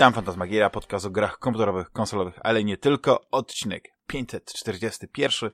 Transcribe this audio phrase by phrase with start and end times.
[0.00, 3.30] Witam, Fantasmagieria, podcast o grach komputerowych, konsolowych, ale nie tylko.
[3.30, 5.50] Odcinek 541.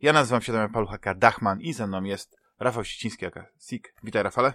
[0.00, 3.94] Ja nazywam się Damian Paluchaka Dachman i ze mną jest Rafał Siciński, aka Sik.
[4.02, 4.52] Witaj, Rafale.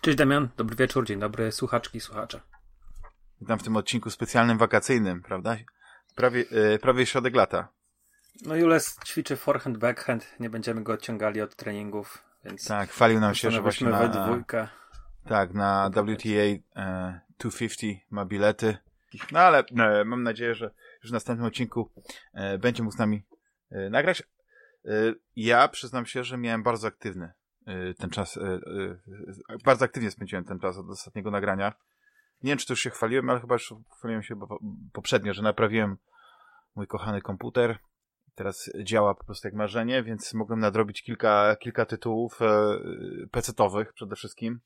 [0.00, 2.40] Cześć Damian, dobry wieczór, dzień dobry, słuchaczki i słuchacze.
[3.40, 5.56] Witam w tym odcinku specjalnym wakacyjnym, prawda?
[6.14, 7.68] Prawie, yy, prawie środek lata.
[8.42, 12.68] No Jules ćwiczy forehand, backhand, nie będziemy go odciągali od treningów, więc...
[12.68, 13.98] Tak, chwalił nam się, że właśnie na...
[13.98, 14.68] we dwójkę.
[15.24, 18.76] Tak, na WTA e, 250 ma bilety.
[19.32, 20.70] No ale e, mam nadzieję, że
[21.02, 21.90] już w następnym odcinku
[22.34, 23.22] e, będzie mógł z nami
[23.70, 24.22] e, nagrać.
[24.84, 27.32] E, ja przyznam się, że miałem bardzo aktywny
[27.66, 28.38] e, ten czas,
[29.64, 31.72] bardzo aktywnie spędziłem ten czas od ostatniego nagrania.
[32.42, 34.34] Nie wiem, czy to już się chwaliłem, ale chyba już chwaliłem się
[34.92, 35.96] poprzednio, że naprawiłem
[36.74, 37.78] mój kochany komputer.
[38.34, 42.78] Teraz działa po prostu jak marzenie, więc mogłem nadrobić kilka, kilka tytułów e,
[43.30, 44.60] PC-owych przede wszystkim.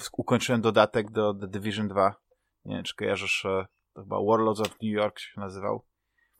[0.00, 2.14] E, ukończyłem dodatek do The Division 2.
[2.64, 5.84] Nie wiem, czy kojarzysz, e, to chyba Warlords of New York się nazywał.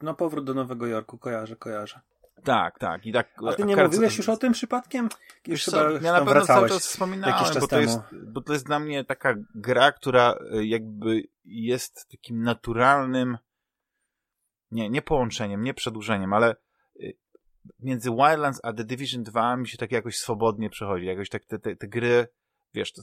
[0.00, 2.00] No powrót do Nowego Jorku, kojarzę, kojarzę.
[2.45, 3.06] Tak, tak.
[3.06, 5.08] I tak A ty nie mówiłeś już o tym przypadkiem?
[5.47, 8.78] Już chyba ja na pewno cały czas wspominałem, bo to, jest, bo to jest dla
[8.78, 13.39] mnie taka gra, która e, jakby jest takim naturalnym
[14.70, 16.56] nie, nie połączeniem, nie przedłużeniem, ale
[17.80, 21.06] między Wildlands a The Division 2 mi się tak jakoś swobodnie przechodzi.
[21.06, 22.28] Jakoś tak te, te, te gry
[22.75, 23.03] wiesz, to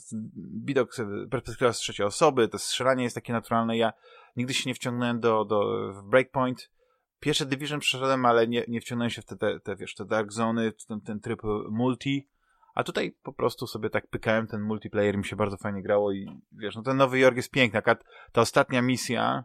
[0.64, 0.96] widok,
[1.32, 3.78] perspektywa z trzeciej osoby, to strzelanie jest takie naturalne.
[3.78, 3.94] Ja
[4.36, 5.62] nigdy się nie wciągnąłem do, do
[6.04, 6.72] Breakpoint.
[7.20, 10.32] Pierwszy Division przeszedłem, ale nie, nie wciągnąłem się w te, te, te wiesz, te Dark
[10.32, 12.30] Zony, ten, ten tryb multi.
[12.76, 16.42] A tutaj po prostu sobie tak pykałem, ten multiplayer mi się bardzo fajnie grało i
[16.52, 17.82] wiesz, no ten Nowy Jork jest piękny.
[17.82, 17.96] Ta,
[18.32, 19.44] ta ostatnia misja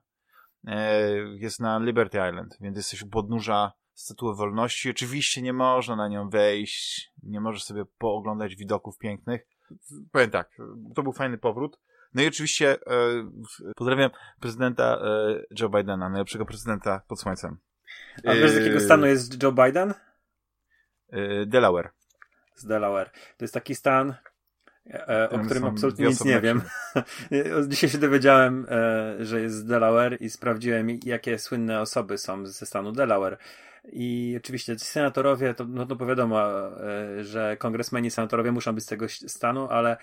[0.66, 4.91] e, jest na Liberty Island, więc jesteś u podnóża Statuły Wolności.
[4.91, 9.47] Oczywiście nie można na nią wejść, nie możesz sobie pooglądać widoków pięknych,
[10.12, 10.50] powiem tak,
[10.94, 11.78] to był fajny powrót.
[12.14, 12.76] No i oczywiście e,
[13.76, 14.10] pozdrawiam
[14.41, 17.56] prezydenta e, Joe Bidena, najlepszego prezydenta pod słońcem.
[18.26, 19.94] A wiesz z jakiego e, stanu jest Joe Biden?
[21.10, 21.91] E, Delaware.
[22.54, 23.10] Z Delaware.
[23.10, 24.14] To jest taki stan,
[24.91, 26.62] e, o którym absolutnie nic nie wiem.
[27.69, 32.67] Dzisiaj się dowiedziałem, e, że jest z Delaware i sprawdziłem, jakie słynne osoby są ze
[32.67, 33.39] stanu Delaware.
[33.93, 38.87] I oczywiście ci senatorowie, to, no to wiadomo, e, że kongresmeni senatorowie muszą być z
[38.87, 39.97] tego stanu, ale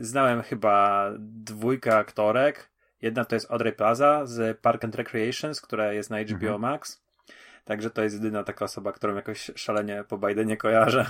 [0.00, 2.70] znałem chyba dwójkę aktorek.
[3.02, 6.60] Jedna to jest Audrey Plaza z Park and Recreations, która jest na HBO mhm.
[6.60, 7.02] Max.
[7.64, 11.06] Także to jest jedyna taka osoba, którą jakoś szalenie po Bidenie kojarzę.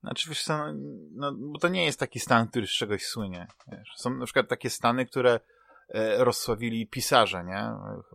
[0.00, 0.72] Znaczy, wiesz co, no,
[1.12, 3.46] no, bo to nie jest taki stan, który z czegoś słynie.
[3.72, 3.92] Wiesz.
[3.96, 5.40] Są na przykład takie stany, które
[5.88, 7.70] e, rozsławili pisarze, nie?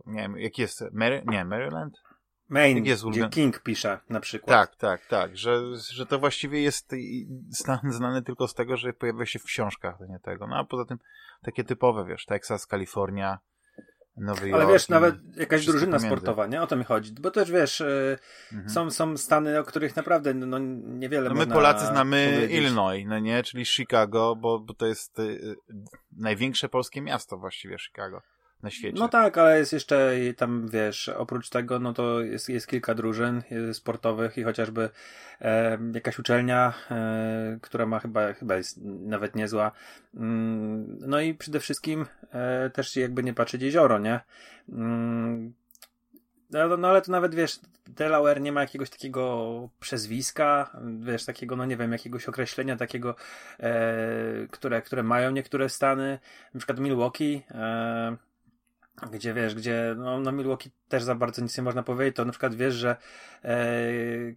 [0.06, 2.02] Nie wiem, jaki jest, Mary, nie, Maryland?
[2.48, 4.70] Main, jest gdzie King pisze na przykład.
[4.70, 6.94] Tak, tak, tak, że, że to właściwie jest
[7.52, 10.46] stan znany tylko z tego, że pojawia się w książkach, nie tego.
[10.46, 10.98] No a poza tym
[11.42, 13.38] takie typowe, wiesz, Texas, Kalifornia,
[14.16, 14.62] Nowy Jork.
[14.62, 16.06] Ale wiesz, nawet jakaś drużyna pomiędzy.
[16.06, 16.62] sportowa, nie?
[16.62, 17.12] O to mi chodzi.
[17.20, 18.18] Bo też wiesz, y,
[18.52, 18.70] mhm.
[18.70, 22.58] są, są stany, o których naprawdę no, niewiele no my Polacy znamy powiedzieć.
[22.58, 23.42] Illinois, no nie?
[23.42, 25.56] Czyli Chicago, bo, bo to jest y, y,
[26.16, 28.22] największe polskie miasto właściwie, Chicago
[28.62, 28.98] na świecie.
[29.00, 33.42] No tak, ale jest jeszcze tam, wiesz, oprócz tego, no to jest, jest kilka drużyn
[33.72, 34.90] sportowych i chociażby
[35.40, 39.72] e, jakaś uczelnia, e, która ma chyba, chyba jest nawet niezła.
[40.14, 44.20] Mm, no i przede wszystkim e, też jakby nie patrzeć jezioro, nie?
[44.68, 45.52] Mm,
[46.50, 51.64] no, no ale to nawet wiesz, Delaware nie ma jakiegoś takiego przezwiska, wiesz, takiego, no
[51.64, 53.14] nie wiem, jakiegoś określenia takiego,
[53.60, 56.18] e, które, które mają niektóre stany,
[56.54, 58.16] na przykład Milwaukee, e,
[59.12, 62.32] gdzie wiesz, gdzie no, na Milwaukee też za bardzo nic nie można powiedzieć, to na
[62.32, 62.96] przykład wiesz, że
[63.44, 63.56] e,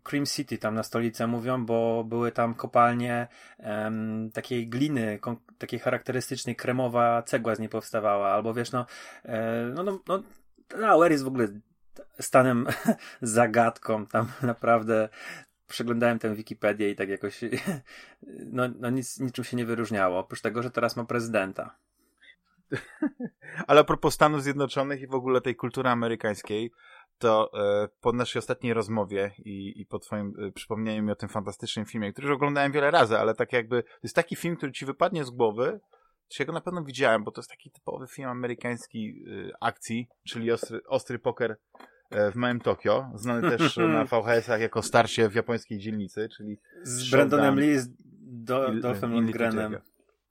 [0.04, 3.28] Cream City tam na stolicę mówią, bo były tam kopalnie
[3.60, 3.92] e,
[4.34, 8.86] takiej gliny, kon, takiej charakterystycznej, kremowa cegła z niej powstawała, albo wiesz, no,
[9.26, 10.00] e, no, no,
[10.78, 11.48] no jest w ogóle
[12.20, 12.68] stanem
[13.22, 15.10] zagadką, tam naprawdę
[15.68, 17.42] przeglądałem tę Wikipedię i tak jakoś
[18.58, 21.76] no, no nic, niczym się nie wyróżniało, oprócz tego, że teraz ma prezydenta.
[23.68, 26.72] Ale a propos Stanów Zjednoczonych i w ogóle tej kultury amerykańskiej,
[27.18, 31.30] to e, po naszej ostatniej rozmowie i, i po twoim e, przypomnieniu mi o tym
[31.30, 34.72] fantastycznym filmie, który już oglądałem wiele razy, ale tak jakby, to jest taki film, który
[34.72, 35.80] ci wypadnie z głowy,
[36.28, 40.52] czy go na pewno widziałem, bo to jest taki typowy film amerykański e, akcji, czyli
[40.52, 41.58] ostry, ostry poker
[42.10, 47.12] e, w małym Tokio, znany też na VHS-ach jako starcie w japońskiej dzielnicy, czyli z
[47.12, 47.90] Brandonem Lee, z
[48.22, 49.78] do, Dolphem Lundgrenem.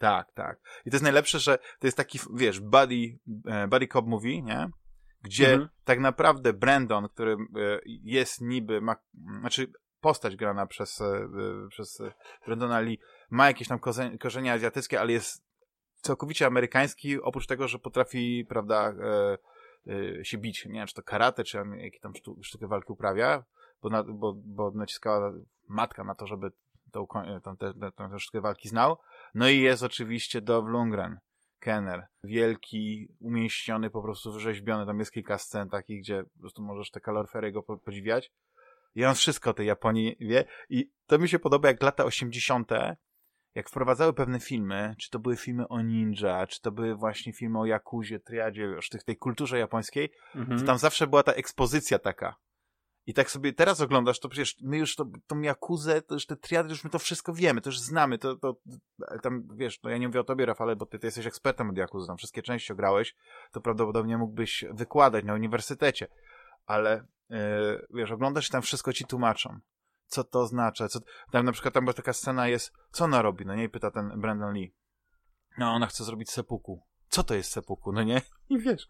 [0.05, 0.61] Tak, tak.
[0.87, 4.69] I to jest najlepsze, że to jest taki, wiesz, buddy, e, buddy cop movie, nie?
[5.23, 5.69] Gdzie mhm.
[5.85, 7.37] tak naprawdę Brandon, który e,
[8.03, 8.97] jest niby, ma,
[9.41, 11.29] znaczy postać grana przez, e,
[11.71, 12.03] przez
[12.47, 12.99] Brandona Lee,
[13.31, 13.79] ma jakieś tam
[14.21, 15.45] korzenie azjatyckie, ale jest
[15.95, 18.93] całkowicie amerykański, oprócz tego, że potrafi, prawda,
[20.23, 20.67] się bić.
[20.67, 22.12] Nie wiem, czy to karate, czy jakie tam
[22.43, 23.45] sztukę walki uprawia,
[23.83, 25.33] bo, na, bo, bo naciskała
[25.69, 26.51] matka na to, żeby
[26.93, 27.06] tą,
[27.43, 28.97] tą, tę, tą sztukę walki znał.
[29.34, 31.19] No i jest oczywiście Dov Lundgren,
[31.58, 32.06] Kenner.
[32.25, 34.86] Wielki, umieściony, po prostu wyrzeźbiony.
[34.86, 38.32] Tam jest kilka scen takich, gdzie po prostu możesz te kaloryfery go podziwiać.
[38.94, 40.44] I on wszystko o tej Japonii wie.
[40.69, 42.70] I to mi się podoba, jak lata 80.,
[43.54, 47.58] jak wprowadzały pewne filmy, czy to były filmy o ninja, czy to były właśnie filmy
[47.58, 50.58] o Jakuzie, triadzie, już tych, tej kulturze japońskiej, mhm.
[50.58, 52.36] to tam zawsze była ta ekspozycja taka.
[53.06, 56.37] I tak sobie teraz oglądasz, to przecież my już to, tą Jakuzę, to już te
[56.37, 58.56] triady, już my to wszystko wiemy, to już znamy, to, to
[59.23, 61.77] tam, wiesz, no ja nie mówię o tobie, Rafale, bo ty, ty jesteś ekspertem od
[61.77, 63.15] Jakuzy, tam wszystkie części ograłeś,
[63.53, 66.09] to prawdopodobnie mógłbyś wykładać na uniwersytecie,
[66.67, 69.59] ale, yy, wiesz, oglądasz i tam wszystko ci tłumaczą.
[70.06, 70.99] Co to oznacza, co,
[71.31, 73.91] tam na przykład tam była taka scena jest, co ona robi, no nie, I pyta
[73.91, 74.75] ten Brandon Lee.
[75.59, 76.83] No, ona chce zrobić sepuku.
[77.09, 78.23] Co to jest sepuku, no nie?
[78.51, 78.87] I wiesz,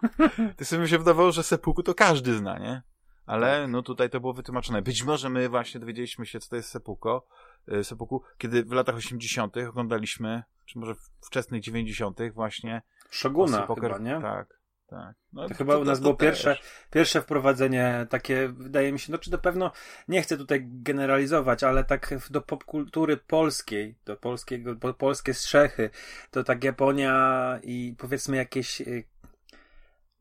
[0.56, 2.82] ty sobie się wydawało, że sepuku to każdy zna, nie?
[3.26, 3.70] Ale tak.
[3.70, 4.82] no tutaj to było wytłumaczone.
[4.82, 7.26] Być może my właśnie dowiedzieliśmy się, co to jest Sepuko,
[7.72, 9.56] y, Sepuku, kiedy w latach 80.
[9.68, 12.18] oglądaliśmy, czy może w wczesnych 90.
[12.32, 14.20] właśnie Shoguna chyba, nie?
[14.20, 15.14] Tak, tak.
[15.32, 16.56] No, to, chyba u nas to, było pierwsze,
[16.90, 19.72] pierwsze wprowadzenie takie, wydaje mi się, no czy na pewno,
[20.08, 25.90] nie chcę tutaj generalizować, ale tak do popkultury polskiej, do polskiego, po, polskie strzechy,
[26.30, 29.04] to tak Japonia i powiedzmy jakieś y,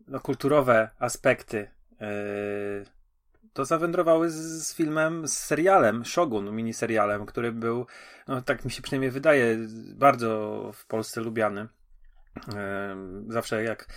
[0.07, 1.71] no, kulturowe aspekty
[3.53, 7.85] to zawędrowały z, filmem, z serialem, Shogun, miniserialem, który był,
[8.27, 9.57] no tak mi się przynajmniej wydaje,
[9.95, 11.67] bardzo w Polsce lubiany.
[13.27, 13.88] Zawsze jak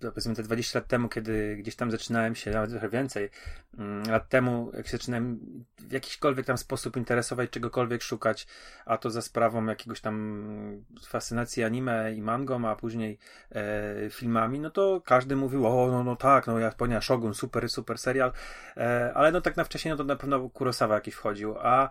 [0.00, 3.30] powiedzmy te 20 lat temu, kiedy gdzieś tam zaczynałem się, nawet trochę więcej
[3.78, 5.40] mm, lat temu, jak się zaczynałem
[5.78, 8.46] w jakiśkolwiek tam sposób interesować, czegokolwiek szukać,
[8.84, 13.18] a to za sprawą jakiegoś tam fascynacji anime i mangą, a później
[13.52, 17.98] e, filmami, no to każdy mówił, o no, no tak, no Japonia, Shogun, super, super
[17.98, 18.32] serial,
[18.76, 21.90] e, ale no tak na wcześniej, no to na pewno Kurosawa jakiś wchodził, a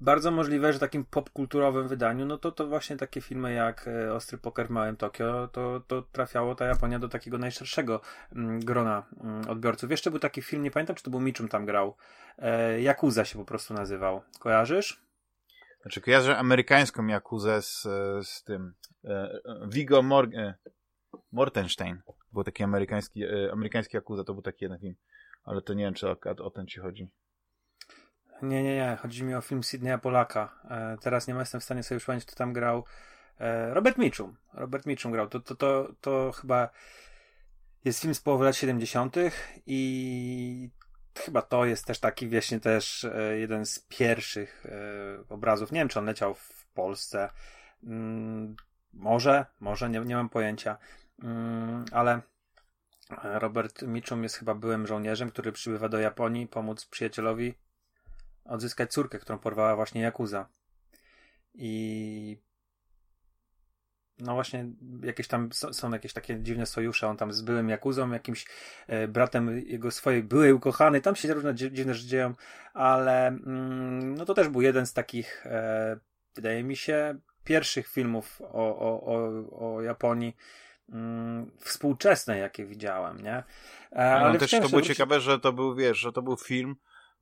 [0.00, 4.38] bardzo możliwe, że takim popkulturowym wydaniu, no to to właśnie takie filmy jak e, Ostry
[4.38, 8.00] Poker w Małym Tokio, to, to trafiało ta Japonia do takiego najszerszego
[8.32, 9.90] mm, grona mm, odbiorców.
[9.90, 11.96] Jeszcze był taki film, nie pamiętam, czy to był Miczum tam grał,
[12.38, 14.22] e, Yakuza się po prostu nazywał.
[14.38, 15.02] Kojarzysz?
[15.82, 17.82] Znaczy kojarzę amerykańską Jakuzę z,
[18.26, 20.28] z tym e, Vigo Mor
[21.32, 22.02] Mortenstein.
[22.32, 23.22] Był taki amerykański,
[23.52, 24.94] amerykański Yakuza, to był taki jeden film.
[25.44, 27.10] Ale to nie wiem, czy o, o ten ci chodzi.
[28.42, 28.98] Nie, nie, nie.
[29.02, 30.52] Chodzi mi o film Sydneya Polaka.
[30.70, 32.84] E, teraz nie jestem w stanie sobie przypomnieć, kto tam grał.
[33.40, 34.36] E, Robert Mitchum.
[34.52, 35.28] Robert Mitchum grał.
[35.28, 36.68] To, to, to, to chyba
[37.84, 39.16] jest film z połowy lat 70.
[39.66, 40.70] i
[41.18, 45.72] chyba to jest też taki właśnie też e, jeden z pierwszych e, obrazów.
[45.72, 47.30] Nie wiem, czy on leciał w Polsce.
[47.84, 48.56] Mm,
[48.92, 50.78] może, może, nie, nie mam pojęcia.
[51.22, 52.20] Mm, ale
[53.22, 57.54] Robert Mitchum jest chyba byłym żołnierzem, który przybywa do Japonii pomóc przyjacielowi
[58.48, 60.48] odzyskać córkę, którą porwała właśnie Jakuza.
[61.54, 62.46] I
[64.18, 64.66] no właśnie
[65.02, 68.46] jakieś tam są jakieś takie dziwne sojusze, on tam z byłym Jakuzą, jakimś
[68.86, 72.34] e, bratem jego swojej byłej ukochany, tam się różne dziwne rzeczy dzieją,
[72.74, 75.98] ale mm, no to też był jeden z takich, e,
[76.34, 80.36] wydaje mi się, pierwszych filmów o, o, o, o Japonii
[80.88, 83.42] mm, współczesnej, jakie widziałem, nie?
[83.92, 86.76] E, ale no, też to było ciekawe, że to był, wiesz, że to był film,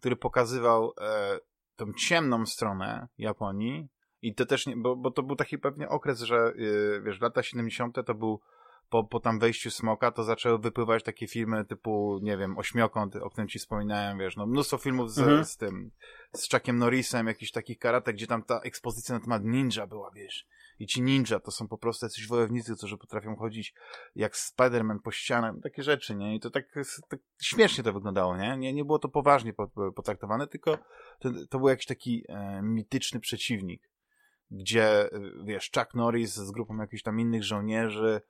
[0.04, 1.38] który pokazywał e,
[1.76, 3.88] tą ciemną stronę Japonii
[4.23, 7.42] i to też, nie, bo, bo to był taki pewnie okres, że e, wiesz, lata
[7.42, 7.96] 70.
[8.06, 8.40] to był
[8.88, 13.30] po, po tam wejściu Smoka, to zaczęły wypływać takie filmy typu, nie wiem, Ośmiokąt, o
[13.30, 15.44] którym ci wspominałem, wiesz, no mnóstwo filmów z, mhm.
[15.44, 15.90] z tym,
[16.32, 20.46] z Chuckiem Norrisem, jakichś takich karatek, gdzie tam ta ekspozycja na temat ninja była, wiesz,
[20.78, 23.75] i ci ninja to są po prostu jacyś wojownicy, którzy potrafią chodzić
[24.16, 26.35] jak Spider-Man po ścianach, takie rzeczy, nie?
[26.35, 26.75] I to tak,
[27.09, 28.57] tak śmiesznie to wyglądało, nie?
[28.57, 29.52] Nie, nie było to poważnie
[29.97, 30.78] potraktowane, tylko
[31.19, 33.90] to, to był jakiś taki e, mityczny przeciwnik,
[34.50, 38.21] gdzie, e, wiesz, Chuck Norris z grupą jakichś tam innych żołnierzy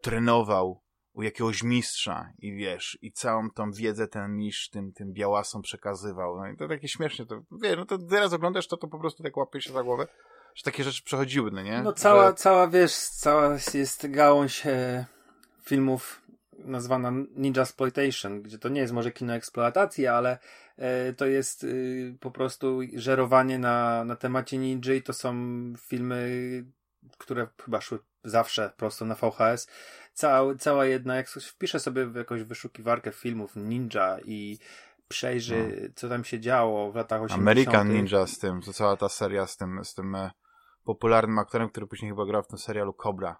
[0.00, 5.62] trenował u jakiegoś mistrza i wiesz, i całą tą wiedzę ten mistrz tym, tym białasom
[5.62, 6.36] przekazywał.
[6.36, 9.22] No i to takie śmiesznie, to wiesz, no to teraz oglądasz to, to po prostu
[9.22, 10.06] tak łapie się za głowę
[10.54, 11.82] że takie rzeczy przechodziły, no nie?
[11.82, 12.34] No cała, że...
[12.34, 15.06] cała wiesz, cała jest gałąź e,
[15.62, 16.24] filmów
[16.58, 20.38] nazwana Ninja Exploitation, gdzie to nie jest może kino eksploatacji, ale
[20.76, 21.66] e, to jest e,
[22.20, 25.34] po prostu żerowanie na, na temacie ninja i to są
[25.78, 26.64] filmy,
[27.18, 29.68] które chyba szły zawsze prosto na VHS.
[30.14, 34.58] Cała, cała jedna, jak wpiszę sobie w jakąś wyszukiwarkę filmów ninja i
[35.08, 35.88] przejrzy, no.
[35.94, 37.42] co tam się działo w latach 80.
[37.42, 40.30] American Ninja z tym, to cała ta seria z tym, z tym e,
[40.84, 43.36] popularnym aktorem, który później chyba grał w tym serialu Cobra.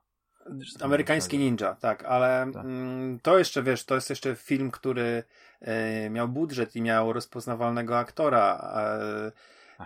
[0.80, 2.64] Amerykański Ninja, tak, ale tak.
[2.64, 5.24] Mm, to jeszcze, wiesz, to jest jeszcze film, który
[5.60, 8.74] e, miał budżet i miał rozpoznawalnego aktora.
[8.76, 9.32] E,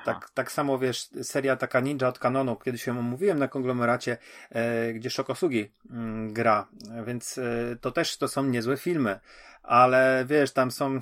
[0.05, 4.19] tak, tak samo, wiesz, seria taka Ninja od Kanonu, kiedyś ją omówiłem na konglomeracie,
[4.51, 6.69] e, gdzie Szokosugi mm, gra,
[7.07, 7.41] więc
[7.81, 9.21] to też to są niezłe filmy,
[9.63, 11.01] ale wiesz, tam są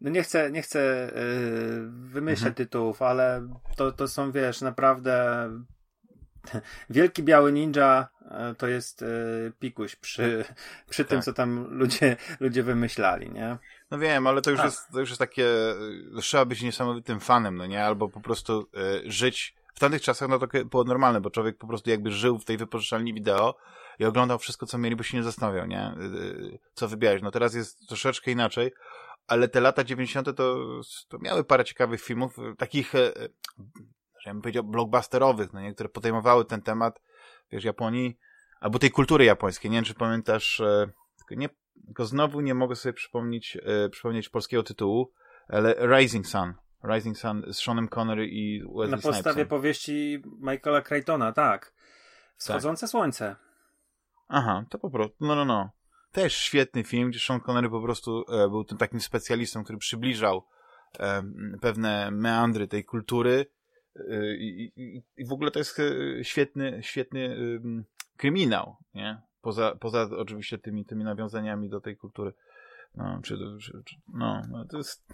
[0.00, 2.54] no nie chcę, nie chcę yy, wymyślać mhm.
[2.54, 5.46] tytułów, ale to, to są, wiesz, naprawdę
[6.90, 10.44] Wielki Biały Ninja e, to jest yy, pikuś przy,
[10.90, 11.10] przy tak.
[11.10, 13.56] tym, co tam ludzie, ludzie wymyślali, nie?
[13.90, 15.46] No wiem, ale to już, jest, to już jest takie,
[16.20, 17.84] trzeba być niesamowitym fanem, no nie?
[17.84, 18.66] Albo po prostu
[19.06, 22.38] y, żyć w tamtych czasach, no to było normalne, bo człowiek po prostu jakby żył
[22.38, 23.54] w tej wypożyczalni wideo
[23.98, 25.94] i oglądał wszystko, co mieli, bo się nie zastanawiał, nie?
[26.74, 27.22] Co wybierać.
[27.22, 28.72] No teraz jest troszeczkę inaczej,
[29.26, 30.36] ale te lata 90.
[30.36, 30.56] to,
[31.08, 33.12] to miały parę ciekawych filmów, takich, e,
[34.20, 37.00] że bym powiedział, blockbusterowych, no nie, które podejmowały ten temat,
[37.52, 38.18] wiesz, Japonii,
[38.60, 39.70] albo tej kultury japońskiej.
[39.70, 41.48] Nie wiem, czy pamiętasz, e, tylko, nie,
[41.86, 45.12] tylko znowu nie mogę sobie przypomnieć, e, przypomnieć polskiego tytułu,
[45.48, 46.54] ale Rising Sun.
[46.84, 49.46] Rising Sun z Seanem Connery i Wesley Na podstawie Snipesem.
[49.48, 51.72] powieści Michaela Crichtona, tak.
[52.36, 52.90] Wschodzące tak.
[52.90, 53.36] słońce.
[54.28, 55.70] Aha, to po prostu, no, no, no.
[56.12, 60.46] Też świetny film, gdzie Sean Connery po prostu e, był tym takim specjalistą, który przybliżał
[60.98, 61.22] e,
[61.60, 63.46] pewne meandry tej kultury
[63.96, 64.02] e,
[64.36, 65.80] i, w ogóle to jest
[66.22, 67.36] świetny, świetny
[68.16, 69.20] kryminał, nie?
[69.42, 72.32] Poza, poza oczywiście tymi, tymi nawiązaniami do tej kultury.
[72.94, 75.04] No, czy, czy, no, no to jest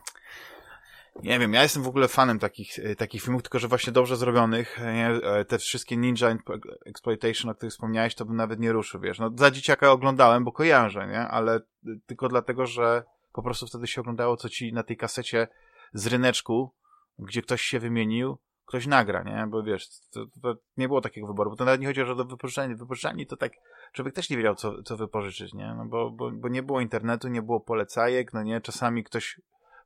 [1.22, 4.16] nie wiem, ja jestem w ogóle fanem takich, e, takich filmów, tylko że właśnie dobrze
[4.16, 4.78] zrobionych.
[4.94, 5.08] Nie?
[5.08, 6.36] E, te wszystkie Ninja
[6.86, 9.18] Exploitation, o których wspomniałeś, to bym nawet nie ruszył, wiesz.
[9.18, 11.20] No, za dzieciaka oglądałem, bo kojarzę, nie?
[11.20, 11.60] Ale
[12.06, 15.48] tylko dlatego, że po prostu wtedy się oglądało, co ci na tej kasecie
[15.92, 16.70] z ryneczku,
[17.18, 19.46] gdzie ktoś się wymienił, ktoś nagra, nie?
[19.50, 22.24] Bo wiesz, to, to nie było takiego wyboru, bo to nawet nie chodzi o do
[22.24, 22.76] wypożyczenia.
[22.76, 23.52] Wypożyczalni to tak,
[23.92, 25.74] człowiek też nie wiedział, co, co wypożyczyć, nie?
[25.76, 28.60] No bo, bo, bo nie było internetu, nie było polecajek, no nie?
[28.60, 29.40] Czasami ktoś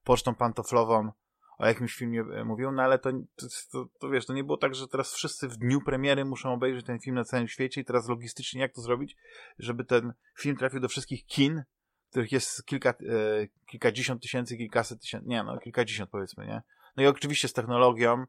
[0.04, 1.12] pocztą pantoflową
[1.60, 4.58] o jakimś filmie e, mówią, no ale to, to, to, to, wiesz, to nie było
[4.58, 7.84] tak, że teraz wszyscy w dniu premiery muszą obejrzeć ten film na całym świecie i
[7.84, 9.16] teraz logistycznie jak to zrobić,
[9.58, 11.62] żeby ten film trafił do wszystkich kin,
[12.10, 12.94] których jest kilka, e,
[13.66, 16.62] kilkadziesiąt tysięcy, kilkaset tysięcy, nie no, kilkadziesiąt powiedzmy, nie?
[16.96, 18.24] No i oczywiście z technologią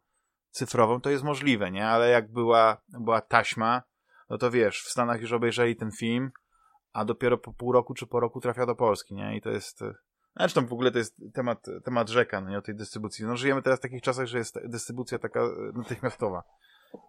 [0.50, 1.88] cyfrową to jest możliwe, nie?
[1.88, 3.84] Ale jak była, była taśma,
[4.30, 6.32] no to wiesz, w Stanach już obejrzeli ten film,
[6.94, 9.38] a dopiero po pół roku czy po roku trafia do Polski, nie?
[9.38, 9.82] I to jest,
[10.36, 13.26] e, Zresztą w ogóle to jest temat, temat rzeka, no nie o tej dystrybucji.
[13.26, 16.44] No żyjemy teraz w takich czasach, że jest dystrybucja taka e, natychmiastowa.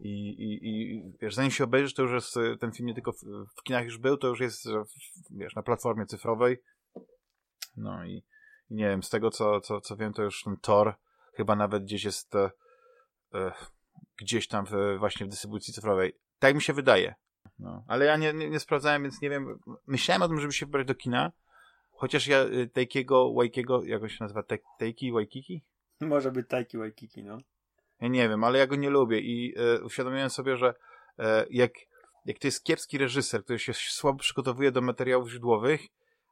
[0.01, 3.13] I, i, i wiesz, zanim się obejrzysz, to już jest e, ten film nie tylko
[3.13, 3.19] w,
[3.57, 4.69] w kinach już był, to już jest
[5.31, 6.63] wiesz, na platformie cyfrowej.
[7.77, 8.25] No i,
[8.71, 10.95] i nie wiem, z tego co, co, co wiem, to już ten Tor
[11.35, 12.51] chyba nawet gdzieś jest e,
[13.35, 13.53] e,
[14.17, 16.19] gdzieś tam w, właśnie w dystrybucji cyfrowej.
[16.39, 17.15] Tak mi się wydaje.
[17.59, 19.59] No, ale ja nie, nie, nie sprawdzałem, więc nie wiem.
[19.87, 21.33] Myślałem o tym, żeby się wybrać do kina,
[22.03, 24.43] Chociaż ja y, Tejkiego, Wajkiego, jak on się nazywa?
[24.79, 25.63] Tejki, Wajkiki?
[26.01, 27.39] Może być Tajki, Wajkiki, no.
[28.01, 30.75] Ja nie wiem, ale ja go nie lubię i e, uświadomiłem sobie, że
[31.19, 31.73] e, jak,
[32.25, 35.81] jak to jest kiepski reżyser, który się słabo przygotowuje do materiałów źródłowych,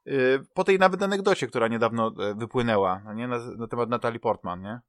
[0.07, 0.11] e,
[0.53, 3.27] po tej nawet anegdocie, która niedawno wypłynęła, no nie?
[3.27, 4.79] Na, na, temat Natalii Portman, nie?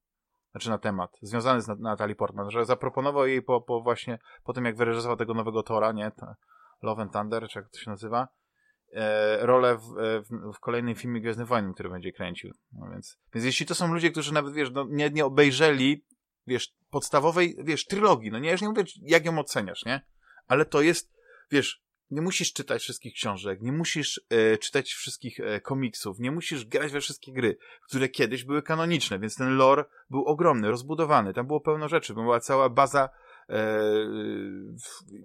[0.51, 4.65] Znaczy na temat, związany z Natalii Portman, że zaproponował jej po, po właśnie, po tym
[4.65, 6.12] jak wyreżyserował tego nowego Tora, nie?
[6.83, 8.29] Love and Thunder, czy jak to się nazywa,
[8.93, 12.51] e, rolę w, e, w, w, kolejnym filmie Gwiezdny Wojny, który będzie kręcił.
[12.73, 16.05] No więc, więc jeśli to są ludzie, którzy nawet, wiesz, no, nie, nie obejrzeli,
[16.47, 20.01] wiesz, podstawowej, wiesz, trylogii, no nie, ja już nie mówię, jak ją oceniasz, nie?
[20.47, 21.13] Ale to jest,
[21.51, 21.83] wiesz,
[22.13, 26.93] nie musisz czytać wszystkich książek, nie musisz e, czytać wszystkich e, komiksów, nie musisz grać
[26.93, 27.57] we wszystkie gry,
[27.89, 32.41] które kiedyś były kanoniczne, więc ten lore był ogromny, rozbudowany, tam było pełno rzeczy, była
[32.41, 33.09] cała baza
[33.49, 33.81] e,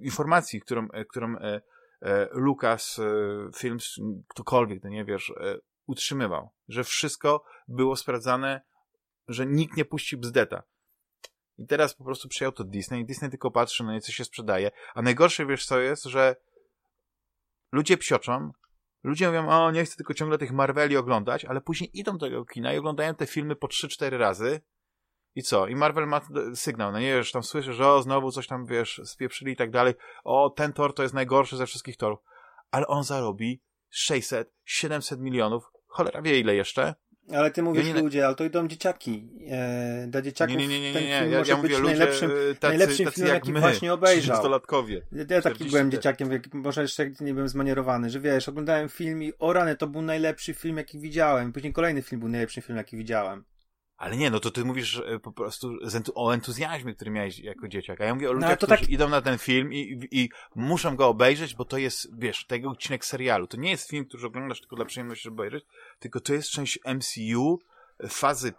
[0.02, 1.36] informacji, którą, e, którą
[2.32, 3.04] Lucas e,
[3.56, 3.96] Films,
[4.28, 8.62] ktokolwiek, to nie wiesz, e, utrzymywał, że wszystko było sprawdzane,
[9.28, 10.64] że nikt nie puścił bzdeta.
[11.58, 14.26] I teraz po prostu przyjął to Disney i Disney tylko patrzy, no i co się
[14.26, 14.72] sprzedaje.
[14.96, 16.36] A najgorsze, wiesz co jest, że
[17.72, 18.52] ludzie psioczą,
[19.04, 22.46] ludzie mówią, o nie chcę tylko ciągle tych Marveli oglądać, ale później idą do tego
[22.46, 24.62] kina i oglądają te filmy po 3-4 razy
[25.38, 25.68] i co?
[25.68, 26.22] I Marvel ma
[26.56, 29.72] sygnał, no nie wiesz, tam słyszysz, że o, znowu coś tam, wiesz, spieprzyli i tak
[29.72, 29.94] dalej.
[30.24, 32.20] O, ten tor to jest najgorszy ze wszystkich torów.
[32.72, 36.96] Ale on zarobi 600, 700 milionów, cholera wie ile jeszcze.
[37.34, 39.30] Ale ty mówisz nie, ludzie, ale to idą dzieciaki.
[39.50, 41.84] E, dla dzieciaków nie, nie, nie, nie, nie, ten film ja, może ja być ludzie,
[41.84, 44.36] najlepszym, tacy, najlepszym tacy filmem, jaki my, właśnie obejrzał.
[45.12, 49.34] Ja, ja taki byłem dzieciakiem, może jeszcze nie byłem zmanierowany, że wiesz, oglądałem film i
[49.40, 51.54] o rany, to był najlepszy film, jaki widziałem.
[51.54, 53.44] Później kolejny film był najlepszym film, jaki widziałem.
[53.98, 55.78] Ale nie, no to ty mówisz po prostu
[56.16, 58.02] o entuzjazmie, który miałeś jako dzieciak.
[58.02, 58.90] A ja mówię o no, ludziach, no, którzy tak...
[58.90, 62.70] idą na ten film i, i, i, muszą go obejrzeć, bo to jest, wiesz, tego
[62.70, 63.48] odcinek serialu.
[63.48, 65.66] To nie jest film, który oglądasz tylko dla przyjemności, żeby obejrzeć,
[66.00, 67.60] tylko to jest część MCU,
[68.10, 68.54] fazy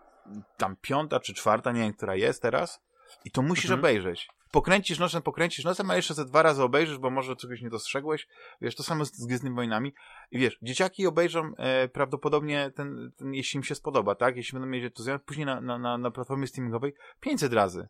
[0.57, 2.81] tam piąta czy czwarta, nie wiem, która jest teraz.
[3.25, 3.81] I to musisz mhm.
[3.81, 7.71] obejrzeć pokręcisz nosem, pokręcisz nosem, a jeszcze ze dwa razy obejrzysz, bo może czegoś nie
[7.71, 8.29] dostrzegłeś.
[8.61, 9.95] Wiesz, to samo z, z Gwiezdnymi Wojnami.
[10.31, 14.37] I wiesz, dzieciaki obejrzą e, prawdopodobnie ten, ten, jeśli im się spodoba, tak?
[14.37, 17.89] Jeśli będą mieć entuzjazm, później na, na, na, na platformie streamingowej 500 razy.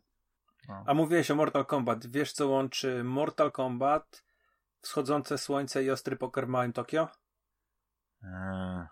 [0.67, 0.83] No.
[0.87, 2.07] A mówiłeś o Mortal Kombat.
[2.07, 4.23] Wiesz, co łączy Mortal Kombat,
[4.81, 7.07] wschodzące słońce i ostry poker w Małym Tokio?
[8.23, 8.85] Eee,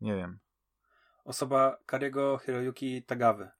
[0.00, 0.38] nie wiem.
[1.24, 3.50] Osoba Kariego Hiroyuki Tagawy.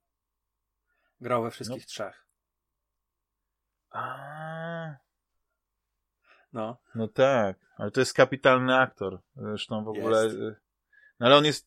[1.20, 1.86] Grał we wszystkich no.
[1.86, 2.27] trzech.
[3.90, 4.96] A.
[6.52, 6.76] No.
[6.94, 9.20] No tak, ale to jest kapitalny aktor.
[9.36, 10.24] Zresztą w ogóle.
[10.24, 10.36] Jest.
[10.36, 10.56] Y,
[11.20, 11.66] no ale on jest.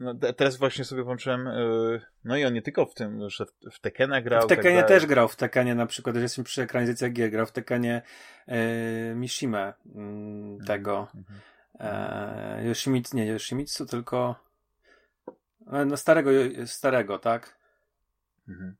[0.00, 1.46] No, teraz właśnie sobie włączyłem.
[1.46, 4.42] Y, no i on nie tylko w tym, że w Tekena grał.
[4.42, 5.28] W Tekenie tak też grał.
[5.28, 8.02] W Tekenie na przykład, że jestem przy ekranizacjach gier, grał w Tekenie
[8.46, 11.08] e, Mishime mm, tego.
[11.14, 11.40] Mhm.
[11.80, 14.36] E, Yoshimitsu, nie Yoshimitsu, tylko
[15.72, 16.30] e, no starego,
[16.66, 17.58] starego, tak?
[18.48, 18.76] Mhm.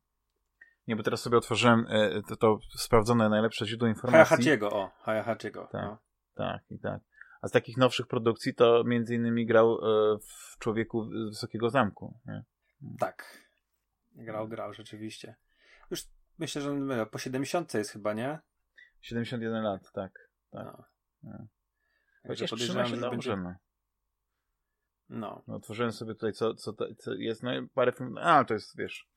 [0.87, 4.37] Nie, bo teraz sobie otworzyłem e, to, to sprawdzone najlepsze źródło informacji.
[4.37, 5.69] Hayahachiego, o, Hayahachiego.
[5.73, 5.99] Tak, no.
[6.35, 7.01] tak i tak.
[7.43, 12.19] A z takich nowszych produkcji to między innymi grał e, w Człowieku Wysokiego Zamku.
[12.27, 12.45] Nie?
[12.99, 13.47] Tak.
[14.13, 15.37] Grał, grał, rzeczywiście.
[15.91, 16.01] Już
[16.39, 18.39] myślę, że on po 70 jest chyba, nie?
[19.01, 20.31] 71 lat, tak.
[20.51, 20.65] tak.
[20.65, 20.85] No.
[21.23, 21.47] no.
[22.27, 23.37] Chociaż podejrzewam, że będzie...
[23.37, 23.55] No.
[25.09, 25.43] no.
[25.47, 25.55] no.
[25.55, 29.09] Otworzyłem sobie tutaj, co, co, co jest, no parę filmów, a to jest, wiesz,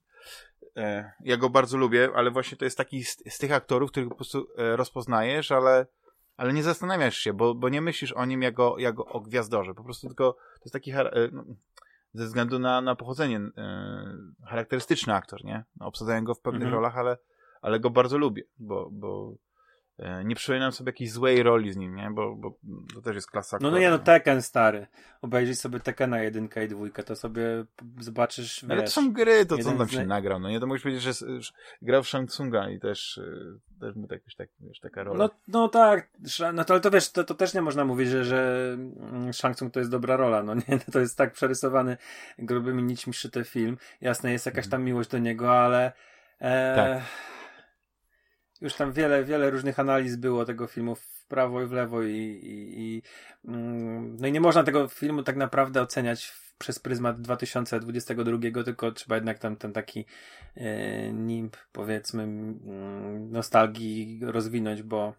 [1.19, 4.15] ja go bardzo lubię, ale właśnie to jest taki z, z tych aktorów, których po
[4.15, 5.85] prostu e, rozpoznajesz, ale,
[6.37, 9.73] ale nie zastanawiasz się, bo, bo nie myślisz o nim jako, jako o gwiazdorze.
[9.73, 11.43] Po prostu tylko to jest taki e, no,
[12.13, 13.41] ze względu na, na pochodzenie
[14.47, 15.63] charakterystyczny aktor, nie?
[15.75, 16.75] No, obsadzają go w pewnych mhm.
[16.75, 17.17] rolach, ale,
[17.61, 19.48] ale go bardzo lubię, bo, bo E,
[20.25, 22.09] nie przypominam sobie jakiejś złej roli z nim, nie?
[22.11, 22.57] Bo, bo
[22.93, 23.57] to też jest klasa.
[23.61, 24.87] No, no nie, no Tekken stary.
[25.21, 27.65] Obejrzyj sobie Tekkena jedynkę i dwójkę, to sobie
[27.99, 30.59] zobaczysz, wiesz, Ale to są gry, to co on tam się nagrał, no nie?
[30.59, 34.21] To musisz powiedzieć, że, że grał w Shang Tsunga i też, e, też mu tak,
[34.37, 35.17] tak, wiesz, taka rola.
[35.17, 36.09] No, no tak,
[36.53, 39.55] no to, ale to wiesz, to, to też nie można mówić, że, że mm, Shang
[39.55, 40.79] Tsung to jest dobra rola, no nie?
[40.93, 41.97] To jest tak przerysowany
[42.37, 43.77] grubymi nićmi szyty film.
[44.01, 45.91] Jasne, jest jakaś tam miłość do niego, ale...
[46.41, 46.75] E...
[46.75, 47.29] Tak
[48.61, 52.15] już tam wiele, wiele różnych analiz było tego filmu w prawo i w lewo i,
[52.43, 53.01] i, i
[53.45, 59.15] mm, no i nie można tego filmu tak naprawdę oceniać przez pryzmat 2022, tylko trzeba
[59.15, 60.05] jednak tam ten taki
[60.55, 62.27] e, nimb, powiedzmy,
[63.19, 65.13] nostalgii rozwinąć, bo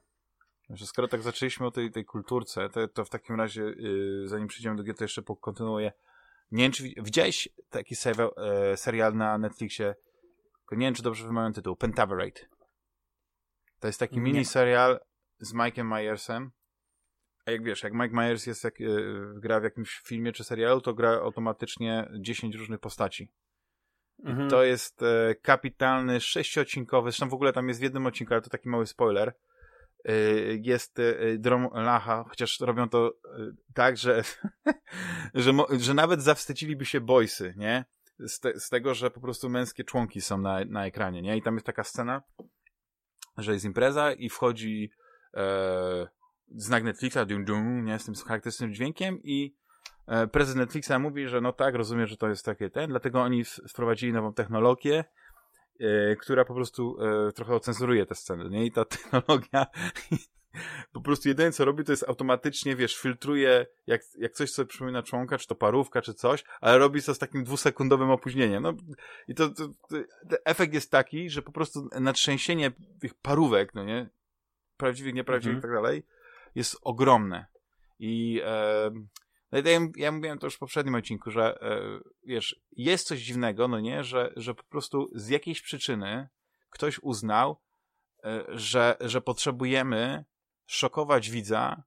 [0.70, 4.48] że skoro tak zaczęliśmy o tej, tej kulturce, to, to w takim razie, yy, zanim
[4.48, 5.92] przejdziemy do gier, to jeszcze kontynuuję.
[6.53, 9.94] Nie wiem, czy widziałeś taki serial, e, serial na Netflixie,
[10.72, 12.40] nie wiem, czy dobrze wymawiam tytuł, Pentaverate.
[13.80, 15.00] To jest taki mini serial
[15.38, 16.50] z Mike'em Myersem.
[17.46, 20.80] A jak wiesz, jak Mike Myers jest jak, yy, gra w jakimś filmie czy serialu,
[20.80, 23.28] to gra automatycznie 10 różnych postaci.
[24.24, 24.50] Mhm.
[24.50, 28.50] To jest e, kapitalny, sześciocinkowy, zresztą w ogóle tam jest w jednym odcinku, ale to
[28.50, 29.34] taki mały spoiler.
[30.04, 30.12] E,
[30.62, 33.12] jest e, Drom Lacha, chociaż robią to
[33.74, 34.22] tak, że,
[35.34, 37.84] że, że nawet zawstydziliby się boysy, nie?
[38.18, 41.36] Z, te, z, tego, że po prostu męskie członki są na, na ekranie, nie?
[41.36, 42.22] I tam jest taka scena,
[43.42, 44.90] że jest impreza i wchodzi
[45.35, 46.09] e,
[46.55, 49.55] znak Netflixa, dum, dum, nie, z tym charakterystycznym dźwiękiem i
[50.07, 53.44] e, prezes Netflixa mówi, że no tak, rozumiem, że to jest takie ten, dlatego oni
[53.44, 55.05] wprowadzili nową technologię,
[55.81, 58.66] e, która po prostu e, trochę ocenzuruje te sceny, nie?
[58.66, 59.66] I ta technologia
[60.92, 65.02] po prostu jedyne co robi, to jest automatycznie, wiesz, filtruje, jak, jak coś sobie przypomina
[65.02, 68.62] członka, czy to parówka, czy coś, ale robi to z takim dwusekundowym opóźnieniem.
[68.62, 68.72] No
[69.28, 69.96] i to, to, to
[70.44, 74.10] efekt jest taki, że po prostu natrzęsienie tych parówek, no nie,
[74.76, 75.72] prawdziwych, nieprawdziwych mhm.
[75.72, 76.02] i tak dalej,
[76.54, 77.46] jest ogromne.
[77.98, 78.90] I e,
[79.52, 81.80] no ja, ja mówiłem to już w poprzednim odcinku, że e,
[82.24, 86.28] wiesz, jest coś dziwnego, no nie, że, że po prostu z jakiejś przyczyny
[86.70, 87.60] ktoś uznał,
[88.24, 90.24] e, że, że potrzebujemy
[90.70, 91.83] szokować widza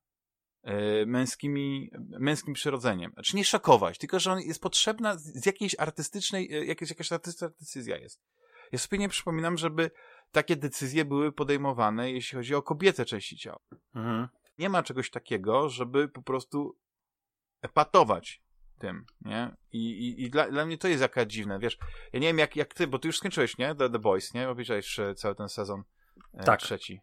[0.64, 0.74] yy,
[1.06, 3.12] męskimi, męskim przyrodzeniem.
[3.12, 7.50] Znaczy nie szokować, tylko że on jest potrzebna z jakiejś artystycznej, yy, jakaś, jakaś artystyczna
[7.50, 8.22] decyzja jest.
[8.72, 9.92] Ja sobie nie przypominam, żeby
[10.32, 13.60] takie decyzje były podejmowane, jeśli chodzi o kobiece części ciała.
[13.96, 14.28] Mhm.
[14.58, 16.78] Nie ma czegoś takiego, żeby po prostu
[17.62, 18.42] epatować
[18.80, 19.56] tym, nie?
[19.72, 21.78] I, i, i dla, dla mnie to jest jaka dziwne, wiesz,
[22.14, 23.76] ja nie wiem jak, jak ty, bo ty już skończyłeś, nie?
[23.76, 24.50] The, The Boys, nie?
[24.50, 25.84] Obejrzałeś cały ten sezon
[26.34, 26.60] e, tak.
[26.60, 27.02] trzeci.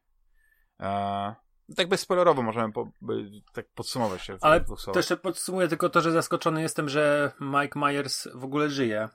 [0.80, 1.34] E,
[1.76, 4.36] tak bezspoilerowo możemy po, by, tak podsumować się.
[4.40, 9.08] Ale to jeszcze podsumuję tylko to, że zaskoczony jestem, że Mike Myers w ogóle żyje,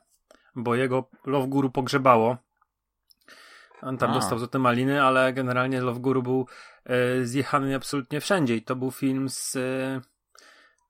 [0.56, 2.38] bo jego Love Guru pogrzebało.
[3.82, 4.14] On tam A.
[4.14, 6.48] dostał za te maliny, ale generalnie Love Guru był
[6.86, 10.02] e, zjechany absolutnie wszędzie i to był film z, e,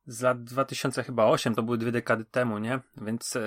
[0.07, 2.79] z lat 2008, to były dwie dekady temu, nie?
[2.97, 3.41] Więc e,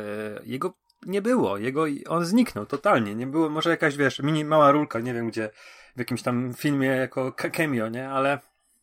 [0.44, 0.74] jego
[1.06, 5.14] nie było, jego, on zniknął totalnie, nie było, może jakaś, wiesz, mini, mała rulka, nie
[5.14, 5.50] wiem gdzie,
[5.96, 8.08] w jakimś tam filmie jako cameo, nie?
[8.08, 8.38] Ale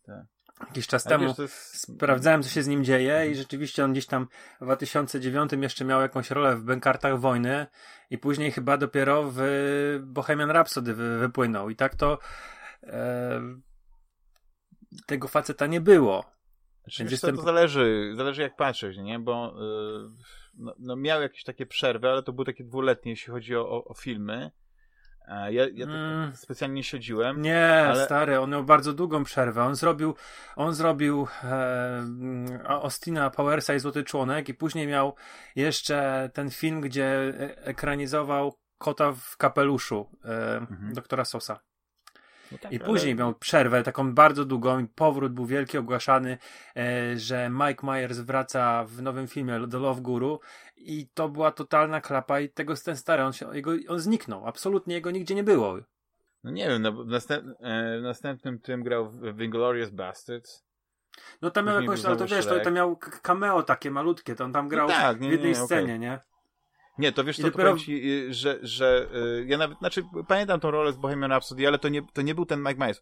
[0.06, 0.26] tak.
[0.68, 1.82] jakiś czas temu wiesz, jest...
[1.82, 4.28] sprawdzałem, co się z nim dzieje i rzeczywiście on gdzieś tam
[4.62, 7.68] w 2009 jeszcze miał jakąś rolę w Bękartach Wojny
[8.10, 9.40] i później chyba dopiero w
[10.04, 12.20] Bohemian Rhapsody wy, wypłynął i tak to
[12.84, 13.42] e,
[15.06, 16.36] tego faceta nie było.
[16.84, 17.36] Znaczy, Więc jestem...
[17.36, 19.20] to zależy, zależy jak patrzeć, nie?
[19.20, 20.10] Bo yy,
[20.56, 23.86] no, no, miał jakieś takie przerwy, ale to były takie dwuletnie, jeśli chodzi o, o,
[23.86, 24.52] o filmy.
[25.28, 26.36] Ja, ja mm.
[26.36, 27.42] specjalnie nie śledziłem.
[27.42, 28.06] Nie, ale...
[28.06, 29.64] stary, on miał bardzo długą przerwę.
[29.64, 30.16] On zrobił,
[30.56, 32.04] on zrobił e,
[32.66, 35.16] Austina Powersa i Złoty Członek i później miał
[35.56, 40.94] jeszcze ten film, gdzie e, ekranizował Kota w kapeluszu e, mhm.
[40.94, 41.60] doktora Sosa.
[42.62, 43.20] Tak, I później ale...
[43.20, 46.38] miał przerwę taką bardzo długą i powrót był wielki, ogłaszany,
[46.78, 50.40] e, że Mike Myers wraca w nowym filmie do Love Guru
[50.78, 54.96] i to była totalna klapa i tego ten stary, on, się, jego, on zniknął, absolutnie
[54.96, 55.78] jego nigdzie nie było.
[56.44, 60.66] No nie wiem, no, w, następ, e, w następnym tym grał w Inglorious Bastards.
[61.42, 64.54] No tam miał jakąś, ale to wiesz, to, to miał cameo takie malutkie, to on
[64.54, 66.00] tam grał no tak, nie, w jednej nie, scenie, okay.
[66.00, 66.20] nie?
[66.98, 67.74] Nie, to wiesz co, dopiero...
[67.74, 71.68] to ci, y, że, że y, ja nawet, znaczy pamiętam tą rolę z Bohemian Rhapsody,
[71.68, 73.02] ale to nie, to nie był ten Mike Myers.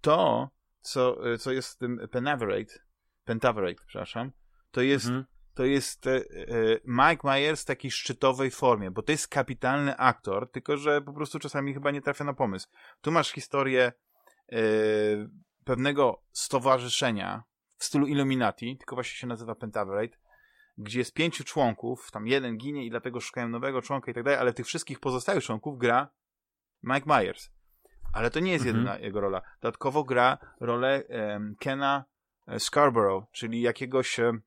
[0.00, 2.74] To, co, y, co jest z tym Penaverate,
[3.24, 4.32] Pentaverate, przepraszam,
[4.70, 5.24] to jest, mhm.
[5.54, 6.04] to jest
[6.84, 11.38] Mike Myers w takiej szczytowej formie, bo to jest kapitalny aktor, tylko że po prostu
[11.38, 12.68] czasami chyba nie trafia na pomysł.
[13.00, 13.92] Tu masz historię
[15.64, 17.42] pewnego stowarzyszenia
[17.78, 20.16] w stylu Illuminati, tylko właśnie się nazywa Pentaverate,
[20.78, 24.40] gdzie jest pięciu członków, tam jeden ginie i dlatego szukają nowego członka i tak dalej,
[24.40, 26.08] ale tych wszystkich pozostałych członków gra
[26.82, 27.50] Mike Myers.
[28.12, 28.86] Ale to nie jest mhm.
[28.86, 29.42] jedyna jego rola.
[29.60, 32.04] Dodatkowo gra rolę um, Kena
[32.46, 34.42] e, Scarborough, czyli jakiegoś um,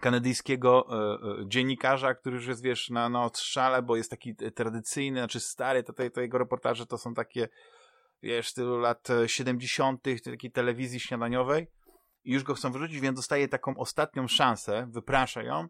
[0.00, 5.20] kanadyjskiego e, e, dziennikarza, który już jest, wiesz, na, na odstrzale, bo jest taki tradycyjny,
[5.20, 7.48] znaczy stary, to, to, to jego reportaże to są takie,
[8.22, 11.66] wiesz, tylu lat 70., takiej telewizji śniadaniowej
[12.24, 15.68] i już go chcą wyrzucić, więc dostaje taką ostatnią szansę, wyprasza ją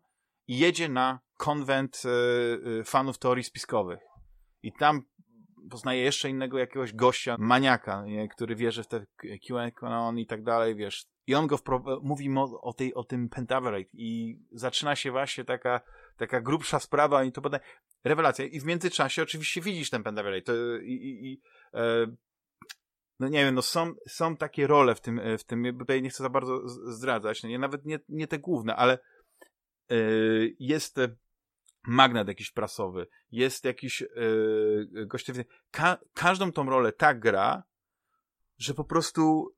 [0.49, 2.03] i jedzie na konwent
[2.81, 4.01] y, fanów teorii spiskowych.
[4.63, 5.03] I tam
[5.71, 9.07] poznaje jeszcze innego jakiegoś gościa, maniaka, nie, który wierzy w te
[9.81, 11.07] QAnon i tak dalej, wiesz.
[11.27, 11.59] I on go
[12.03, 15.81] mówi o, tej, o tym Pentaverate i zaczyna się właśnie taka,
[16.17, 17.63] taka grubsza sprawa i to podaje
[18.05, 18.45] rewelacja.
[18.45, 21.41] I w międzyczasie oczywiście widzisz ten Pentaverate i, i, i
[21.75, 22.07] e,
[23.21, 26.11] no nie wiem, no są, są takie role w tym, e, w tym, tutaj nie
[26.11, 28.99] chcę za bardzo zdradzać, no nie, nawet nie, nie te główne, ale
[29.91, 30.97] yy, jest
[31.87, 35.27] magnet jakiś prasowy, jest jakiś yy, gość,
[35.71, 37.63] ka każdą tą rolę tak gra,
[38.59, 39.55] że po prostu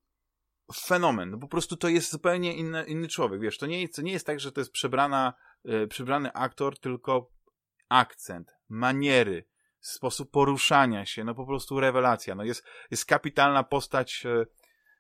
[0.75, 4.13] fenomen, no po prostu to jest zupełnie inny, inny człowiek, wiesz, to nie to nie
[4.13, 7.31] jest tak, że to jest przebrana, yy, przebrany aktor, tylko
[7.89, 9.45] akcent, maniery,
[9.83, 12.35] sposób poruszania się, no po prostu rewelacja.
[12.35, 14.47] No jest, jest kapitalna postać, e,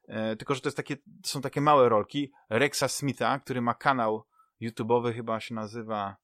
[0.09, 2.33] e, tylko że to jest takie, są takie małe rolki.
[2.51, 4.25] Rexa Smitha, który ma kanał
[4.63, 6.17] YouTube'owy, chyba się nazywa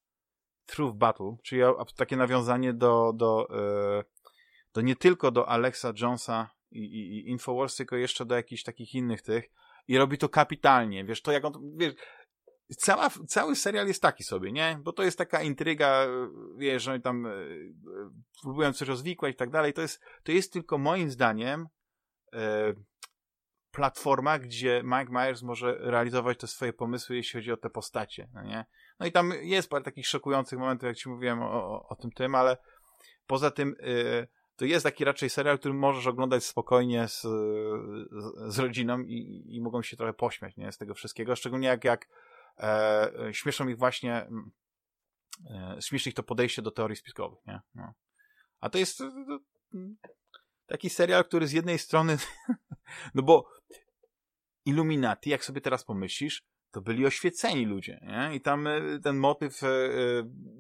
[0.67, 1.63] Truth Battle, czyli
[1.97, 4.05] takie nawiązanie do, do, e,
[4.75, 8.95] do nie tylko do Alexa Jonesa i, i, i Infowars, tylko jeszcze do jakichś takich
[8.95, 9.51] innych tych.
[9.89, 11.05] I robi to kapitalnie.
[11.05, 11.95] Wiesz, to jak on, wiesz,
[12.77, 14.79] cała, cały serial jest taki sobie, nie?
[14.83, 16.07] Bo to jest taka intryga,
[16.57, 17.31] wiesz, że tam e,
[18.43, 19.73] próbują coś rozwikłać i tak dalej.
[19.73, 21.69] To jest, to jest tylko moim zdaniem
[22.33, 22.73] e,
[23.71, 28.43] platforma, gdzie Mike Myers może realizować te swoje pomysły, jeśli chodzi o te postacie, no
[28.43, 28.65] nie?
[29.01, 32.11] No i tam jest parę takich szokujących momentów, jak ci mówiłem o, o, o tym
[32.11, 32.57] tym, ale
[33.27, 34.27] poza tym e,
[34.57, 39.61] to jest taki raczej serial, który możesz oglądać spokojnie z, z, z rodziną i, i
[39.61, 40.73] mogą się trochę pośmiać, nie?
[40.73, 42.09] Z tego wszystkiego, szczególnie jak, jak
[42.59, 44.51] e, śmieszą ich właśnie, mm,
[45.51, 47.61] e, śmieszy ich to podejście do teorii spiskowych, nie?
[47.75, 47.95] No.
[48.61, 49.13] A to jest to,
[50.67, 52.19] taki serial, który z jednej strony,
[53.15, 53.49] no bo
[54.65, 58.35] Illuminati, jak sobie teraz pomyślisz, to byli oświeceni ludzie, nie?
[58.35, 59.91] I tam e, ten motyw, e, e,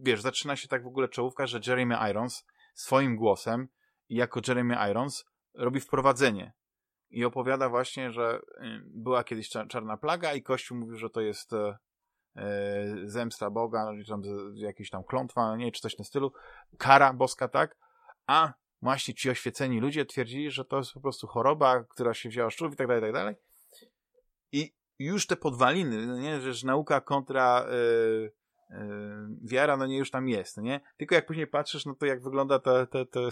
[0.03, 3.69] wiesz, zaczyna się tak w ogóle czołówka, że Jeremy Irons swoim głosem
[4.09, 6.53] jako Jeremy Irons robi wprowadzenie
[7.11, 8.41] i opowiada właśnie, że
[8.85, 11.77] była kiedyś czarna plaga i Kościół mówił, że to jest E,
[13.05, 14.23] zemsta Boga, tam
[14.55, 16.33] jakieś tam klątwa, nie czy coś w tym stylu,
[16.79, 17.77] kara boska, tak?
[18.27, 22.51] A właśnie ci oświeceni ludzie twierdzili, że to jest po prostu choroba, która się wzięła
[22.51, 23.35] z szczurów i tak dalej, i tak dalej.
[24.53, 28.33] I już te podwaliny, no nie, że nauka kontra yy,
[29.45, 30.81] wiara, no nie, już tam jest, no nie?
[30.97, 33.29] Tylko jak później patrzysz, no to jak wygląda to, to, to,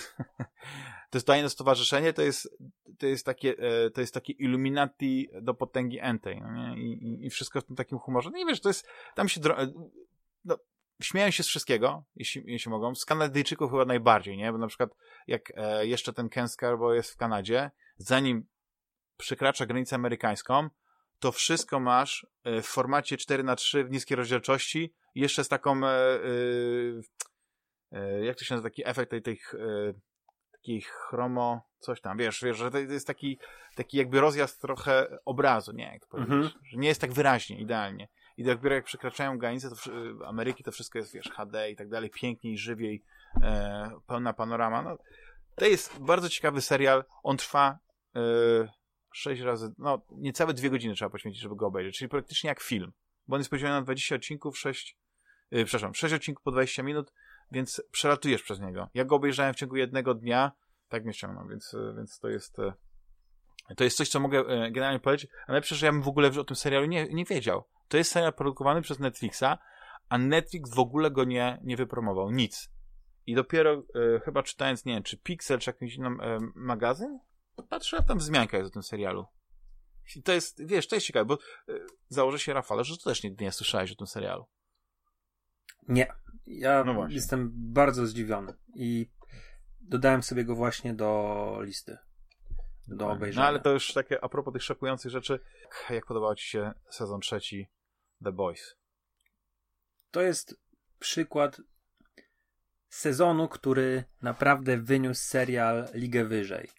[1.10, 2.56] to tajne stowarzyszenie, to jest,
[2.98, 6.82] to jest takie, yy, to jest takie Illuminati do potęgi Entei, no nie?
[6.82, 8.30] I, i, I wszystko w tym takim humorze.
[8.30, 9.40] No i wiesz, to jest, tam się,
[10.44, 10.58] no,
[11.02, 12.94] śmieją się z wszystkiego, jeśli, jeśli mogą.
[12.94, 14.52] Z Kanadyjczyków chyba najbardziej, nie?
[14.52, 14.90] Bo na przykład
[15.26, 18.46] jak e, jeszcze ten Ken Scarborough jest w Kanadzie, zanim
[19.16, 20.68] przekracza granicę amerykańską,
[21.18, 25.86] to wszystko masz e, w formacie 4 na 3 w niskiej rozdzielczości jeszcze z taką
[25.86, 26.20] e,
[28.22, 29.38] jak to się nazywa, taki efekt tej, tej
[30.66, 33.38] takiej chromo, coś tam, wiesz, wiesz, że to jest taki,
[33.74, 36.58] taki jakby rozjazd trochę obrazu, nie, jak to powiedzieć, mm -hmm.
[36.64, 38.08] że nie jest tak wyraźnie, idealnie.
[38.36, 39.76] I dopiero jak przekraczają granice to,
[40.26, 43.02] Ameryki, to wszystko jest, wiesz, HD i tak dalej, piękniej, żywiej,
[43.42, 44.82] e, pełna panorama.
[44.82, 44.98] No,
[45.54, 47.04] to jest bardzo ciekawy serial.
[47.22, 47.78] On trwa
[48.16, 48.20] e,
[49.12, 52.92] 6 razy, no niecałe dwie godziny trzeba poświęcić, żeby go obejrzeć, czyli praktycznie jak film,
[53.28, 54.96] bo on jest podzielony na 20 odcinków, 6,
[55.50, 57.12] e, przepraszam, 6 odcinków po 20 minut,
[57.52, 58.88] więc przelatujesz przez niego.
[58.94, 60.52] Ja go obejrzałem w ciągu jednego dnia,
[60.88, 62.58] tak mnie ściągnął, więc, e, więc to jest...
[62.58, 62.72] E,
[63.76, 66.44] to jest coś, co mogę generalnie powiedzieć, a najlepsze, że ja bym w ogóle o
[66.44, 67.64] tym serialu nie, nie wiedział.
[67.88, 69.58] To jest serial produkowany przez Netflixa,
[70.08, 72.30] a Netflix w ogóle go nie, nie wypromował.
[72.30, 72.70] Nic.
[73.26, 77.18] I dopiero e, chyba czytając, nie wiem, czy Pixel, czy jakiś inny e, magazyn,
[77.68, 79.26] patrzę, a tam wzmianka jest o tym serialu.
[80.16, 81.78] I to jest, wiesz, to jest ciekawe, bo e,
[82.08, 84.46] założę się, Rafale, że ty też nigdy nie słyszałeś o tym serialu.
[85.88, 86.12] Nie.
[86.46, 89.10] Ja no jestem bardzo zdziwiony i
[89.80, 91.98] dodałem sobie go właśnie do listy
[92.88, 93.42] do obejrzenia.
[93.42, 95.40] No ale to już takie a propos tych szokujących rzeczy.
[95.90, 97.68] Jak podobał Ci się sezon trzeci
[98.24, 98.76] The Boys?
[100.10, 100.60] To jest
[100.98, 101.60] przykład
[102.88, 106.70] sezonu, który naprawdę wyniósł serial ligę wyżej.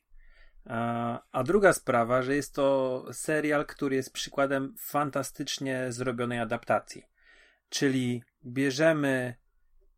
[1.32, 7.04] A druga sprawa, że jest to serial, który jest przykładem fantastycznie zrobionej adaptacji.
[7.70, 9.36] Czyli bierzemy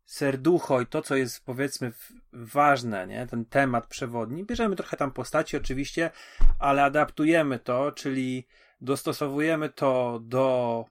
[0.04, 1.92] serducho i to, co jest powiedzmy
[2.32, 3.26] ważne, nie?
[3.26, 6.10] ten temat przewodni, bierzemy trochę tam postaci oczywiście,
[6.58, 8.46] ale adaptujemy to, czyli
[8.80, 10.84] dostosowujemy to do,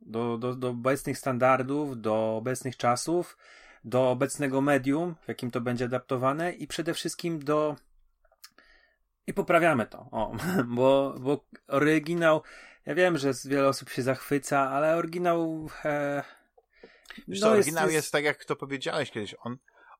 [0.00, 3.38] do, do, do obecnych standardów, do obecnych czasów,
[3.84, 7.76] do obecnego medium, w jakim to będzie adaptowane i przede wszystkim do
[9.26, 10.36] i poprawiamy to, o,
[10.76, 12.42] bo, bo oryginał,
[12.86, 16.22] ja wiem, że wiele osób się zachwyca, ale oryginał e,
[17.28, 17.94] Wiesz no oryginał jest...
[17.94, 19.34] jest tak, jak to powiedziałeś kiedyś.
[19.42, 19.56] On,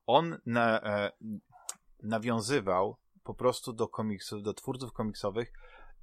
[0.07, 1.13] on na, e,
[2.03, 5.53] nawiązywał po prostu do komiksów, do twórców komiksowych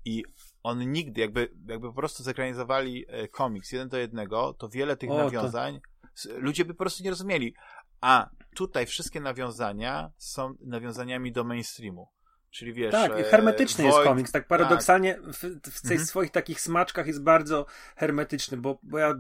[0.06, 0.24] i
[0.64, 5.12] on nigdy, jakby, jakby po prostu zekranizowali e, komiks jeden do jednego, to wiele tych
[5.12, 5.82] o, nawiązań
[6.24, 6.30] to...
[6.38, 7.54] ludzie by po prostu nie rozumieli.
[8.02, 12.08] A tutaj wszystkie nawiązania są nawiązaniami do mainstreamu.
[12.52, 12.92] Czyli wiesz.
[12.92, 14.32] Tak, e, hermetyczny jest komiks.
[14.32, 15.24] Tak paradoksalnie tak.
[15.24, 15.38] w,
[15.70, 16.06] w tych mhm.
[16.06, 19.16] swoich takich smaczkach jest bardzo hermetyczny, bo, bo ja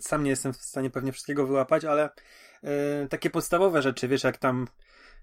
[0.00, 2.10] sam nie jestem w stanie pewnie wszystkiego wyłapać, ale
[2.62, 4.68] e, takie podstawowe rzeczy, wiesz, jak tam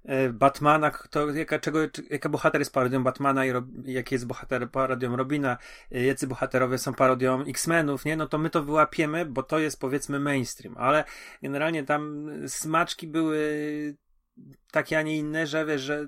[0.05, 3.51] e, Batmana, to jaka, czego, jaka bohater jest parodią Batmana i
[3.85, 5.57] jaki jest bohater parodią Robina,
[5.91, 8.17] e, jacy bohaterowie są parodią X-Menów, nie?
[8.17, 11.03] No to my to wyłapiemy, bo to jest powiedzmy mainstream, ale
[11.41, 13.37] generalnie tam smaczki były
[14.71, 16.07] takie, a nie inne, że wiesz, że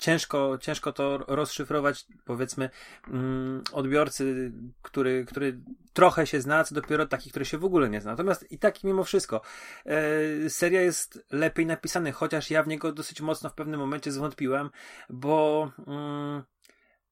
[0.00, 2.70] ciężko, ciężko to rozszyfrować, powiedzmy,
[3.08, 5.60] mm, odbiorcy, który, który
[5.92, 8.10] trochę się zna, co dopiero taki, który się w ogóle nie zna.
[8.10, 9.40] Natomiast i tak mimo wszystko,
[9.86, 14.70] e, seria jest lepiej napisana, chociaż ja w niego dosyć mocno w pewnym momencie zwątpiłem,
[15.10, 16.42] bo mm,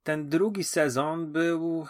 [0.03, 1.87] ten drugi sezon był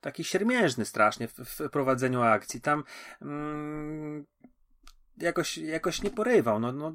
[0.00, 2.60] taki siermiężny strasznie w, w prowadzeniu akcji.
[2.60, 2.84] Tam
[3.22, 4.26] mm,
[5.16, 6.60] jakoś, jakoś nie porywał.
[6.60, 6.92] No, no,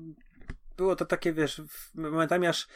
[0.78, 1.62] było to takie, wiesz,
[1.96, 2.68] momentami aż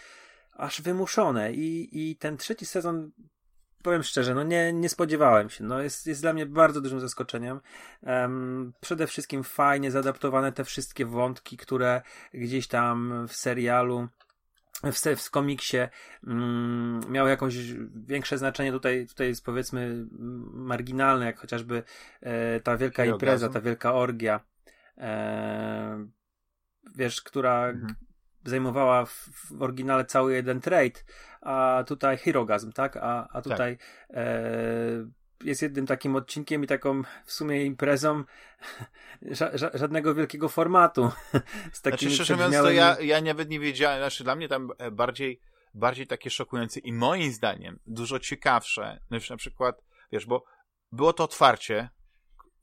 [0.57, 3.11] aż wymuszone i, i ten trzeci sezon
[3.83, 5.63] powiem szczerze, no nie, nie spodziewałem się.
[5.63, 7.59] No jest, jest dla mnie bardzo dużym zaskoczeniem.
[8.01, 12.01] Um, przede wszystkim fajnie zaadaptowane te wszystkie wątki, które
[12.33, 14.07] gdzieś tam w serialu
[14.83, 15.77] w, w komiksie
[16.27, 17.55] mm, miały jakąś
[17.95, 18.71] większe znaczenie.
[18.71, 20.05] Tutaj, tutaj jest powiedzmy
[20.53, 21.83] marginalne, jak chociażby
[22.21, 24.39] e, ta wielka impreza, ta wielka orgia.
[24.97, 26.07] E,
[26.95, 28.06] wiesz, która, mhm
[28.49, 30.99] zajmowała w, w oryginale cały jeden trade,
[31.41, 32.97] a tutaj Hirogazm, tak?
[32.97, 34.17] A, a tutaj tak.
[34.17, 38.23] E, jest jednym takim odcinkiem i taką w sumie imprezą
[39.21, 41.11] ża ża żadnego wielkiego formatu.
[41.73, 44.69] Z takimi znaczy, szczerze mówiąc, to ja, ja nawet nie wiedziałem, znaczy dla mnie tam
[44.77, 45.41] e, bardziej,
[45.73, 50.43] bardziej takie szokujące i moim zdaniem dużo ciekawsze, niż na przykład, wiesz, bo
[50.91, 51.89] było to otwarcie,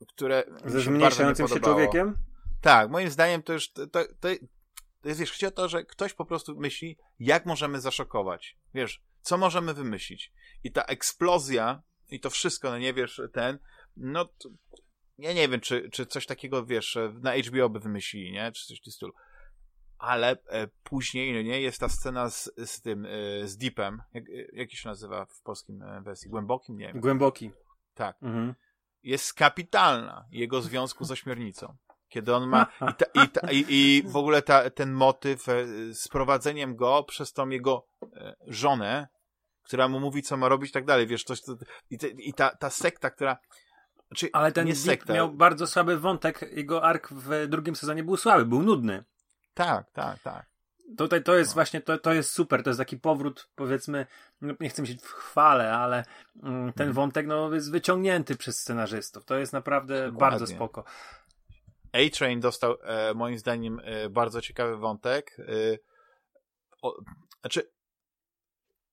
[0.07, 2.15] które ze zmniejszającym się, się człowiekiem?
[2.61, 4.29] Tak, moim zdaniem to już to, to,
[5.05, 8.57] to jest, wiesz, chodzi o to, że ktoś po prostu myśli, jak możemy zaszokować.
[8.73, 10.33] Wiesz, co możemy wymyślić.
[10.63, 13.59] I ta eksplozja i to wszystko, no nie wiesz, ten,
[13.97, 14.49] no to,
[15.17, 18.51] ja nie wiem, czy, czy coś takiego, wiesz, na HBO by wymyślili, nie?
[18.51, 19.13] Czy coś w tym stylu.
[19.97, 23.09] Ale e, później, no nie, jest ta scena z, z tym, e,
[23.47, 26.29] z Deepem, jak, jak się nazywa w polskim e, wersji?
[26.29, 26.77] Głębokim?
[26.77, 26.99] Nie wiem.
[26.99, 27.51] Głęboki.
[27.93, 28.23] Tak.
[28.23, 28.55] Mhm.
[29.03, 31.75] Jest kapitalna jego związku z ośmiornicą.
[32.15, 32.65] Kiedy on ma.
[32.91, 37.03] I, ta, i, ta, i, i w ogóle ta, ten motyw e, z prowadzeniem go
[37.03, 39.07] przez tą jego e, żonę,
[39.63, 41.07] która mu mówi, co ma robić i tak dalej.
[41.07, 41.55] Wiesz, coś, to,
[42.17, 43.37] i, ta, ta sekta, która.
[44.07, 45.13] Znaczy, Ale ten nie sekta.
[45.13, 46.45] miał bardzo słaby wątek.
[46.51, 49.03] Jego ark w drugim sezonie był słaby, był nudny.
[49.53, 50.45] Tak, tak, tak.
[50.97, 51.53] Tutaj to jest no.
[51.53, 54.05] właśnie, to, to jest super, to jest taki powrót, powiedzmy,
[54.41, 56.05] no, nie chcę się w chwale, ale
[56.43, 56.93] mm, ten mhm.
[56.93, 59.25] wątek no, jest wyciągnięty przez scenarzystów.
[59.25, 60.19] To jest naprawdę Dokładnie.
[60.19, 60.83] bardzo spoko.
[61.95, 65.37] A-Train dostał e, moim zdaniem e, bardzo ciekawy wątek.
[65.39, 65.77] E,
[66.81, 67.01] o,
[67.41, 67.71] znaczy,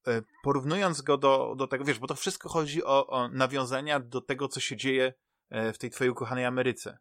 [0.07, 4.21] e, porównując go do, do tego, wiesz, bo to wszystko chodzi o, o nawiązania do
[4.21, 5.15] tego, co się dzieje
[5.51, 6.99] e, w tej twojej ukochanej Ameryce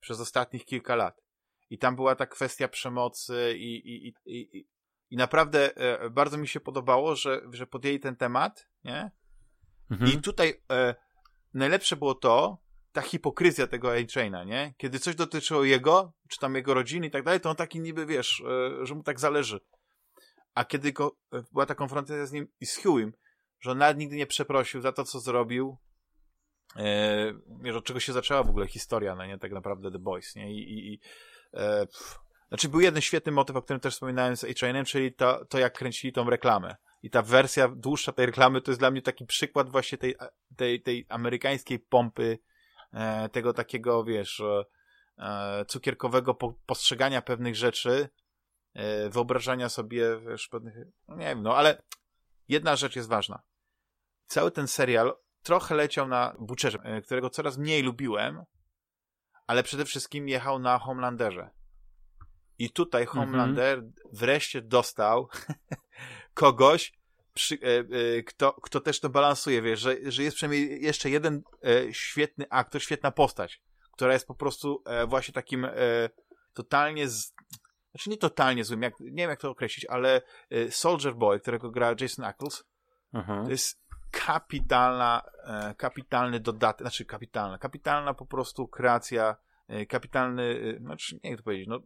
[0.00, 1.20] przez ostatnich kilka lat.
[1.70, 4.68] I tam była ta kwestia przemocy i, i, i, i,
[5.10, 9.10] i naprawdę e, bardzo mi się podobało, że, że podjęli ten temat, nie?
[9.90, 10.12] Mhm.
[10.12, 10.94] I tutaj e,
[11.54, 12.63] najlepsze było to,
[12.94, 14.74] ta hipokryzja tego A-Traina, nie?
[14.76, 18.06] Kiedy coś dotyczyło jego, czy tam jego rodziny i tak dalej, to on taki niby,
[18.06, 18.42] wiesz,
[18.80, 19.60] e, że mu tak zależy.
[20.54, 23.12] A kiedy go, e, była ta konfrontacja z nim i z Hughiem,
[23.60, 25.78] że on nawet nigdy nie przeprosił za to, co zrobił,
[26.76, 29.38] e, wiesz, od czego się zaczęła w ogóle historia, no nie?
[29.38, 30.54] Tak naprawdę The Boys, nie?
[30.54, 31.00] I, i, i
[31.54, 31.86] e,
[32.48, 35.78] znaczy był jeden świetny motyw, o którym też wspominałem z A-Trainem, czyli to, to, jak
[35.78, 36.76] kręcili tą reklamę.
[37.02, 40.14] I ta wersja dłuższa tej reklamy to jest dla mnie taki przykład właśnie tej,
[40.56, 42.38] tej, tej amerykańskiej pompy
[43.32, 44.42] tego takiego, wiesz,
[45.18, 46.34] e, cukierkowego
[46.66, 48.08] postrzegania pewnych rzeczy,
[48.74, 50.74] e, wyobrażania sobie, wiesz, pewnych,
[51.08, 51.82] no nie wiem, no ale
[52.48, 53.42] jedna rzecz jest ważna.
[54.26, 58.44] Cały ten serial trochę leciał na Butcherze, którego coraz mniej lubiłem,
[59.46, 61.50] ale przede wszystkim jechał na Homelanderze.
[62.58, 63.18] I tutaj mhm.
[63.18, 64.08] Homelander mm -hmm.
[64.12, 65.28] wreszcie dostał
[66.34, 66.92] kogoś,
[67.34, 67.78] przy, e,
[68.18, 72.46] e, kto, kto też to balansuje, wiesz, że, że jest przynajmniej jeszcze jeden e, świetny
[72.50, 75.66] aktor, świetna postać, która jest po prostu e, właśnie takim
[76.52, 77.34] totalnie z,
[77.90, 80.22] znaczy nie totalnie złym, jak, nie wiem jak to określić, ale
[80.70, 82.64] Soldier Boy, którego gra Jason Ackles,
[83.12, 83.44] mhm.
[83.44, 85.22] to jest kapitalna,
[85.76, 89.36] kapitalny dodatek, znaczy kapitalna, kapitalna po prostu kreacja,
[89.88, 91.80] kapitalny, znaczy nie jak to powiedzieć, no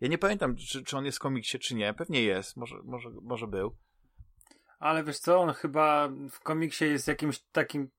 [0.00, 1.94] ja nie pamiętam, czy, czy on jest w komiksie, czy nie.
[1.94, 3.76] Pewnie jest, może, może, może był.
[4.82, 7.90] Ale wiesz co, on chyba w komiksie jest jakimś takim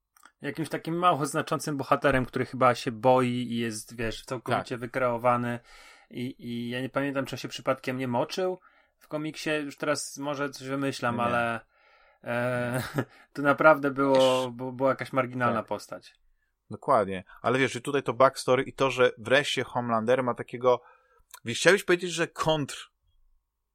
[0.41, 4.79] jakimś takim mało znaczącym bohaterem, który chyba się boi i jest, wiesz, całkowicie tak.
[4.79, 5.59] wykreowany.
[6.09, 8.59] I, I ja nie pamiętam, czy się przypadkiem nie moczył
[8.97, 9.49] w komiksie.
[9.49, 11.21] Już teraz może coś wymyślam, nie.
[11.21, 11.59] ale
[12.23, 12.83] e,
[13.33, 15.67] to naprawdę było, była jakaś marginalna tak.
[15.67, 16.15] postać.
[16.69, 17.23] Dokładnie.
[17.41, 20.81] Ale wiesz, tutaj to backstory i to, że wreszcie Homelander ma takiego.
[21.45, 22.93] Wiesz, chciałbyś powiedzieć, że kontr.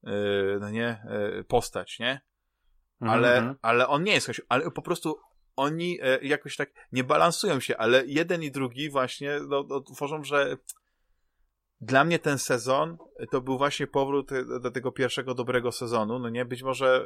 [0.03, 2.28] Yy, no nie, yy, postać, nie?
[3.01, 3.57] Ale, mm -hmm.
[3.63, 5.19] ale on nie jest ale po prostu
[5.57, 10.25] oni e, jakoś tak nie balansują się, ale jeden i drugi właśnie no, no, tworzą,
[10.25, 10.57] że
[11.81, 12.99] dla mnie ten sezon
[13.31, 16.45] to był właśnie powrót e, do tego pierwszego dobrego sezonu, no nie?
[16.45, 17.05] Być może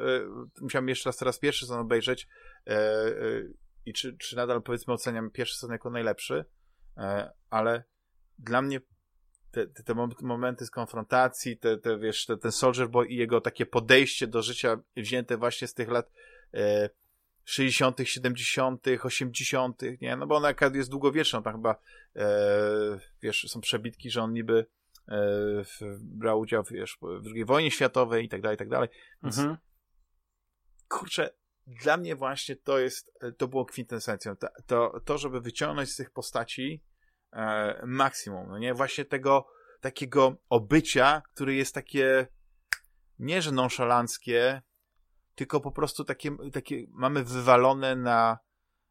[0.60, 2.28] e, musiałem jeszcze raz teraz pierwszy sezon obejrzeć
[2.66, 3.12] e, e,
[3.86, 6.44] i czy, czy nadal powiedzmy oceniam pierwszy sezon jako najlepszy,
[7.50, 7.84] ale
[8.38, 8.80] dla mnie
[9.52, 13.40] te, te, te momenty z konfrontacji, te, te, wiesz, te, ten Soldier Boy i jego
[13.40, 16.12] takie podejście do życia wzięte właśnie z tych lat
[16.54, 16.90] e,
[17.44, 20.16] 60., 70., 80., nie?
[20.16, 21.76] No bo ona jest długowieczna, tam chyba
[22.16, 22.26] e,
[23.22, 24.66] wiesz, są przebitki, że on niby
[25.08, 25.16] e,
[26.00, 28.88] brał udział wiesz, w II wojnie światowej i tak dalej, i tak dalej.
[29.22, 29.56] Więc, mhm.
[30.88, 31.30] kurczę,
[31.66, 34.36] dla mnie właśnie to jest, to było kwintesencją.
[34.36, 36.82] To, to, to, żeby wyciągnąć z tych postaci
[37.32, 38.74] e, maksimum, no nie?
[38.74, 39.46] Właśnie tego
[39.80, 42.26] takiego obycia, które jest takie
[43.18, 44.62] nie, że nonszalanckie,
[45.34, 48.38] tylko po prostu takie, takie mamy wywalone na,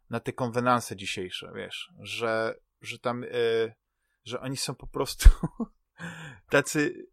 [0.09, 3.27] na te konwenanse dzisiejsze, wiesz, że, że tam, e,
[4.23, 5.29] że oni są po prostu
[6.49, 7.07] tacy,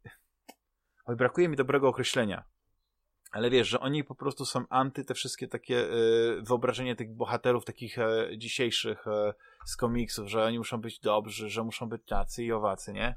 [1.04, 2.44] oj, brakuje mi dobrego określenia,
[3.30, 5.88] ale wiesz, że oni po prostu są anty te wszystkie takie
[6.90, 11.64] y, tych bohaterów takich e, dzisiejszich e, z komiksów, że oni muszą być dobrzy, że
[11.64, 13.14] muszą być tacy i owacy, nie?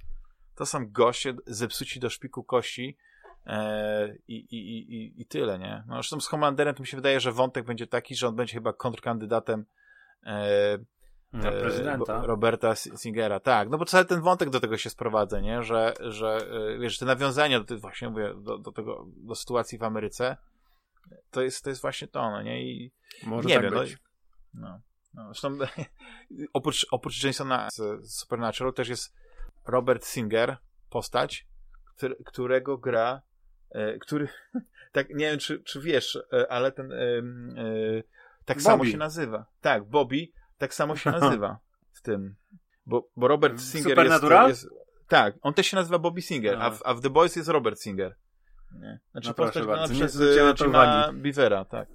[0.55, 2.97] To są goście zepsuci do szpiku kości
[4.28, 5.84] i, i, i, i tyle, nie?
[5.88, 8.53] No zresztą z Commanderem to mi się wydaje, że wątek będzie taki, że on będzie
[8.53, 9.66] chyba kontrkandydatem
[11.34, 12.26] no, e, prezydenta.
[12.26, 13.70] Roberta Singera, tak.
[13.70, 15.64] No bo cały ten wątek do tego się sprowadza, nie?
[15.64, 16.38] Że, że
[16.76, 20.38] e, wiesz, te nawiązania do, właśnie mówię, do, do tego, do sytuacji w Ameryce,
[21.32, 22.64] to jest, to jest właśnie to, no nie?
[22.64, 22.92] I
[23.24, 23.98] Może nie tak wiem, być.
[24.54, 24.80] No, no,
[25.14, 25.26] no.
[25.26, 25.58] Zresztą
[26.54, 29.14] oprócz, oprócz Jasona z Supernatural też jest
[29.68, 30.58] Robert Singer,
[30.90, 31.48] postać,
[31.96, 33.22] który, którego gra,
[33.70, 34.28] e, który,
[34.92, 36.20] tak, nie wiem, czy, czy wiesz,
[36.50, 36.94] ale ten,
[38.46, 38.64] tak Bobby.
[38.64, 39.46] samo się nazywa.
[39.62, 41.59] Tak, Bobby, tak samo się nazywa
[41.93, 42.36] w tym.
[42.86, 44.49] Bo, bo Robert Singer Supernatural?
[44.49, 44.76] jest, jest.
[45.07, 47.82] Tak, on też się nazywa Bobby Singer, a w, a w The Boys jest Robert
[47.82, 48.16] Singer.
[48.80, 48.99] Nie.
[49.12, 50.22] Znaczy no postać grana przez
[50.62, 51.89] Jima Beavera, tak.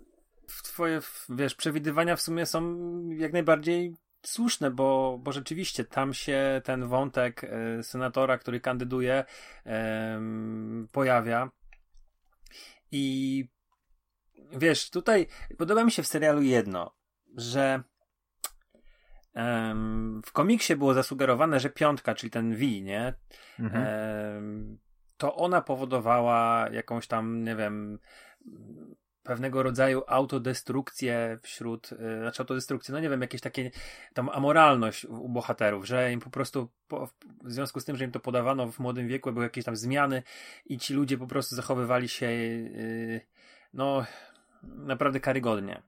[0.64, 6.88] Twoje, wiesz, przewidywania w sumie są jak najbardziej słuszne, bo, bo rzeczywiście tam się ten
[6.88, 9.24] wątek e, senatora, który kandyduje,
[10.92, 11.50] pojawia.
[12.92, 13.44] I
[14.52, 15.26] wiesz, tutaj
[15.58, 16.94] podoba mi się w serialu jedno,
[17.36, 17.82] że
[20.26, 23.14] w komiksie było zasugerowane, że piątka, czyli ten V, nie?
[23.58, 24.78] Mhm.
[25.16, 27.98] to ona powodowała jakąś tam, nie wiem,
[29.26, 33.70] pewnego rodzaju autodestrukcję wśród, y, znaczy autodestrukcję, no nie wiem, jakieś takie
[34.14, 37.06] tam amoralność u bohaterów, że im po prostu po,
[37.44, 40.22] w związku z tym, że im to podawano w młodym wieku, były jakieś tam zmiany
[40.66, 43.20] i ci ludzie po prostu zachowywali się yy,
[43.72, 44.06] no
[44.62, 45.82] naprawdę karygodnie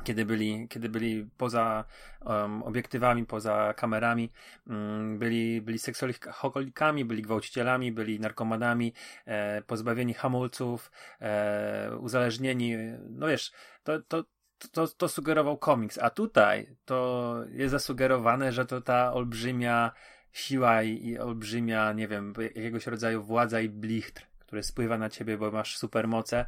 [0.00, 1.84] kiedy byli, kiedy byli poza
[2.20, 4.30] um, obiektywami, poza kamerami,
[4.66, 8.92] um, byli, byli seksualikami, byli gwałcicielami, byli narkomanami,
[9.26, 10.90] e, pozbawieni hamulców,
[11.20, 12.76] e, uzależnieni.
[13.10, 14.24] No wiesz, to, to,
[14.72, 19.92] to, to sugerował komiks, a tutaj to jest zasugerowane, że to ta olbrzymia
[20.32, 25.38] siła i, i olbrzymia, nie wiem, jakiegoś rodzaju władza i blichtr, który spływa na ciebie,
[25.38, 26.46] bo masz supermoce,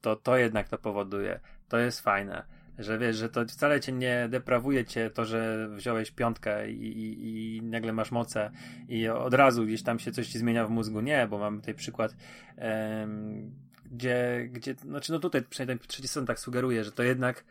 [0.00, 1.40] to to jednak to powoduje.
[1.68, 6.10] To jest fajne że wiesz, że to wcale cię nie deprawuje cię to, że wziąłeś
[6.10, 8.50] piątkę i, i, i, nagle masz moce
[8.88, 11.00] i od razu gdzieś tam się coś ci zmienia w mózgu.
[11.00, 12.16] Nie, bo mamy tutaj przykład,
[12.56, 13.52] um,
[13.84, 17.44] gdzie, gdzie, znaczy no tutaj przynajmniej ten trzeci sezon tak sugeruje, że to jednak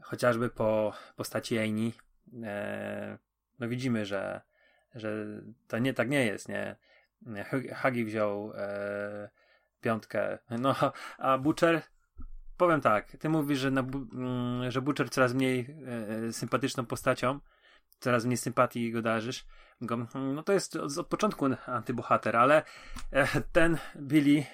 [0.00, 1.92] chociażby po postaci Amy,
[2.44, 3.18] e,
[3.58, 4.40] no widzimy, że,
[4.94, 5.26] że
[5.68, 6.76] to nie, tak nie jest, nie.
[7.74, 9.30] Hagi wziął e,
[9.80, 10.74] piątkę, no
[11.18, 11.82] a Butcher
[12.56, 15.76] powiem tak, ty mówisz, że, na, mm, że Butcher coraz mniej
[16.28, 17.40] e, sympatyczną postacią,
[18.00, 19.46] coraz mniej sympatii go darzysz.
[19.80, 22.62] Go, mm, no to jest od, od początku antybohater, ale
[23.10, 24.44] e, ten Billy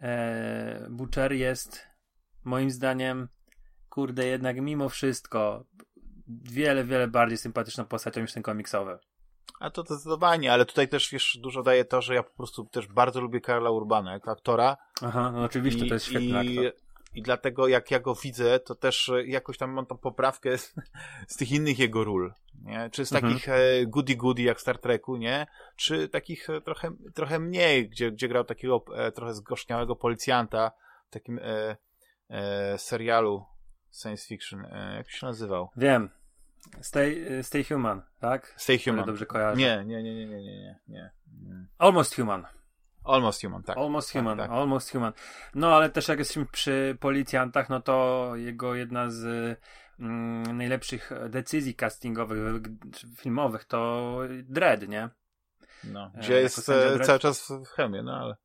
[0.00, 1.86] e, Butcher jest
[2.44, 3.28] moim zdaniem
[3.88, 5.64] kurde jednak mimo wszystko
[6.28, 8.98] wiele, wiele bardziej sympatyczną postacią niż ten komiksowy.
[9.64, 12.86] A to zdecydowanie, ale tutaj też wiesz, dużo daje to, że ja po prostu też
[12.86, 14.76] bardzo lubię Karla Urbana jako aktora.
[15.02, 16.80] Aha, no oczywiście, I, to jest świetny i, aktor.
[17.14, 20.74] I dlatego jak ja go widzę, to też jakoś tam mam tą poprawkę z,
[21.28, 22.90] z tych innych jego ról, nie?
[22.92, 23.32] Czy z mhm.
[23.32, 25.46] takich e, goody goody jak w Star Treku, nie?
[25.76, 30.70] Czy takich e, trochę, trochę mniej, gdzie, gdzie grał takiego e, trochę zgorzkniałego policjanta
[31.08, 31.76] w takim e,
[32.28, 33.44] e, serialu
[34.02, 34.64] science fiction.
[34.64, 35.70] E, jak się nazywał?
[35.76, 36.10] Wiem.
[36.80, 38.54] Stay, Stay Human, tak?
[38.56, 39.06] Stay Human.
[39.06, 39.56] dobrze kojarzę.
[39.60, 41.10] Nie, nie, nie, nie, nie, nie, nie.
[41.78, 42.46] Almost Human.
[43.04, 43.76] Almost Human, tak.
[43.78, 44.50] Almost tak, Human, tak.
[44.50, 45.12] Almost Human.
[45.54, 49.24] No ale też jak jesteśmy przy policjantach, no to jego jedna z
[50.00, 52.62] mm, najlepszych decyzji castingowych,
[53.16, 55.08] filmowych to Dread, nie?
[55.84, 56.70] No, e, gdzie e, jest
[57.02, 58.36] cały czas w hełmie, no ale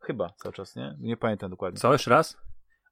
[0.00, 0.96] chyba cały czas, nie?
[0.98, 1.80] Nie pamiętam dokładnie.
[1.80, 2.36] Co, jeszcze raz?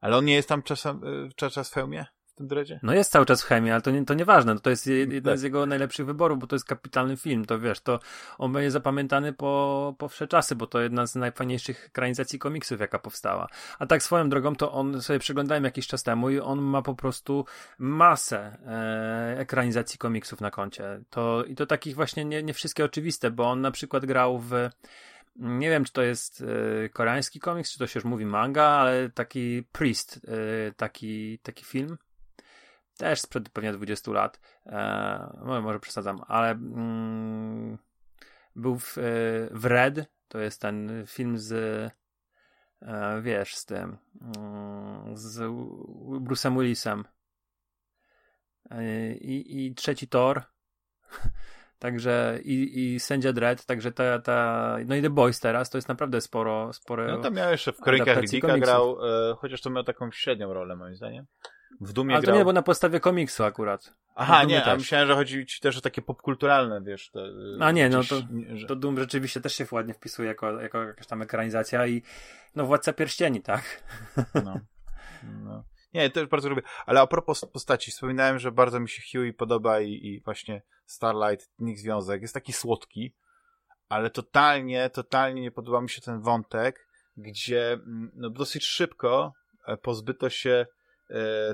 [0.00, 1.00] Ale on nie jest tam czasem,
[1.36, 2.06] cały czas w hełmie?
[2.36, 2.80] Tym dreadzie?
[2.82, 4.54] No jest cały czas w chemii, ale to, nie, to nieważne.
[4.54, 5.38] No to jest jeden tak.
[5.38, 7.44] z jego najlepszych wyborów, bo to jest kapitalny film.
[7.44, 8.00] To wiesz, to
[8.38, 12.98] on będzie zapamiętany po, po wsze czasy, bo to jedna z najfajniejszych ekranizacji komiksów, jaka
[12.98, 13.48] powstała.
[13.78, 16.94] A tak swoją drogą, to on sobie przeglądałem jakiś czas temu i on ma po
[16.94, 17.44] prostu
[17.78, 21.00] masę e, ekranizacji komiksów na koncie.
[21.10, 24.52] To, I to takich właśnie nie, nie wszystkie oczywiste, bo on na przykład grał w
[25.38, 29.10] nie wiem, czy to jest y, koreański komiks, czy to się już mówi manga, ale
[29.10, 31.98] taki Priest, y, taki, taki film
[32.96, 37.78] też sprzed pewnie 20 lat, e, no, może przesadzam, ale mm,
[38.56, 39.02] był w, e,
[39.50, 41.52] w Red, to jest ten film z
[42.82, 43.98] e, wiesz, z tym
[44.36, 45.38] mm, z
[46.20, 47.04] Bruce'em Willisem.
[48.70, 50.42] E, i, i trzeci Thor
[51.78, 55.88] Także i, i sędzia Dredd, także ta, ta, no i The Boys teraz, to jest
[55.88, 59.84] naprawdę sporo, sporo No to miał jeszcze w Krykach Riddicka grał, e, chociaż to miał
[59.84, 61.26] taką średnią rolę moim zdaniem.
[61.80, 62.34] W Dumie Ale grał...
[62.34, 63.94] to nie, bo na podstawie komiksu akurat.
[64.14, 64.68] Aha, nie, też.
[64.68, 67.10] a myślałem, że chodzi ci też o takie popkulturalne, wiesz.
[67.10, 67.20] Te,
[67.60, 68.22] a nie, no to,
[68.54, 68.66] że...
[68.66, 72.02] to Doom rzeczywiście też się ładnie wpisuje jako, jako jakaś tam ekranizacja i
[72.54, 73.82] no Władca Pierścieni, tak?
[74.44, 74.60] No.
[75.44, 75.64] no.
[75.94, 76.62] Nie, już bardzo lubię.
[76.86, 81.50] Ale a propos postaci, wspominałem, że bardzo mi się Huey podoba i, i właśnie Starlight,
[81.58, 83.14] Nick Związek, jest taki słodki,
[83.88, 89.32] ale totalnie, totalnie nie podoba mi się ten wątek, gdzie mm, no, dosyć szybko
[89.66, 90.66] e, pozbyto się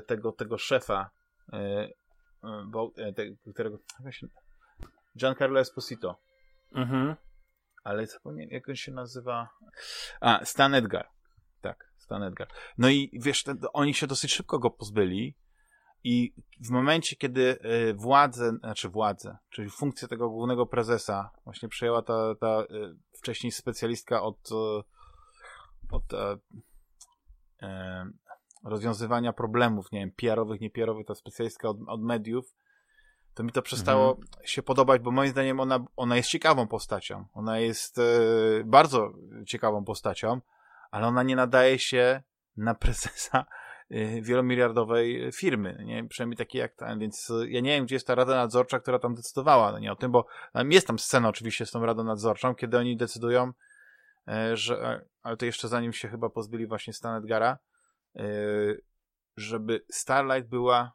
[0.07, 1.09] tego, tego szefa,
[1.53, 3.77] e, e bo, e, którego,
[5.17, 6.19] Giancarlo Esposito.
[6.75, 7.15] Mhm.
[7.83, 9.49] Ale zapomniałem, jak on się nazywa.
[10.21, 11.07] A, Stan Edgar.
[11.61, 12.47] Tak, Stan Edgar.
[12.77, 15.37] No i wiesz, ten, oni się dosyć szybko go pozbyli.
[16.05, 17.57] I w momencie, kiedy
[17.95, 22.63] władzę, znaczy władzę, czyli funkcję tego głównego prezesa właśnie przejęła ta, ta
[23.19, 24.49] wcześniej specjalistka od,
[25.91, 26.37] od e,
[27.61, 28.05] e,
[28.63, 32.53] rozwiązywania problemów, nie wiem, PR-owych, nie PR-owych, ta specjalistka od, od mediów,
[33.33, 34.47] to mi to przestało mhm.
[34.47, 37.25] się podobać, bo moim zdaniem ona, ona jest ciekawą postacią.
[37.33, 38.03] Ona jest e,
[38.65, 39.13] bardzo
[39.47, 40.41] ciekawą postacią,
[40.91, 42.23] ale ona nie nadaje się
[42.57, 43.45] na prezesa
[43.89, 46.07] e, wielomiliardowej firmy, nie?
[46.07, 49.15] przynajmniej takiej jak ta, więc ja nie wiem, gdzie jest ta rada nadzorcza, która tam
[49.15, 50.25] decydowała no nie o tym, bo
[50.69, 53.51] jest tam scena oczywiście z tą radą nadzorczą, kiedy oni decydują,
[54.27, 57.72] e, że, ale to jeszcze zanim się chyba pozbyli właśnie Stan Edgara, e,
[59.37, 60.93] żeby Starlight była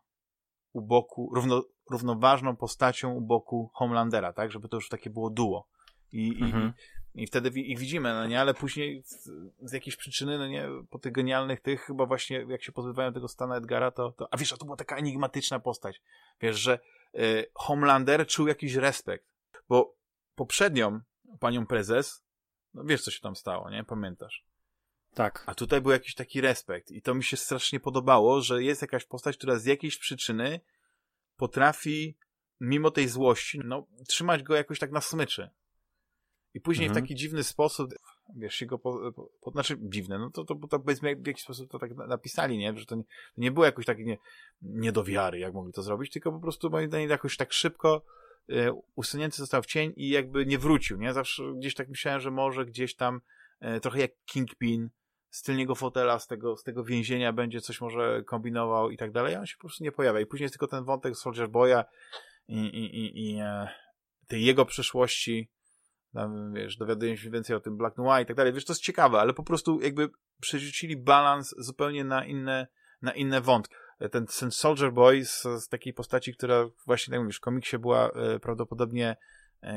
[0.72, 4.52] u boku, równo, równoważną postacią u boku Homelandera, tak?
[4.52, 5.68] Żeby to już takie było duo.
[6.12, 6.72] I, mhm.
[7.14, 8.40] i, i wtedy ich widzimy, no nie?
[8.40, 9.30] Ale później z,
[9.62, 10.68] z jakiejś przyczyny, no nie?
[10.90, 14.36] Po tych genialnych tych, chyba właśnie jak się pozbywają tego Stana Edgara, to, to a
[14.36, 16.02] wiesz, a to była taka enigmatyczna postać.
[16.40, 16.78] Wiesz, że
[17.14, 19.26] y, Homelander czuł jakiś respekt,
[19.68, 19.94] bo
[20.34, 21.00] poprzednią
[21.40, 22.24] panią prezes,
[22.74, 23.84] no wiesz, co się tam stało, nie?
[23.84, 24.44] Pamiętasz?
[25.14, 25.44] Tak.
[25.46, 29.04] A tutaj był jakiś taki respekt i to mi się strasznie podobało, że jest jakaś
[29.04, 30.61] postać, która z jakiejś przyczyny
[31.36, 32.16] potrafi
[32.61, 35.50] mimo tej złości, no, trzymać go jakoś tak na smyczy.
[36.54, 37.04] I później mhm.
[37.04, 37.90] w taki dziwny sposób,
[38.36, 41.70] wiesz, się go, po, po, znaczy dziwne, no to, to, to powiedzmy w jakiś sposób
[41.70, 42.78] to tak napisali, nie?
[42.78, 44.18] Że to nie, to nie było jakoś tak nie,
[44.62, 48.04] nie do wiary, jak mogli to zrobić, tylko po prostu moim zdaniem jakoś tak szybko
[48.48, 51.12] e, usunięty został w cień i jakby nie wrócił, nie?
[51.12, 53.20] Zawsze gdzieś tak myślałem, że może gdzieś tam
[53.82, 54.90] trochę jak Kingpin
[55.30, 59.36] z tylniego fotela, z tego, z tego więzienia będzie coś może kombinował i tak dalej,
[59.36, 60.20] on się po prostu nie pojawia.
[60.20, 61.84] I później jest tylko ten wątek Soldier Boya
[62.48, 63.68] i, i, i, i e,
[64.28, 65.50] tej jego przeszłości,
[66.14, 68.52] tam, wiesz, dowiadujemy się więcej o tym Black Noir i tak dalej.
[68.52, 70.09] Wiesz, to jest ciekawe, ale po prostu jakby
[70.40, 72.66] przerzucili balans zupełnie na inne,
[73.02, 73.74] na inne wątki.
[74.11, 78.11] Ten, ten Soldier Boy z, z takiej postaci, która właśnie, tak mówisz, w komiksie była
[78.11, 79.16] e, prawdopodobnie e,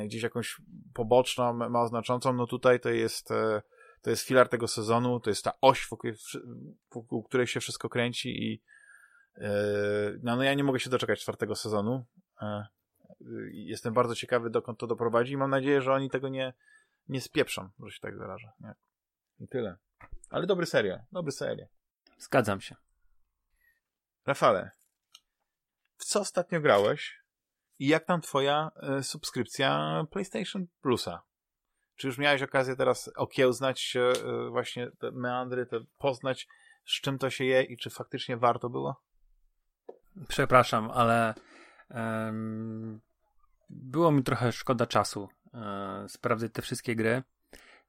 [0.06, 0.62] gdzieś jakąś
[0.94, 3.62] poboczną, mało znaczącą, no tutaj to jest e,
[4.02, 6.12] to jest filar tego sezonu, to jest ta oś, wokół,
[6.92, 8.62] wokół której się wszystko kręci i
[9.38, 12.06] yy, no, no ja nie mogę się doczekać czwartego sezonu.
[13.52, 16.54] Jestem bardzo ciekawy, dokąd to doprowadzi i mam nadzieję, że oni tego nie,
[17.08, 18.52] nie spieprzą, że się tak wyrażę.
[18.60, 18.74] Nie?
[19.40, 19.78] I tyle.
[20.30, 21.68] Ale dobry serial, dobry serial.
[22.18, 22.76] Zgadzam się.
[24.26, 24.72] Rafale,
[25.98, 27.21] w co ostatnio grałeś
[27.82, 31.22] i jak tam twoja y, subskrypcja PlayStation Plusa?
[31.96, 34.14] Czy już miałeś okazję teraz okiełznać e,
[34.50, 36.48] właśnie te meandry, te poznać,
[36.86, 39.02] z czym to się je i czy faktycznie warto było?
[40.28, 41.34] Przepraszam, ale
[41.90, 43.02] um,
[43.70, 47.24] było mi trochę szkoda czasu um, sprawdzać te wszystkie gry.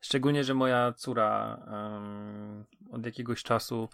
[0.00, 3.88] Szczególnie, że moja córa um, od jakiegoś czasu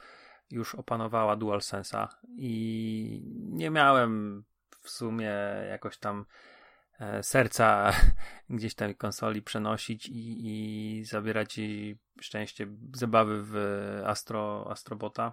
[0.51, 4.45] już opanowała DualSense'a i nie miałem
[4.89, 5.33] w sumie
[5.69, 6.25] jakoś tam
[6.99, 7.93] E, serca
[8.51, 13.57] gdzieś tam konsoli przenosić i, i zabierać jej szczęście zabawy w
[14.07, 15.33] Astro, Astrobota,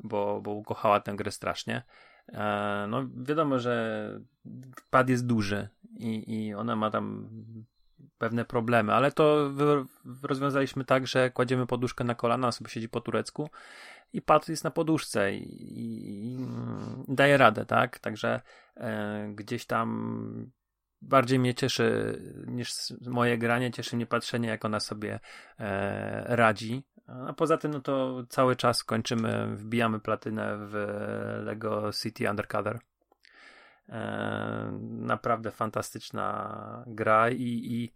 [0.00, 1.82] bo, bo ukochała tę grę strasznie.
[2.28, 4.20] E, no wiadomo, że
[4.90, 7.28] pad jest duży i, i ona ma tam
[8.18, 9.52] pewne problemy, ale to
[10.22, 13.50] rozwiązaliśmy tak, że kładziemy poduszkę na kolana, on sobie siedzi po turecku
[14.12, 16.46] i pad jest na poduszce i, i, i
[17.08, 17.98] daje radę, tak?
[17.98, 18.40] Także
[18.76, 20.50] e, gdzieś tam
[21.02, 22.72] bardziej mnie cieszy niż
[23.06, 25.20] moje granie, cieszy mnie patrzenie, jak ona sobie
[25.58, 26.84] e, radzi.
[27.28, 30.74] A poza tym, no to cały czas kończymy, wbijamy platynę w
[31.44, 32.78] Lego City Undercover.
[34.80, 37.92] Naprawdę fantastyczna gra i, i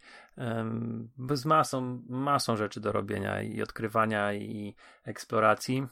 [1.36, 4.74] z masą, masą rzeczy do robienia i odkrywania i
[5.05, 5.86] eksploracji.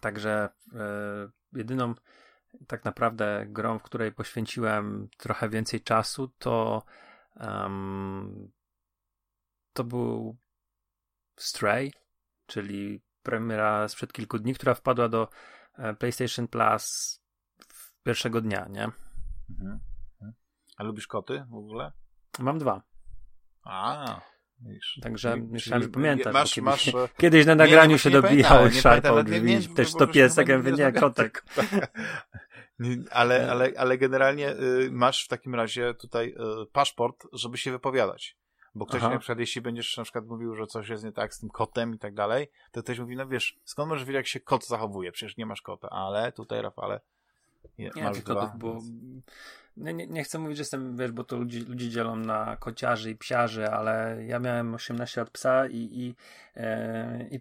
[0.00, 0.78] Także e,
[1.52, 1.94] jedyną
[2.66, 6.82] tak naprawdę grą, w której poświęciłem trochę więcej czasu, to
[7.36, 8.50] um,
[9.72, 10.36] to był
[11.36, 11.92] Stray,
[12.46, 15.28] czyli premiera sprzed kilku dni, która wpadła do
[15.78, 17.19] e, PlayStation Plus
[18.02, 18.84] pierwszego dnia, nie?
[19.50, 19.80] Mhm.
[20.76, 21.92] A lubisz koty w ogóle?
[22.38, 22.82] Mam dwa.
[23.64, 24.20] A,
[24.62, 26.34] Wiesz, Także myślałem, że pamiętasz.
[26.34, 29.68] Masz, kiedyś, masz, e, kiedyś na nagraniu nie, się dobijało szarpał drzwi.
[29.68, 31.44] Też to piesek, mówię, nie, kotek.
[33.10, 36.28] ale, ale, ale generalnie y, masz w takim razie tutaj
[36.62, 38.36] y, paszport, żeby się wypowiadać.
[38.74, 39.10] Bo ktoś Aha.
[39.10, 41.94] na przykład, jeśli będziesz na przykład mówił, że coś jest nie tak z tym kotem
[41.94, 45.12] i tak dalej, to ktoś mówi, no wiesz, skąd możesz wiedzieć, jak się kot zachowuje?
[45.12, 45.88] Przecież nie masz kota.
[45.90, 47.00] Ale tutaj, Rafale,
[47.78, 48.80] nie, nie kotów, bo
[49.76, 53.10] nie, nie, nie, chcę mówić, że jestem, wiesz, bo to ludzi, ludzi dzielą na kociarzy
[53.10, 56.14] i psiarzy, ale ja miałem 18 lat psa i, i,
[56.56, 57.40] e, i,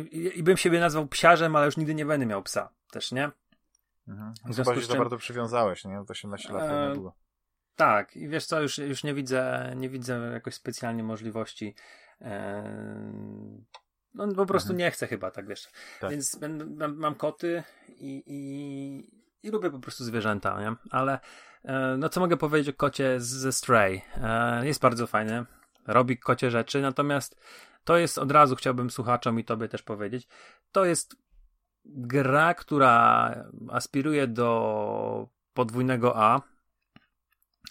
[0.00, 3.30] i, i bym siebie nazwał psiarzem, ale już nigdy nie będę miał psa też, nie?
[4.08, 4.34] Mhm.
[4.56, 6.02] Chyba się czym, bardzo przywiązałeś, nie?
[6.06, 7.14] To 18 lat e, długo.
[7.76, 11.74] Tak, i wiesz co, już, już nie widzę, nie widzę jakoś specjalnie możliwości.
[12.20, 12.62] E,
[14.14, 14.78] no po prostu mhm.
[14.78, 15.68] nie chcę chyba, tak wiesz.
[16.00, 16.10] Tak.
[16.10, 16.40] Więc
[16.76, 20.76] mam, mam koty i, i, i lubię po prostu zwierzęta, nie?
[20.90, 21.20] Ale
[21.64, 24.02] e, no co mogę powiedzieć o kocie ze Stray?
[24.16, 25.44] E, jest bardzo fajny,
[25.86, 27.40] robi kocie rzeczy, natomiast
[27.84, 30.28] to jest od razu chciałbym słuchaczom i tobie też powiedzieć,
[30.72, 31.16] to jest
[31.84, 33.34] gra, która
[33.70, 36.40] aspiruje do podwójnego A,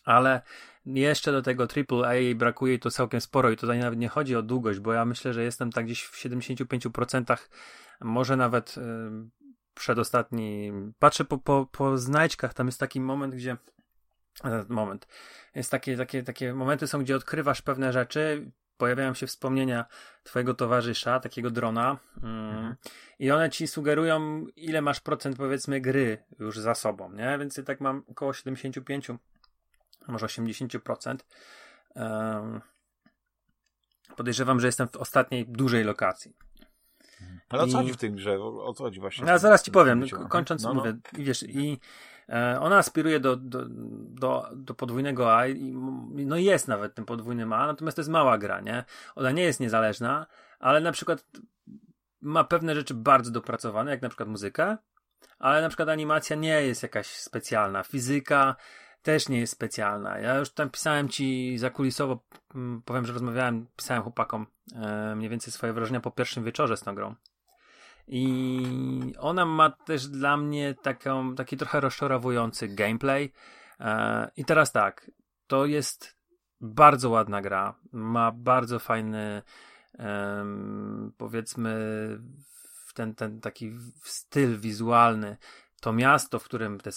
[0.06, 0.42] ale
[0.86, 4.42] jeszcze do tego AAA brakuje i to całkiem sporo i tutaj nawet nie chodzi o
[4.42, 7.38] długość, bo ja myślę, że jestem tak gdzieś w 75%,
[8.02, 8.82] może nawet y,
[9.74, 10.72] przedostatni.
[11.00, 13.58] Patrzę po, po, po znajdźkach, tam jest taki moment, gdzie
[14.44, 15.08] e, moment.
[15.56, 19.86] Jest takie, takie, takie momenty są, gdzie odkrywasz pewne rzeczy, pojawiają się wspomnienia
[20.24, 22.76] twojego towarzysza, takiego drona mm, mhm.
[23.20, 27.38] i one ci sugerują, ile masz procent powiedzmy gry już za sobą, nie?
[27.40, 29.08] Więc ja tak mam około 75,
[30.10, 31.18] może 80%.
[31.96, 32.62] Um,
[34.16, 36.34] podejrzewam, że jestem w ostatniej dużej lokacji.
[37.50, 38.40] Ale o co chodzi w tym grze?
[38.42, 39.28] O co chodzi właśnie?
[39.28, 40.76] Ja zaraz ci powiem, kończąc no, no.
[40.76, 41.80] mówię, wiesz, i
[42.30, 43.66] e, ona aspiruje do, do,
[44.10, 45.74] do, do podwójnego A i
[46.26, 48.84] no jest nawet tym podwójnym A, natomiast to jest mała gra, nie?
[49.16, 50.26] Ona nie jest niezależna,
[50.60, 51.26] ale na przykład
[52.22, 54.78] ma pewne rzeczy bardzo dopracowane, jak na przykład muzyka,
[55.40, 58.56] ale na przykład animacja nie jest jakaś specjalna, fizyka
[59.10, 60.20] też nie jest specjalna.
[60.20, 62.20] Ja już tam pisałem ci zakulisowo,
[62.86, 66.96] powiem, że rozmawiałem, pisałem chłopakom e, mniej więcej swoje wrażenia po pierwszym wieczorze z tą
[66.96, 67.16] grą.
[68.08, 73.34] I ona ma też dla mnie taką, taki trochę rozczarowujący gameplay.
[73.80, 75.12] E, I teraz tak,
[75.48, 76.16] to jest
[76.62, 77.76] bardzo ładna gra.
[77.92, 79.42] Ma bardzo fajny,
[81.18, 81.74] powiedzmy,
[82.94, 83.72] ten, ten taki
[84.04, 85.38] styl wizualny.
[85.80, 86.90] To miasto, w którym te,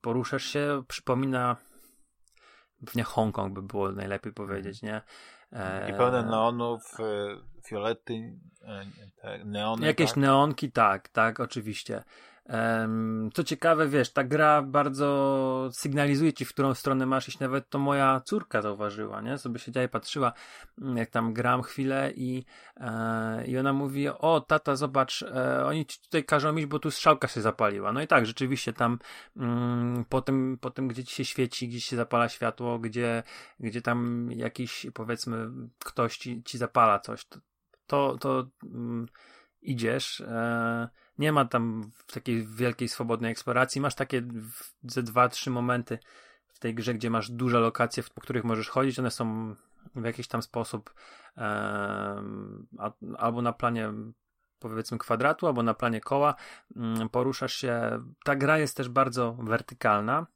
[0.00, 1.56] poruszasz się, przypomina
[2.86, 5.02] pewnie Hongkong by było najlepiej powiedzieć, nie?
[5.88, 7.02] I pełne neonów, e,
[7.66, 8.38] fiolety,
[9.22, 9.86] e, neony.
[9.86, 10.16] Jakieś tak?
[10.16, 12.02] neonki, tak, tak, oczywiście.
[13.34, 17.38] Co ciekawe, wiesz, ta gra bardzo sygnalizuje ci, w którą stronę masz iść.
[17.38, 19.38] Nawet to moja córka zauważyła, nie?
[19.38, 20.32] Sobie siedziała i patrzyła,
[20.82, 22.44] mm, jak tam gram chwilę i,
[22.76, 26.90] e, i ona mówi, o tata, zobacz, e, oni ci tutaj każą iść, bo tu
[26.90, 27.92] strzałka się zapaliła.
[27.92, 28.98] No i tak, rzeczywiście tam
[29.36, 33.22] mm, po, tym, po tym, gdzie ci się świeci, gdzie się zapala światło, gdzie,
[33.60, 35.48] gdzie tam jakiś, powiedzmy,
[35.84, 37.38] ktoś ci, ci zapala coś, to,
[37.86, 39.06] to, to mm,
[39.62, 43.80] idziesz, e, nie ma tam takiej wielkiej swobodnej eksploracji.
[43.80, 44.22] Masz takie
[44.82, 45.98] ze dwa, trzy momenty
[46.48, 48.98] w tej grze, gdzie masz duże lokacje, po których możesz chodzić.
[48.98, 49.54] One są
[49.94, 50.94] w jakiś tam sposób
[51.36, 52.22] e,
[53.18, 53.92] albo na planie
[54.58, 56.34] powiedzmy kwadratu, albo na planie koła.
[56.76, 58.02] Mm, poruszasz się.
[58.24, 60.26] Ta gra jest też bardzo wertykalna.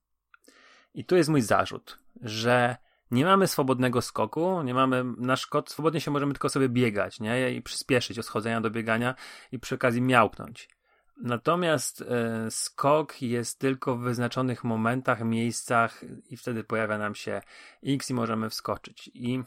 [0.94, 2.76] I tu jest mój zarzut, że
[3.10, 7.52] nie mamy swobodnego skoku, nie mamy, nasz kot, swobodnie się możemy tylko sobie biegać, nie?
[7.52, 9.14] I przyspieszyć od schodzenia do biegania
[9.52, 10.68] i przy okazji miałknąć.
[11.16, 17.40] Natomiast e, skok jest tylko w wyznaczonych momentach, miejscach i wtedy pojawia nam się
[17.86, 19.10] X i możemy wskoczyć.
[19.14, 19.42] I,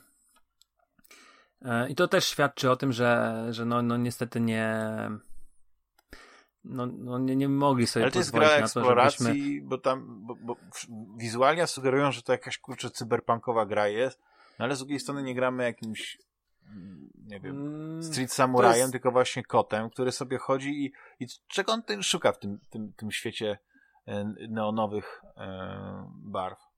[1.62, 4.88] e, i to też świadczy o tym, że, że no, no niestety nie,
[6.64, 9.62] no, no nie, nie mogli sobie Ale to jest gra na eksploracji, to, żebyśmy...
[9.62, 10.56] bo tam bo, bo
[11.18, 14.20] wizualnie sugerują, że to jakaś kurczę cyberpunkowa gra jest,
[14.60, 16.18] no ale z drugiej strony nie gramy jakimś
[17.28, 18.92] nie wiem, mm, Street Samurajem, jest...
[18.92, 22.94] tylko właśnie kotem, który sobie chodzi i, i czego on tym szuka w tym, tym,
[22.94, 23.58] tym świecie
[24.06, 26.73] e, neonowych e, barw.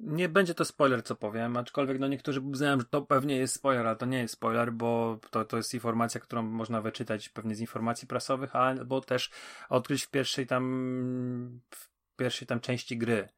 [0.00, 3.86] Nie będzie to spoiler, co powiem, aczkolwiek no niektórzy uznają, że to pewnie jest spoiler,
[3.86, 7.60] ale to nie jest spoiler, bo to, to jest informacja, którą można wyczytać pewnie z
[7.60, 9.30] informacji prasowych, albo też
[9.68, 13.28] odkryć w pierwszej tam w pierwszej tam części gry.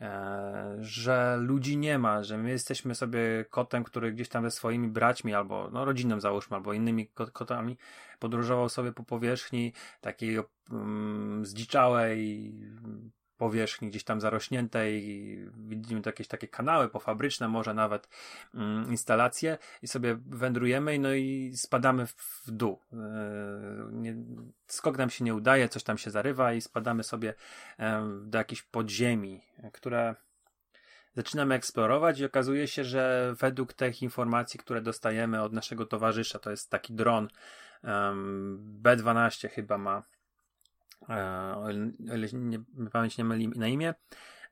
[0.00, 4.88] E, że ludzi nie ma, że my jesteśmy sobie kotem, który gdzieś tam ze swoimi
[4.88, 7.76] braćmi albo no, rodziną załóżmy, albo innymi kotami
[8.18, 10.38] podróżował sobie po powierzchni takiej
[10.70, 12.52] um, zdziczałej,
[13.40, 14.92] powierzchni gdzieś tam zarośniętej,
[15.56, 18.08] widzimy jakieś takie kanały pofabryczne, może nawet
[18.54, 22.78] mm, instalacje i sobie wędrujemy no i spadamy w dół.
[23.92, 24.16] Nie,
[24.66, 27.34] skok nam się nie udaje, coś tam się zarywa i spadamy sobie
[28.22, 29.40] do jakiejś podziemi,
[29.72, 30.14] które
[31.14, 36.50] zaczynamy eksplorować i okazuje się, że według tych informacji, które dostajemy od naszego towarzysza, to
[36.50, 37.28] jest taki dron
[37.84, 40.19] um, B12 chyba ma, e,
[41.56, 41.70] o
[42.14, 42.60] ile nie,
[42.92, 43.94] pamięć nie myli na imię,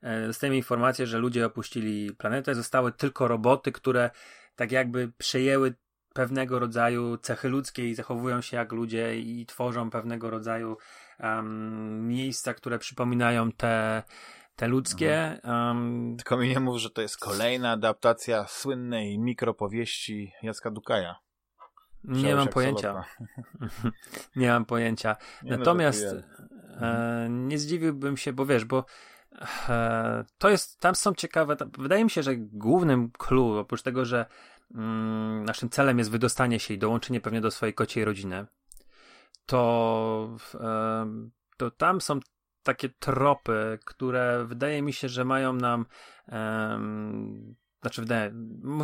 [0.01, 4.09] e, dostajemy informację, że ludzie opuścili planetę, zostały tylko roboty, które
[4.55, 5.73] tak jakby przejęły
[6.13, 10.77] pewnego rodzaju cechy ludzkie i zachowują się jak ludzie i tworzą pewnego rodzaju
[11.19, 14.03] um, miejsca, które przypominają te
[14.59, 15.39] te ludzkie.
[15.43, 16.15] Um...
[16.17, 21.15] Tylko mi nie mów, że to jest kolejna adaptacja słynnej mikropowieści Jacka Dukaja.
[22.23, 23.03] Nie mam pojęcia.
[24.35, 25.15] nie mam pojęcia.
[25.43, 26.05] Nie Natomiast
[26.81, 28.85] e, nie zdziwiłbym się, bo wiesz, bo
[29.69, 34.25] e, to jest, tam są ciekawe, wydaje mi się, że głównym clue, oprócz tego, że
[34.75, 38.45] mm, naszym celem jest wydostanie się i dołączenie pewnie do swojej kociej rodziny,
[39.45, 41.05] to, e,
[41.57, 42.19] to tam są
[42.63, 45.85] takie tropy, które wydaje mi się, że mają nam
[47.81, 48.05] znaczy,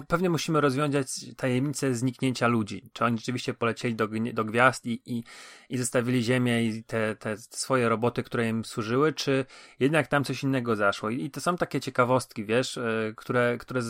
[0.08, 2.89] pewnie musimy rozwiązać tajemnicę zniknięcia ludzi.
[2.93, 5.24] Czy oni rzeczywiście polecieli do, do gwiazd i, i,
[5.70, 9.46] i zostawili Ziemię i te, te swoje roboty, które im służyły, czy
[9.80, 11.10] jednak tam coś innego zaszło.
[11.10, 13.82] I, i to są takie ciekawostki, wiesz, e, które, które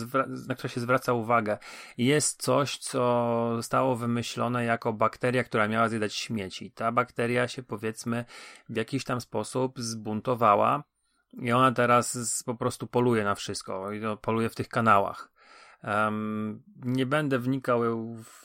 [0.48, 1.58] na które się zwraca uwagę.
[1.98, 6.70] Jest coś, co zostało wymyślone jako bakteria, która miała zjadać śmieci.
[6.70, 8.24] Ta bakteria się, powiedzmy,
[8.68, 10.84] w jakiś tam sposób zbuntowała
[11.40, 15.36] i ona teraz po prostu poluje na wszystko i poluje w tych kanałach.
[15.84, 17.80] Um, nie będę wnikał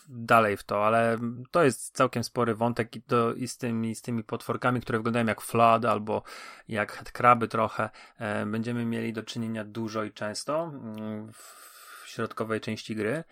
[0.09, 1.17] dalej w to, ale
[1.51, 5.25] to jest całkiem spory wątek i, to, i z, tymi, z tymi potworkami, które wyglądają
[5.25, 6.23] jak flood albo
[6.67, 12.95] jak kraby trochę, e, będziemy mieli do czynienia dużo i często mm, w środkowej części
[12.95, 13.23] gry.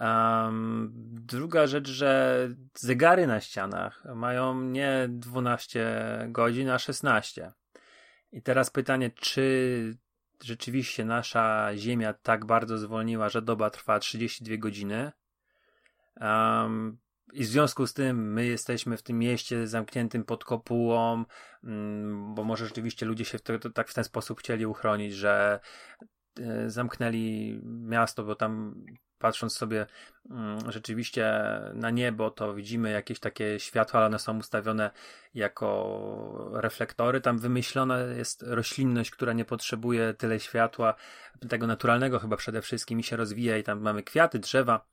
[0.00, 7.52] Um, druga rzecz, że zegary na ścianach mają nie 12 godzin, a 16.
[8.34, 9.96] I teraz pytanie, czy
[10.42, 15.12] rzeczywiście nasza Ziemia tak bardzo zwolniła, że doba trwa 32 godziny?
[16.20, 16.98] Um,
[17.32, 21.24] I w związku z tym my jesteśmy w tym mieście zamkniętym pod kopułą,
[21.64, 25.14] um, bo może rzeczywiście ludzie się w to, to, tak w ten sposób chcieli uchronić,
[25.14, 25.60] że
[26.38, 28.74] y, zamknęli miasto, bo tam
[29.24, 29.86] patrząc sobie
[30.30, 31.32] mm, rzeczywiście
[31.74, 34.90] na niebo, to widzimy jakieś takie światła, ale one są ustawione
[35.34, 37.20] jako reflektory.
[37.20, 40.94] Tam wymyślona jest roślinność, która nie potrzebuje tyle światła,
[41.48, 44.86] tego naturalnego chyba przede wszystkim i się rozwija i tam mamy kwiaty, drzewa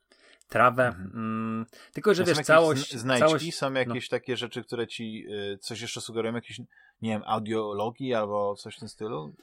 [0.48, 0.86] trawę.
[0.86, 1.10] Mhm.
[1.14, 2.96] Mm, tylko, że wiesz, całość.
[2.96, 4.18] Znajdźki całość, są jakieś no.
[4.18, 6.58] takie rzeczy, które ci y, coś jeszcze sugerują, jakieś,
[7.02, 9.34] nie wiem, audiologii albo coś w tym stylu?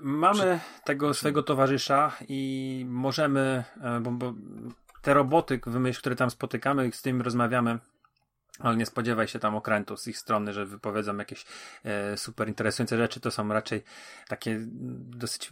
[0.00, 4.34] Mamy tego swojego towarzysza i możemy, e, bo, bo
[5.02, 7.78] te roboty, wymyśl, które tam spotykamy, z tym rozmawiamy,
[8.58, 11.46] ale nie spodziewaj się tam okrętu z ich strony, że wypowiedzą jakieś
[11.84, 13.20] e, super interesujące rzeczy.
[13.20, 13.82] To są raczej
[14.28, 14.58] takie
[14.98, 15.50] dosyć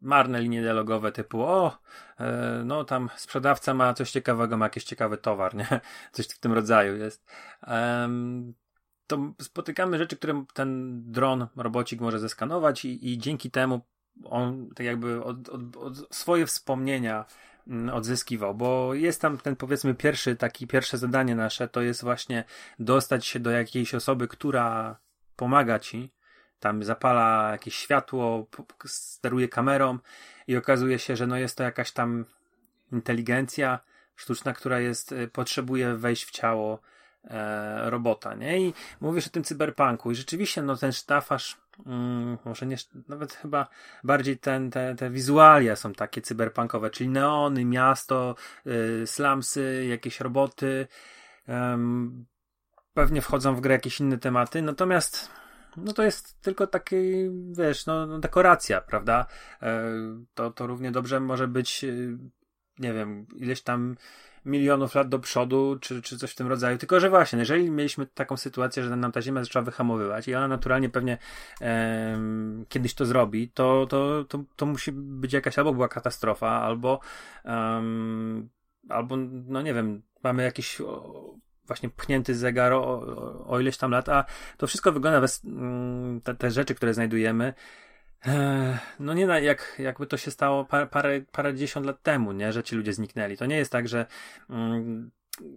[0.00, 1.78] marne linie dialogowe typu o,
[2.20, 5.80] e, no tam sprzedawca ma coś ciekawego, ma jakiś ciekawy towar, nie?
[6.12, 7.26] Coś w tym rodzaju jest
[9.06, 13.80] to spotykamy rzeczy, które ten dron, robocik może zeskanować i, i dzięki temu
[14.24, 17.24] on tak jakby od, od, od swoje wspomnienia
[17.66, 22.44] mm, odzyskiwał, bo jest tam ten powiedzmy pierwszy, taki pierwsze zadanie nasze, to jest właśnie
[22.78, 24.96] dostać się do jakiejś osoby, która
[25.36, 26.12] pomaga ci,
[26.60, 28.46] tam zapala jakieś światło,
[28.84, 29.98] steruje kamerą
[30.46, 32.24] i okazuje się, że no jest to jakaś tam
[32.92, 33.78] inteligencja
[34.16, 36.80] sztuczna, która jest, y, potrzebuje wejść w ciało
[37.24, 38.60] e, robota, nie?
[38.60, 41.56] I mówisz o tym cyberpunku i rzeczywiście, no ten sztafasz,
[41.86, 42.76] mm, może nie,
[43.08, 43.66] nawet chyba
[44.04, 48.34] bardziej ten, te, te wizualia są takie cyberpunkowe, czyli neony, miasto,
[48.66, 50.86] y, slumsy, jakieś roboty,
[52.94, 55.30] pewnie wchodzą w grę jakieś inne tematy, natomiast
[55.76, 56.96] no to jest tylko taki,
[57.52, 59.26] wiesz, no, no dekoracja, prawda?
[59.62, 59.82] E,
[60.34, 62.18] to, to równie dobrze może być, y,
[62.78, 63.96] nie wiem, ileś tam
[64.44, 66.78] milionów lat do przodu, czy, czy coś w tym rodzaju.
[66.78, 70.48] Tylko, że właśnie, jeżeli mieliśmy taką sytuację, że nam ta Ziemia zaczęła wyhamowywać i ona
[70.48, 71.18] naturalnie pewnie
[71.60, 72.18] e,
[72.68, 77.00] kiedyś to zrobi, to, to, to, to musi być jakaś albo była katastrofa, albo
[77.44, 78.48] um,
[78.88, 79.16] albo,
[79.46, 81.34] no nie wiem, mamy jakiś o,
[81.66, 84.24] właśnie pchnięty zegar o, o, o, ileś tam lat, a
[84.56, 87.54] to wszystko wygląda, bez, mm, te, te rzeczy, które znajdujemy,
[89.00, 92.76] no nie jak, jakby to się stało parę, parę, dziesiąt lat temu, nie, że ci
[92.76, 93.36] ludzie zniknęli.
[93.36, 94.06] To nie jest tak, że
[94.50, 95.10] mm,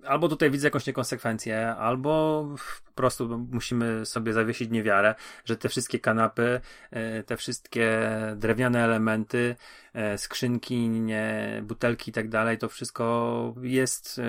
[0.06, 2.46] albo tutaj widzę jakąś niekonsekwencję, albo
[2.86, 6.62] po prostu musimy sobie zawiesić niewiarę, że te wszystkie kanapy,
[6.92, 9.56] e, te wszystkie drewniane elementy,
[9.94, 14.22] e, skrzynki, nie, butelki i tak dalej, to wszystko jest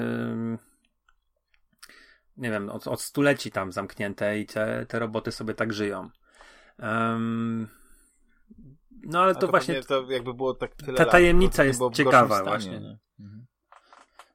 [2.37, 6.11] nie wiem, od, od stuleci tam zamknięte i te, te roboty sobie tak żyją.
[6.79, 7.69] Um,
[9.07, 9.83] no ale to, to, właśnie.
[9.83, 12.77] To jakby było tak tyle ta tajemnica lat, jest ciekawa, właśnie.
[12.77, 13.47] Mhm.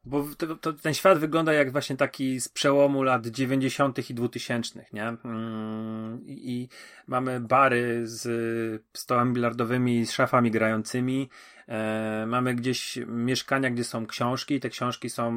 [0.04, 4.10] Bo to, to, ten świat wygląda jak właśnie taki z przełomu lat 90.
[4.10, 5.08] i 2000, nie?
[5.08, 6.70] Mm, I, I,
[7.08, 11.30] mamy bary z stołami bilardowymi, z szafami grającymi.
[11.72, 14.60] E, mamy gdzieś mieszkania, gdzie są książki.
[14.60, 15.34] Te książki są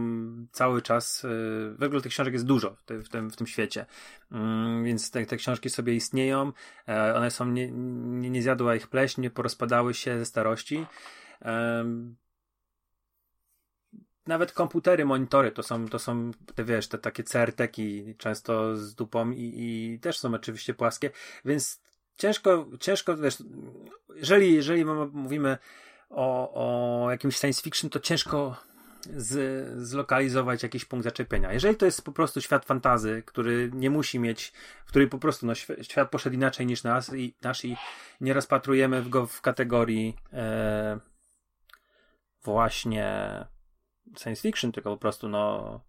[0.52, 1.24] cały czas.
[1.24, 1.28] E,
[1.78, 3.86] w ogóle tych książek jest dużo w, tym, w tym świecie.
[4.32, 6.52] Mm, więc te, te książki sobie istnieją.
[6.88, 7.46] E, one są.
[7.46, 10.86] Nie, nie, nie zjadła ich pleśń, nie porozpadały się ze starości.
[14.26, 19.30] Nawet komputery, monitory to są, to są te wiesz, te takie CRT-ki często z dupą
[19.30, 21.10] i, i też są oczywiście płaskie,
[21.44, 21.80] więc
[22.16, 23.42] ciężko, ciężko, wiesz,
[24.16, 25.58] jeżeli, jeżeli mówimy
[26.14, 26.50] o,
[27.04, 28.56] o jakimś science fiction, to ciężko
[29.16, 31.52] z, zlokalizować jakiś punkt zaczepienia.
[31.52, 34.52] Jeżeli to jest po prostu świat fantazy, który nie musi mieć,
[34.86, 37.76] który po prostu no, świat poszedł inaczej niż nas i, nasz i
[38.20, 40.98] nie rozpatrujemy go w kategorii e,
[42.42, 43.38] właśnie
[44.18, 45.80] science fiction, tylko po prostu no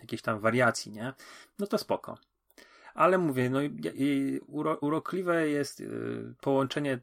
[0.00, 1.12] jakieś tam wariacji, nie?
[1.58, 2.18] No to spoko.
[2.94, 6.98] Ale mówię, no i, uro, urokliwe jest y, połączenie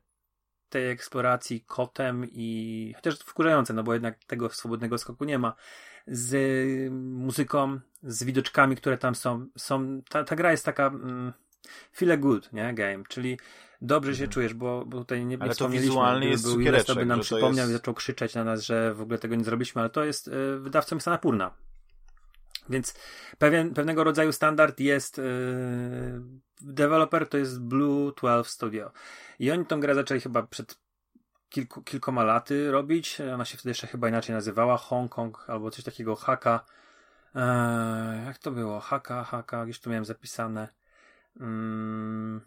[0.70, 5.54] tej eksploracji kotem i chociaż wkurzające, no bo jednak tego swobodnego skoku nie ma,
[6.08, 6.34] z
[6.94, 9.48] muzyką, z widoczkami, które tam są.
[9.58, 11.34] są ta, ta gra jest taka mm,
[11.96, 12.74] feel good, nie?
[12.74, 13.40] Game, czyli
[13.82, 14.32] dobrze się mhm.
[14.32, 17.70] czujesz, bo, bo tutaj nie, nie wspomnieliśmy, gdyby jest był to by nam przypomniał jest...
[17.70, 20.60] i zaczął krzyczeć na nas, że w ogóle tego nie zrobiliśmy, ale to jest y,
[20.60, 21.52] wydawcą jest Anapurna.
[22.70, 22.94] Więc
[23.38, 25.24] pewien, pewnego rodzaju standard jest yy,
[26.62, 28.92] deweloper to jest Blue 12 Studio.
[29.40, 30.80] I oni tą grę zaczęli chyba przed
[31.50, 33.22] kilku, kilkoma laty robić.
[33.34, 36.66] Ona się wtedy jeszcze chyba inaczej nazywała Hong Kong albo coś takiego Haka.
[37.36, 38.80] Eee, jak to było?
[38.80, 40.68] Haka, Haka, gdzieś tu miałem zapisane.
[41.40, 42.42] Hmm.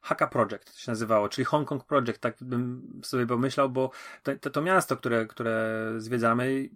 [0.00, 3.90] Haka Project się nazywało, czyli Hong Kong Project, tak bym sobie pomyślał, bo
[4.22, 6.68] to, to, to miasto, które, które zwiedzamy,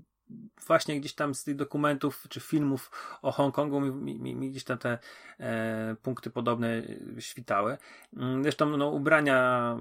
[0.67, 2.91] właśnie gdzieś tam z tych dokumentów czy filmów
[3.23, 4.99] o Hongkongu mi, mi, mi gdzieś tam te
[5.41, 6.83] e, punkty podobne
[7.19, 7.79] świtały.
[8.17, 9.77] Mm, zresztą no, ubrania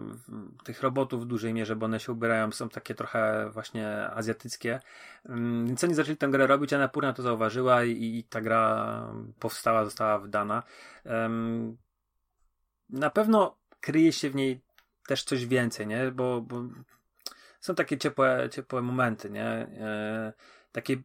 [0.63, 4.79] tych robotów w dużej mierze, bo one się ubierają, są takie trochę właśnie azjatyckie.
[5.25, 9.13] Mm, więc oni zaczęli tę grę robić, a Napurna to zauważyła i, i ta gra
[9.39, 10.63] powstała, została wydana.
[12.89, 14.61] Na pewno kryje się w niej
[15.07, 16.11] też coś więcej, nie?
[16.11, 16.63] Bo, bo
[17.61, 19.45] są takie ciepłe, ciepłe momenty, nie?
[19.45, 20.33] E,
[20.71, 20.97] takie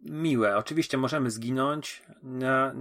[0.00, 0.56] miłe.
[0.56, 2.02] Oczywiście możemy zginąć.
[2.22, 2.74] Na,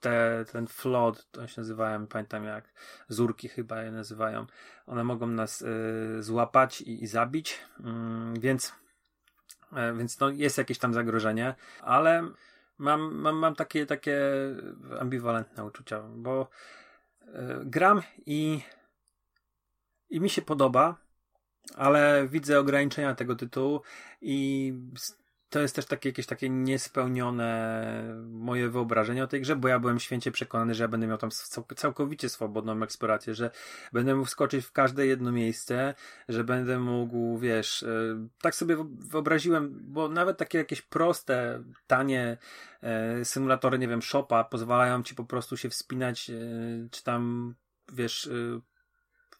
[0.00, 2.72] te, ten flood, to się nazywają, pamiętam jak
[3.08, 4.46] zurki chyba je nazywają.
[4.86, 8.74] One mogą nas e, złapać i, i zabić, mm, więc,
[9.72, 12.28] e, więc no, jest jakieś tam zagrożenie, ale
[12.78, 14.20] mam, mam, mam takie, takie
[15.00, 16.48] ambiwalentne uczucia, bo
[17.20, 18.60] e, gram i,
[20.10, 21.05] i mi się podoba,
[21.74, 23.80] ale widzę ograniczenia tego tytułu
[24.20, 24.72] i
[25.50, 30.00] to jest też takie jakieś takie niespełnione moje wyobrażenie o tej grze, bo ja byłem
[30.00, 31.30] święcie przekonany, że ja będę miał tam
[31.76, 33.50] całkowicie swobodną eksplorację, że
[33.92, 35.94] będę mógł wskoczyć w każde jedno miejsce,
[36.28, 42.36] że będę mógł, wiesz, e, tak sobie wyobraziłem, bo nawet takie jakieś proste, tanie
[42.82, 46.34] e, symulatory, nie wiem, shopa pozwalają ci po prostu się wspinać, e,
[46.90, 47.54] czy tam,
[47.92, 48.30] wiesz,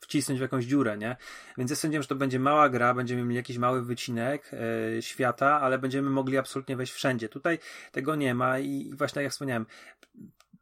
[0.07, 1.16] wcisnąć w jakąś dziurę, nie?
[1.59, 5.61] Więc ja sądziłem, że to będzie mała gra, będziemy mieli jakiś mały wycinek e, świata,
[5.61, 7.28] ale będziemy mogli absolutnie wejść wszędzie.
[7.28, 7.59] Tutaj
[7.92, 9.66] tego nie ma i, i właśnie tak jak wspomniałem,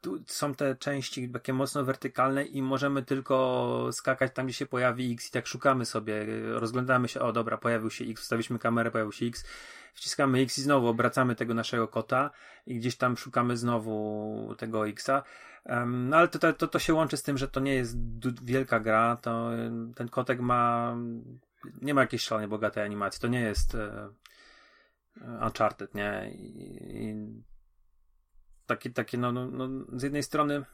[0.05, 5.13] tu są te części takie mocno wertykalne i możemy tylko skakać tam, gdzie się pojawi
[5.13, 9.13] X i tak szukamy sobie, rozglądamy się, o dobra, pojawił się X, wstawiliśmy kamerę, pojawił
[9.13, 9.45] się X,
[9.95, 12.31] wciskamy X i znowu obracamy tego naszego kota
[12.67, 15.23] i gdzieś tam szukamy znowu tego Xa.
[15.87, 17.97] No ale to, to, to się łączy z tym, że to nie jest
[18.43, 19.51] wielka gra, to
[19.97, 20.97] ten kotek ma
[21.83, 24.11] nie ma jakiejś szalenie bogatej animacji, to nie jest e,
[25.45, 26.31] Uncharted, nie?
[26.35, 27.15] I, i
[28.67, 30.65] takie, takie no, no, no, z jednej strony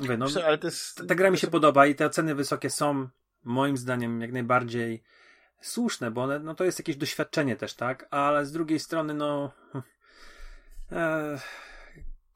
[0.00, 3.08] mówię, no, ale to jest, ta gra mi się podoba i te oceny wysokie są
[3.44, 5.02] moim zdaniem jak najbardziej
[5.60, 8.06] słuszne, bo one, no to jest jakieś doświadczenie też, tak?
[8.10, 9.52] Ale z drugiej strony, no
[10.92, 11.38] e,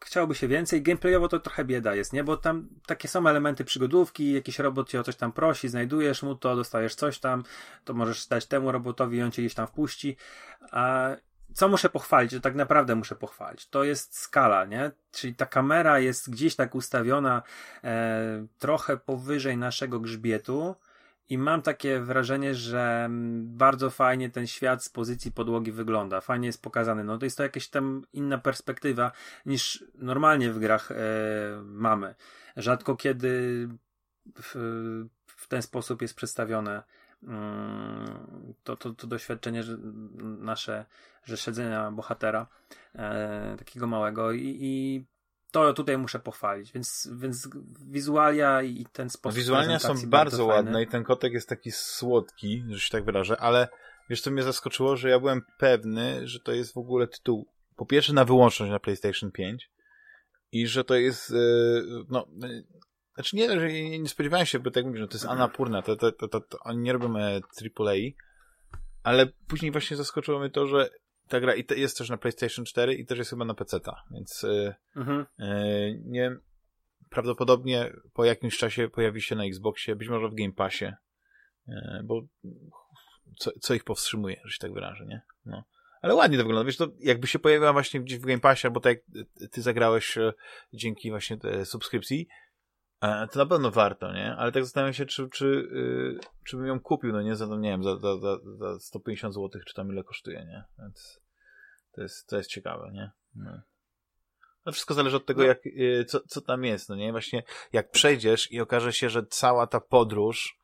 [0.05, 0.83] chciałoby się więcej.
[0.83, 2.25] Gameplayowo to trochę bieda jest, nie?
[2.25, 6.35] Bo tam takie są elementy przygodówki, jakiś robot cię o coś tam prosi, znajdujesz mu
[6.35, 7.45] to, dostajesz coś tam,
[7.85, 10.17] to możesz dać temu robotowi i on cię gdzieś tam wpuści.
[10.71, 11.11] A
[11.55, 14.91] co muszę pochwalić, to tak naprawdę muszę pochwalić, to jest skala, nie?
[15.13, 17.43] Czyli ta kamera jest gdzieś tak ustawiona
[17.85, 20.75] e, trochę powyżej naszego grzbietu
[21.33, 23.09] i mam takie wrażenie, że
[23.43, 27.05] bardzo fajnie ten świat z pozycji podłogi wygląda, fajnie jest pokazany.
[27.05, 29.12] No to jest to jakaś tam inna perspektywa
[29.47, 30.95] niż normalnie w grach e,
[31.64, 32.14] mamy.
[32.57, 33.68] Rzadko kiedy
[34.43, 34.55] w,
[35.26, 36.83] w ten sposób jest przedstawione
[37.22, 39.76] mm, to, to, to doświadczenie że
[40.39, 40.85] nasze,
[41.24, 42.47] że śledzenia bohatera
[42.95, 45.05] e, takiego małego i, i
[45.53, 47.49] to tutaj muszę pochwalić, więc, więc
[47.91, 52.65] wizualia i ten sposób Wizualia są bardzo, bardzo ładne i ten kotek jest taki słodki,
[52.69, 53.69] że się tak wyrażę, ale
[54.11, 57.47] wiesz co mnie zaskoczyło, że ja byłem pewny, że to jest w ogóle tytuł
[57.77, 59.71] po pierwsze na wyłączność na PlayStation 5
[60.53, 61.35] i że to jest e,
[62.09, 62.27] no
[63.15, 66.13] znaczy nie, że nie spodziewałem się, bo tak mówię, że to jest Anapurna, to, to,
[66.13, 68.13] to, to, to oni nie robią AAA, e,
[69.03, 70.91] ale później właśnie zaskoczyło mnie to, że
[71.33, 74.45] ta gra i jest też na PlayStation 4 i też jest chyba na PC-ta, więc
[74.45, 75.26] e, mhm.
[75.39, 76.37] yy, nie
[77.11, 80.93] prawdopodobnie po jakimś czasie pojawi się na Xboxie, być może w Game Passie,
[81.66, 81.74] yy,
[82.05, 82.22] bo
[83.39, 85.22] co, co ich powstrzymuje, że się tak wyrażę, nie?
[85.47, 85.64] No.
[86.03, 86.66] Ale ładnie to wygląda.
[86.66, 90.18] Wiesz, to jakby się pojawiła właśnie gdzieś w Game Passie, bo tak jak ty zagrałeś
[90.72, 92.28] dzięki właśnie subskrypcji,
[93.03, 94.35] E, to na pewno warto, nie?
[94.37, 97.37] Ale tak zastanawiam się, czy, czy, yy, czy bym ją kupił, no nie?
[97.37, 100.64] Za, nie wiem, za, za, za, za 150 zł, czy tam ile kosztuje, nie?
[100.78, 101.20] Więc
[101.93, 103.11] to jest, to jest ciekawe, nie?
[103.34, 103.61] No.
[104.66, 105.47] No wszystko zależy od tego, no.
[105.47, 107.12] jak, yy, co, co tam jest, no nie?
[107.12, 110.59] Właśnie jak przejdziesz i okaże się, że cała ta podróż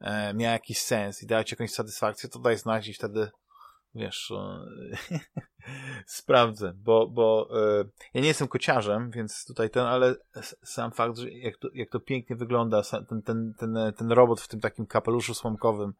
[0.00, 3.30] e, miała jakiś sens i dała ci jakąś satysfakcję, to daj znać i wtedy
[3.96, 4.32] wiesz,
[6.06, 7.48] sprawdzę, bo, bo
[7.80, 10.14] e, ja nie jestem kociarzem, więc tutaj ten, ale
[10.62, 14.48] sam fakt, że jak to, jak to pięknie wygląda, ten, ten, ten, ten robot w
[14.48, 15.94] tym takim kapeluszu słomkowym, e,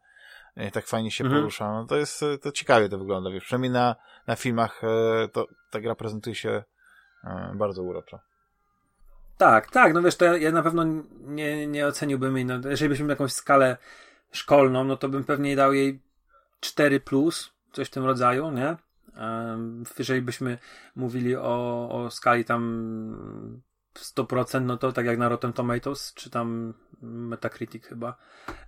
[0.73, 1.41] tak fajnie się mhm.
[1.41, 3.95] porusza, no to jest, to ciekawie to wygląda, wiesz, przynajmniej na,
[4.27, 6.63] na filmach e, to ta gra prezentuje się
[7.55, 8.19] bardzo uroczo.
[9.37, 10.85] Tak, tak, no wiesz, to ja, ja na pewno
[11.21, 13.77] nie, nie oceniłbym jej, no, jeżeli byśmy jakąś skalę
[14.31, 16.01] szkolną, no to bym pewnie dał jej
[16.61, 18.75] 4+, plus, coś w tym rodzaju, nie?
[19.99, 20.57] Jeżeli byśmy
[20.95, 23.61] mówili o, o skali tam
[23.99, 28.17] 100%, no to tak jak na Rotten Tomatoes, czy tam Metacritic chyba,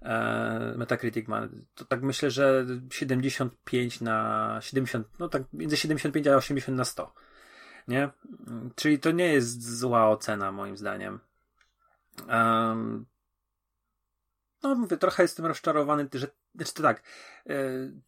[0.01, 6.35] e, Metacritic ma, to tak myślę, że 75 na 70, no tak między 75 a
[6.35, 7.13] 80 na 100,
[7.87, 8.09] nie?
[8.75, 11.19] Czyli to nie jest zła ocena moim zdaniem.
[14.63, 16.27] No mówię, trochę jestem rozczarowany, że
[16.59, 17.03] znaczy to tak,
[17.49, 17.53] e,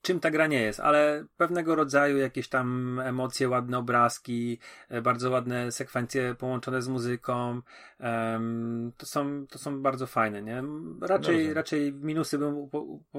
[0.01, 5.29] czym ta gra nie jest, ale pewnego rodzaju jakieś tam emocje, ładne obrazki, e, bardzo
[5.29, 7.61] ładne sekwencje połączone z muzyką,
[8.97, 10.63] to są, to są bardzo fajne, nie?
[11.01, 12.69] Raczej, raczej minusy bym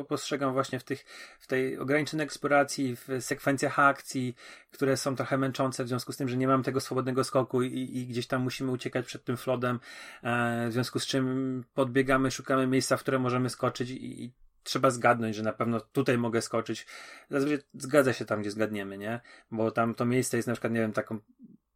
[0.08, 1.04] postrzegam właśnie w tych,
[1.40, 4.34] w tej ograniczonej eksploracji, w sekwencjach akcji,
[4.70, 7.98] które są trochę męczące w związku z tym, że nie mamy tego swobodnego skoku i,
[7.98, 9.80] i gdzieś tam musimy uciekać przed tym flodem,
[10.22, 14.32] e, w związku z czym podbiegamy, szukamy miejsca, w które możemy skoczyć i, i
[14.62, 16.86] trzeba zgadnąć, że na pewno tutaj mogę skoczyć.
[17.30, 19.20] Zazwyczaj zgadza się tam, gdzie zgadniemy, nie?
[19.50, 21.18] Bo tam to miejsce jest na przykład, nie wiem, taką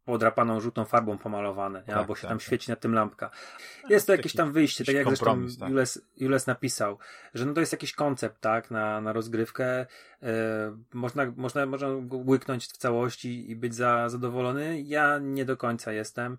[0.07, 2.45] podrapaną żółtą farbą pomalowane, tak, albo się tak, tam tak.
[2.45, 3.29] świeci na tym lampka.
[3.89, 5.69] Jest to jakieś tam wyjście, tak jak zresztą tak.
[5.69, 6.97] Jules, Jules napisał,
[7.33, 9.85] że no to jest jakiś koncept, tak, na, na rozgrywkę.
[10.21, 10.29] Yy,
[10.93, 14.81] można, można, można go łyknąć w całości i być za, zadowolony.
[14.81, 16.37] Ja nie do końca jestem.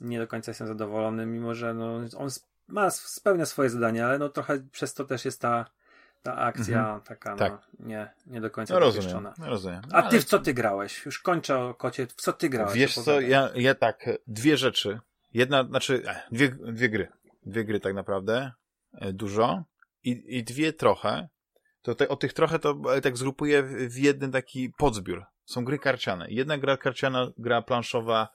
[0.00, 2.28] Nie do końca jestem zadowolony, mimo że no, on
[2.68, 5.70] ma, spełnia swoje zadanie, ale no trochę przez to też jest ta
[6.22, 7.00] ta akcja mhm.
[7.00, 7.52] taka, tak.
[7.52, 9.82] no, nie, nie do końca no, rozumiem, no, rozumiem.
[9.88, 11.06] No, A ty w co ty grałeś?
[11.06, 12.06] Już kończę o kocie.
[12.06, 12.74] W co ty grałeś?
[12.74, 15.00] Wiesz co, ja, ja tak, dwie rzeczy.
[15.32, 17.08] Jedna, znaczy, e, dwie, dwie gry.
[17.46, 18.52] Dwie gry tak naprawdę.
[18.92, 19.64] E, dużo.
[20.04, 21.28] I, i dwie trochę.
[21.82, 25.24] To te, o tych trochę to tak zgrupuję w jeden taki podzbiór.
[25.44, 26.26] Są gry karciane.
[26.28, 28.28] Jedna gra karciana, gra planszowa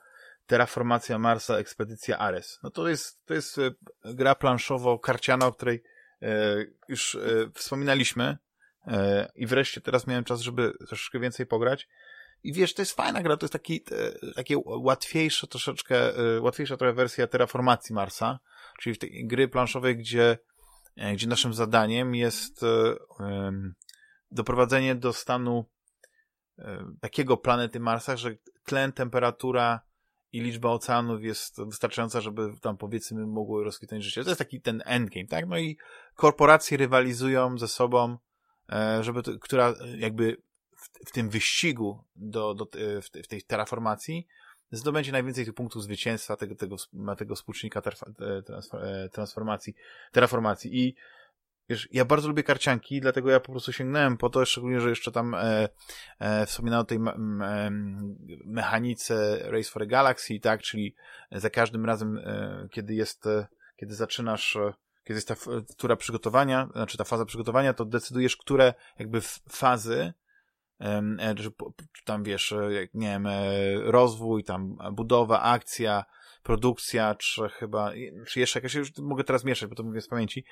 [0.45, 2.59] Terraformacja Marsa, Ekspedycja Ares.
[2.63, 3.71] No to jest, to jest e,
[4.13, 5.94] gra planszowo-karciana, o której E,
[6.87, 7.19] już e,
[7.53, 8.37] wspominaliśmy
[8.87, 11.87] e, i wreszcie teraz miałem czas, żeby troszeczkę więcej pograć.
[12.43, 13.83] I wiesz, to jest fajna gra, to jest taki,
[14.35, 18.39] takie łatwiejsze troszeczkę, łatwiejsza trochę wersja terraformacji Marsa,
[18.81, 20.37] czyli w tej gry planszowej, gdzie,
[21.13, 22.61] gdzie naszym zadaniem jest
[24.31, 25.65] doprowadzenie do stanu
[27.01, 29.81] takiego planety Marsa, że tlen, temperatura
[30.35, 34.23] i liczba oceanów jest wystarczająca, żeby tam powiedzmy mogło rozkwitnąć życie.
[34.23, 35.47] To jest taki ten endgame, tak?
[35.47, 35.77] No i
[36.15, 38.17] korporacje rywalizują ze sobą,
[38.69, 40.37] e, żeby, to, która jakby
[40.77, 42.67] w, w, tym wyścigu do, do,
[43.01, 44.27] w, w tej terraformacji
[44.71, 46.75] zdobędzie najwięcej tych punktów zwycięstwa tego, tego,
[47.17, 49.75] tego współczynnika e, transformacji,
[50.11, 50.79] terraformacji.
[50.79, 50.95] I
[51.69, 55.11] wiesz, ja bardzo lubię karcianki, dlatego ja po prostu sięgnąłem po to, szczególnie, że jeszcze
[55.11, 55.69] tam e,
[56.19, 57.69] e, wspominałem o tej me, me,
[58.45, 60.95] mechanice Race for the Galaxy, tak, czyli
[61.31, 65.35] za każdym razem, e, kiedy jest, e, kiedy zaczynasz, e, kiedy jest ta
[65.77, 70.13] tura przygotowania, znaczy ta faza przygotowania, to decydujesz, które jakby fazy
[70.81, 71.35] e,
[72.05, 72.53] tam wiesz,
[72.93, 73.27] nie wiem,
[73.83, 76.05] rozwój, tam budowa, akcja,
[76.43, 77.91] produkcja, czy chyba,
[78.27, 80.45] czy jeszcze jakaś, już mogę teraz mieszać, bo to mówię z pamięci,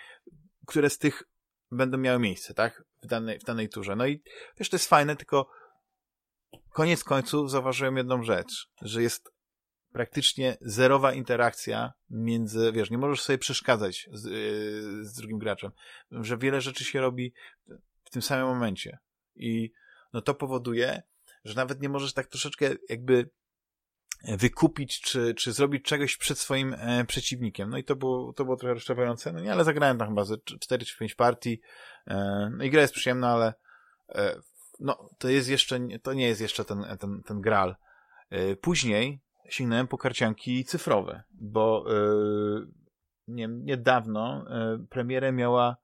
[0.68, 1.24] które z tych
[1.72, 2.84] będą miały miejsce, tak?
[3.04, 3.96] W danej, w danej turze.
[3.96, 4.22] No i
[4.58, 5.50] wiesz, to jest fajne, tylko
[6.70, 9.34] koniec końców zauważyłem jedną rzecz, że jest
[9.94, 15.72] praktycznie zerowa interakcja między, wiesz, nie możesz sobie przeszkadzać z, yy, z drugim graczem,
[16.12, 17.34] że wiele rzeczy się robi
[18.04, 18.98] w tym samym momencie
[19.36, 19.72] i
[20.14, 21.02] no to powoduje,
[21.44, 23.30] że nawet nie możesz tak troszeczkę jakby
[24.24, 27.70] wykupić, czy, czy zrobić czegoś przed swoim e, przeciwnikiem.
[27.70, 30.38] No i to było, to było trochę rozczarowujące, no nie, ale zagrałem tam chyba ze
[30.38, 31.62] 4 czy 5 partii.
[32.08, 33.54] E, no i gra jest przyjemna, ale
[34.10, 34.36] e,
[34.80, 37.76] no, to jest jeszcze, to nie jest jeszcze ten, ten, ten gral.
[38.30, 41.94] E, później sięgnąłem po karcianki cyfrowe, bo e,
[43.28, 45.78] nie, niedawno e, premierę miała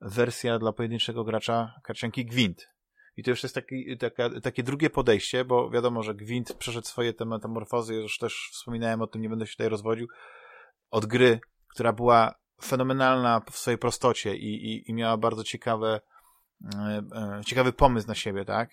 [0.00, 2.71] wersja dla pojedynczego gracza karcianki Gwint.
[3.16, 7.12] I to już jest taki, taka, takie drugie podejście, bo wiadomo, że Gwint przeszedł swoje
[7.12, 10.08] te metamorfozy, już też wspominałem o tym, nie będę się tutaj rozwodził,
[10.90, 12.34] od gry, która była
[12.64, 16.00] fenomenalna w swojej prostocie i, i, i miała bardzo ciekawe,
[16.74, 18.70] e, e, ciekawy pomysł na siebie, tak?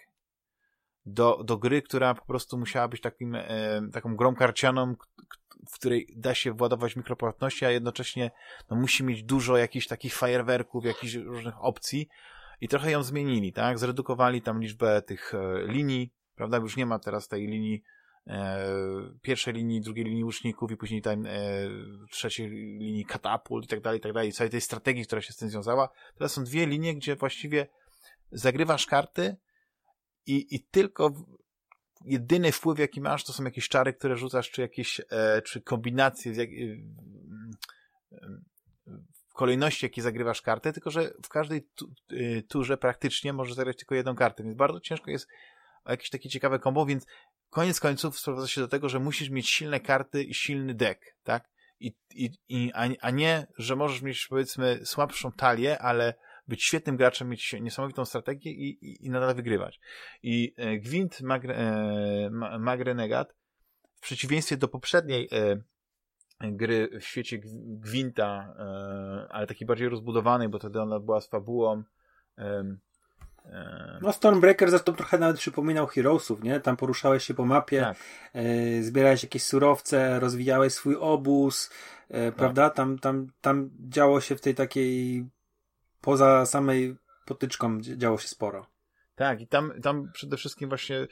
[1.05, 4.95] Do, do gry, która po prostu musiała być takim, e, taką grą karcianą,
[5.69, 8.31] w której da się władować mikropłatności, a jednocześnie
[8.69, 12.09] no, musi mieć dużo jakichś takich fajerwerków, jakichś różnych opcji,
[12.61, 13.79] i trochę ją zmienili, tak?
[13.79, 16.57] Zredukowali tam liczbę tych e, linii, prawda?
[16.57, 17.83] Już nie ma teraz tej linii
[18.27, 18.67] e,
[19.21, 21.31] pierwszej linii, drugiej linii łuczników i później tam e,
[22.11, 24.31] trzeciej linii katapult i tak dalej, i tak dalej.
[24.31, 25.89] Całej tej strategii, która się z tym związała.
[26.15, 27.67] Teraz są dwie linie, gdzie właściwie
[28.31, 29.35] zagrywasz karty
[30.25, 31.13] i, i tylko
[32.05, 36.33] jedyny wpływ, jaki masz, to są jakieś czary, które rzucasz, czy jakieś, e, czy kombinacje,
[36.33, 36.49] jak,
[39.39, 43.95] kolejności, jakie zagrywasz kartę, tylko że w każdej tu, y, turze praktycznie możesz zagrać tylko
[43.95, 45.27] jedną kartę, więc bardzo ciężko jest
[45.83, 47.05] o jakieś takie ciekawe kombo, więc
[47.49, 51.49] koniec końców sprowadza się do tego, że musisz mieć silne karty i silny deck, tak?
[51.79, 52.71] I, i, i,
[53.01, 56.13] a nie, że możesz mieć powiedzmy słabszą talię, ale
[56.47, 59.79] być świetnym graczem, mieć niesamowitą strategię i, i, i nadal wygrywać.
[60.23, 62.29] I e, Gwint Magre, e,
[62.59, 63.35] Magrenegat
[63.95, 65.61] w przeciwieństwie do poprzedniej e,
[66.41, 71.83] gry w świecie Gwinta, e, ale takiej bardziej rozbudowanej, bo wtedy ona była z fabułą.
[74.01, 76.59] No Stormbreaker zresztą trochę nawet przypominał Heroesów, nie?
[76.59, 77.97] Tam poruszałeś się po mapie, tak.
[78.33, 81.71] e, zbierałeś jakieś surowce, rozwijałeś swój obóz,
[82.09, 82.35] e, tak.
[82.35, 82.69] prawda?
[82.69, 85.25] Tam, tam, tam działo się w tej takiej
[86.01, 88.65] poza samej potyczką działo się sporo.
[89.15, 91.07] Tak, i tam, tam przede wszystkim właśnie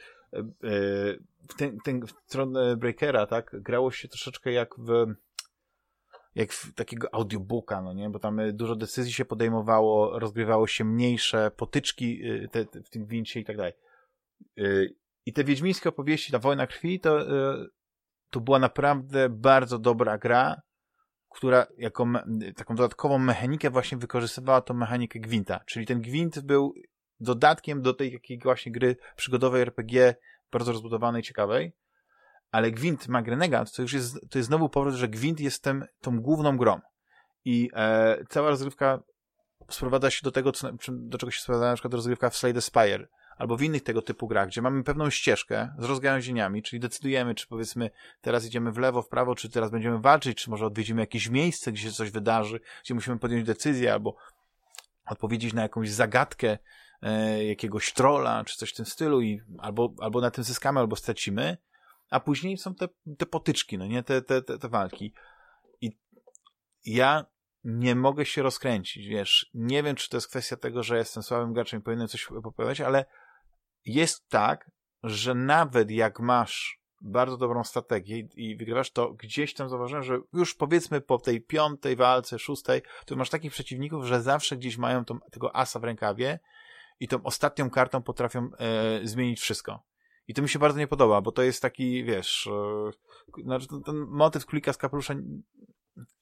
[1.48, 5.14] w ten, ten w stronę Breakera, tak, grało się troszeczkę jak w
[6.34, 10.84] jak w takiego audiobooka, no nie, bo tam e, dużo decyzji się podejmowało, rozgrywało się
[10.84, 13.72] mniejsze potyczki e, te, te, w tym wincie i tak dalej.
[15.26, 17.18] I te wiedźmińskie opowieści, ta Wojna Krwi, to,
[18.30, 20.62] to była naprawdę bardzo dobra gra,
[21.30, 22.06] która jako
[22.56, 25.60] taką dodatkową mechanikę właśnie wykorzystywała tą mechanikę Gwinta.
[25.66, 26.74] Czyli ten Gwint był
[27.20, 30.14] dodatkiem do tej takiej właśnie gry przygodowej RPG,
[30.52, 31.72] bardzo rozbudowanej, ciekawej.
[32.50, 33.22] Ale Gwint ma
[33.76, 36.80] to już jest, to jest znowu powrót, że Gwint jest tym, tą główną grą.
[37.44, 39.02] I e, cała rozgrywka
[39.70, 43.08] sprowadza się do tego, co, do czego się sprowadza na przykład rozgrywka w Slade Spire,
[43.36, 47.46] albo w innych tego typu grach, gdzie mamy pewną ścieżkę z rozgałęzieniami, czyli decydujemy, czy
[47.46, 47.90] powiedzmy
[48.20, 51.72] teraz idziemy w lewo, w prawo, czy teraz będziemy walczyć, czy może odwiedzimy jakieś miejsce,
[51.72, 54.16] gdzie się coś wydarzy, gdzie musimy podjąć decyzję, albo
[55.06, 56.58] odpowiedzieć na jakąś zagadkę,
[57.48, 61.56] jakiegoś trolla, czy coś w tym stylu i albo, albo na tym zyskamy, albo stracimy,
[62.10, 62.88] a później są te,
[63.18, 65.12] te potyczki, no nie, te, te, te, te walki.
[65.80, 65.98] I
[66.84, 67.26] ja
[67.64, 71.52] nie mogę się rozkręcić, wiesz, nie wiem, czy to jest kwestia tego, że jestem słabym
[71.52, 73.04] graczem i powinienem coś poprawiać, ale
[73.84, 74.70] jest tak,
[75.02, 80.54] że nawet jak masz bardzo dobrą strategię i wygrywasz, to gdzieś tam zauważyłem, że już
[80.54, 85.18] powiedzmy po tej piątej walce, szóstej, to masz takich przeciwników, że zawsze gdzieś mają tą,
[85.20, 86.38] tego asa w rękawie
[87.00, 89.82] i tą ostatnią kartą potrafią e, zmienić wszystko.
[90.28, 92.46] I to mi się bardzo nie podoba, bo to jest taki, wiesz,
[93.38, 95.14] e, znaczy ten, ten motyw królika z kapelusza,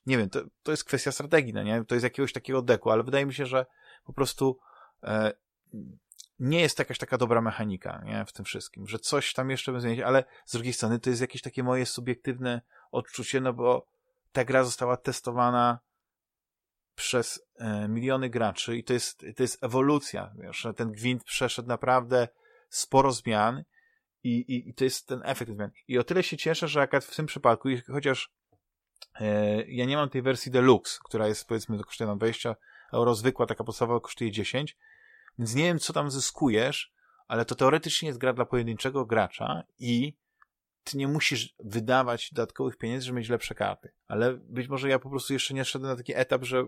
[0.06, 1.84] nie wiem, to, to jest kwestia strategii, no nie?
[1.84, 3.66] To jest jakiegoś takiego deku, ale wydaje mi się, że
[4.04, 4.58] po prostu
[5.02, 5.32] e,
[6.38, 8.24] nie jest jakaś taka dobra mechanika, nie?
[8.24, 11.22] W tym wszystkim, że coś tam jeszcze by zmienić, ale z drugiej strony to jest
[11.22, 13.86] jakieś takie moje subiektywne odczucie, no bo
[14.32, 15.78] ta gra została testowana
[16.96, 22.28] przez e, miliony graczy i to jest, to jest ewolucja, wiesz, ten gwint przeszedł naprawdę
[22.68, 23.64] sporo zmian
[24.22, 25.70] i, i, i to jest ten efekt zmian.
[25.88, 28.32] I o tyle się cieszę, że akurat w tym przypadku, chociaż
[29.20, 32.56] e, ja nie mam tej wersji deluxe, która jest powiedzmy kosztuje nam 20
[32.92, 34.76] euro, zwykła taka podstawowa kosztuje 10,
[35.38, 36.92] więc nie wiem co tam zyskujesz,
[37.28, 40.16] ale to teoretycznie jest gra dla pojedynczego gracza i
[40.90, 43.92] ty nie musisz wydawać dodatkowych pieniędzy, żeby mieć lepsze karty.
[44.06, 46.64] Ale być może ja po prostu jeszcze nie szedłem na taki etap, że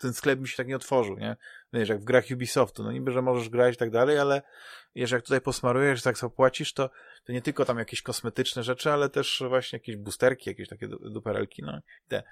[0.00, 1.36] ten sklep mi się tak nie otworzył, nie?
[1.72, 4.42] Wiesz, jak w grach Ubisoftu, no niby, że możesz grać i tak dalej, ale
[4.94, 6.90] jeżeli jak tutaj posmarujesz, tak sobie płacisz, to,
[7.24, 11.62] to nie tylko tam jakieś kosmetyczne rzeczy, ale też właśnie jakieś boosterki, jakieś takie duperelki,
[11.62, 12.22] no te.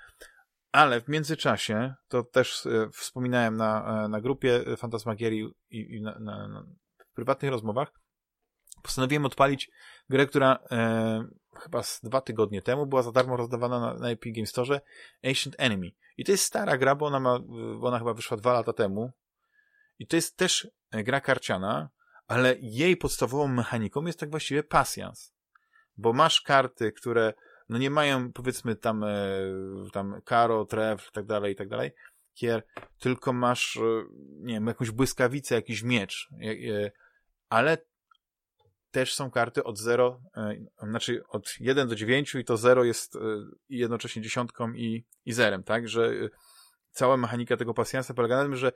[0.73, 6.19] Ale w międzyczasie, to też e, wspominałem na, e, na grupie Fantasmagierii i, i na,
[6.19, 6.65] na, na,
[6.99, 7.93] w prywatnych rozmowach,
[8.83, 9.71] postanowiłem odpalić
[10.09, 11.25] grę, która e,
[11.63, 14.81] chyba z dwa tygodnie temu była za darmo rozdawana na, na Epic Game Store,
[15.25, 15.91] Ancient Enemy.
[16.17, 17.39] I to jest stara gra, bo ona, ma,
[17.81, 19.13] bo ona chyba wyszła dwa lata temu.
[19.99, 21.89] I to jest też gra karciana,
[22.27, 25.35] ale jej podstawową mechaniką jest tak właściwie pasjans.
[25.97, 27.35] Bo masz karty, które
[27.69, 29.09] no nie mają powiedzmy tam, e,
[29.93, 31.91] tam karo, tref, tak dalej, tak dalej,
[32.35, 32.63] kier,
[32.99, 34.05] tylko masz, e,
[34.41, 36.91] nie wiem, jakąś błyskawicę, jakiś miecz, e,
[37.49, 37.79] ale
[38.91, 40.55] też są karty od 0, e,
[40.89, 43.19] znaczy od 1 do 9 i to 0 jest e,
[43.69, 45.89] jednocześnie dziesiątką i, i zerem, tak?
[45.89, 46.29] Że e,
[46.91, 48.73] cała mechanika tego pasjansa polega na tym, że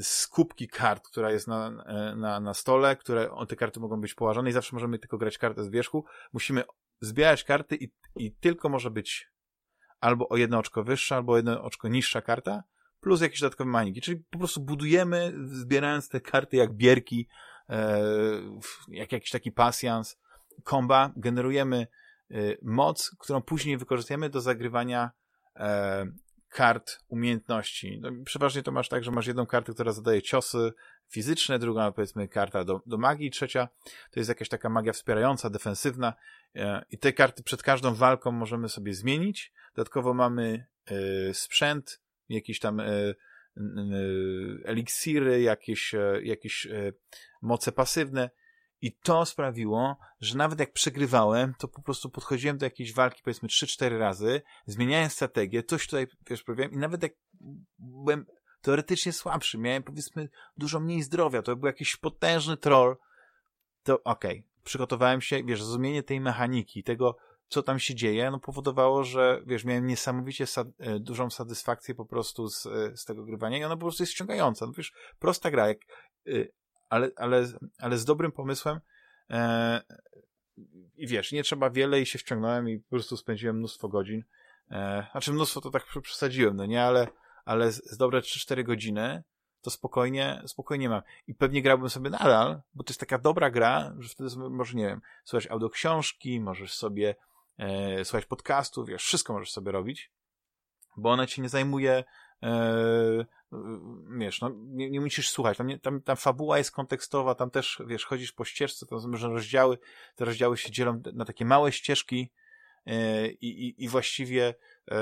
[0.00, 1.70] z kubki kart, która jest na,
[2.16, 5.64] na, na stole, które te karty mogą być położone i zawsze możemy tylko grać kartę
[5.64, 6.64] z wierzchu, musimy
[7.00, 9.32] zbierać karty i, i tylko może być
[10.00, 12.62] albo o jedno oczko wyższa, albo o jedno oczko niższa karta,
[13.00, 14.00] plus jakieś dodatkowe maniki.
[14.00, 17.28] Czyli po prostu budujemy, zbierając te karty jak bierki,
[18.88, 20.18] jak jakiś taki pasjans,
[20.64, 21.86] komba, generujemy
[22.30, 25.10] e, moc, którą później wykorzystujemy do zagrywania
[25.56, 26.06] e,
[26.48, 27.98] kart umiejętności.
[28.00, 30.72] No, przeważnie to masz tak, że masz jedną kartę, która zadaje ciosy
[31.08, 33.68] fizyczne, druga powiedzmy karta do, do magii, trzecia
[34.10, 36.14] to jest jakaś taka magia wspierająca, defensywna
[36.90, 39.52] i te karty przed każdą walką możemy sobie zmienić.
[39.76, 40.66] Dodatkowo mamy
[41.32, 42.82] sprzęt, jakiś tam
[44.64, 46.68] eliksiry, jakieś, jakieś
[47.42, 48.30] moce pasywne.
[48.80, 53.48] I to sprawiło, że nawet jak przegrywałem, to po prostu podchodziłem do jakiejś walki, powiedzmy
[53.48, 57.12] 3-4 razy, zmieniałem strategię, coś tutaj, wiesz, próbowałem i nawet jak
[57.78, 58.26] byłem
[58.60, 62.96] teoretycznie słabszy, miałem powiedzmy dużo mniej zdrowia, to był jakiś potężny troll,
[63.82, 67.16] to okej, okay, przygotowałem się, wiesz, zrozumienie tej mechaniki, tego,
[67.52, 70.44] co tam się dzieje, no powodowało, że, wiesz, miałem niesamowicie
[70.78, 74.12] e, dużą satysfakcję po prostu z, e, z tego grywania i ona po prostu jest
[74.12, 74.66] ściągająca.
[74.66, 75.78] No wiesz, prosta gra, jak
[76.26, 76.52] y,
[76.88, 77.46] ale, ale,
[77.78, 78.80] ale z dobrym pomysłem.
[79.30, 79.82] E,
[80.96, 84.24] I wiesz, nie trzeba wiele i się wciągnąłem i po prostu spędziłem mnóstwo godzin.
[84.70, 87.08] E, znaczy mnóstwo to tak przesadziłem, no nie, ale,
[87.44, 89.22] ale z, z dobre 3-4 godziny
[89.62, 91.02] to spokojnie, spokojnie mam.
[91.26, 94.86] I pewnie grałbym sobie nadal, bo to jest taka dobra gra, że wtedy może, nie
[94.86, 97.14] wiem, słuchać audioksiążki, możesz sobie
[97.62, 100.12] e, słuchać podcastów, wiesz, wszystko możesz sobie robić,
[100.96, 102.04] bo ona ci nie zajmuje
[102.42, 103.24] e,
[104.18, 108.04] wiesz, no, nie, nie musisz słuchać, tam, tam, tam fabuła jest kontekstowa, tam też, wiesz,
[108.04, 109.78] chodzisz po ścieżce, to są rozdziały,
[110.14, 112.32] te rozdziały się dzielą na takie małe ścieżki
[112.86, 114.54] yy, i, i właściwie
[114.90, 114.96] yy,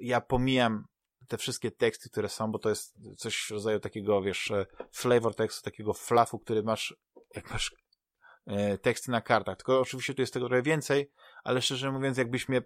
[0.00, 0.84] ja pomijam
[1.28, 5.34] te wszystkie teksty, które są, bo to jest coś w rodzaju takiego, wiesz, e, flavor
[5.34, 6.96] tekstu, takiego flafu, który masz,
[7.34, 7.74] jak masz
[8.82, 9.56] teksty na kartach.
[9.56, 11.10] Tylko oczywiście tu jest tego trochę więcej,
[11.46, 12.62] ale szczerze mówiąc, jakbyś mnie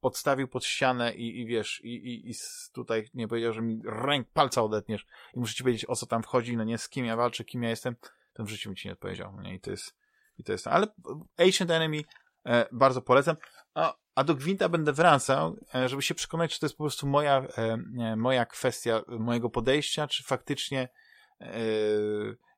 [0.00, 2.34] podstawił pod ścianę i, i wiesz, i, i, i
[2.72, 6.22] tutaj nie powiedział, że mi ręk, palca odetniesz i muszę ci powiedzieć, o co tam
[6.22, 7.96] wchodzi, no nie, z kim ja walczę, kim ja jestem,
[8.32, 9.94] to w życiu mi ci nie odpowiedział, no nie, i to jest,
[10.38, 10.86] i to jest, ale
[11.38, 12.02] Ancient Enemy
[12.44, 13.36] e, bardzo polecam,
[13.74, 17.06] a, a do Gwinta będę wracał, e, żeby się przekonać, czy to jest po prostu
[17.06, 17.46] moja,
[17.98, 20.88] e, moja kwestia, mojego podejścia, czy faktycznie
[21.40, 21.48] e,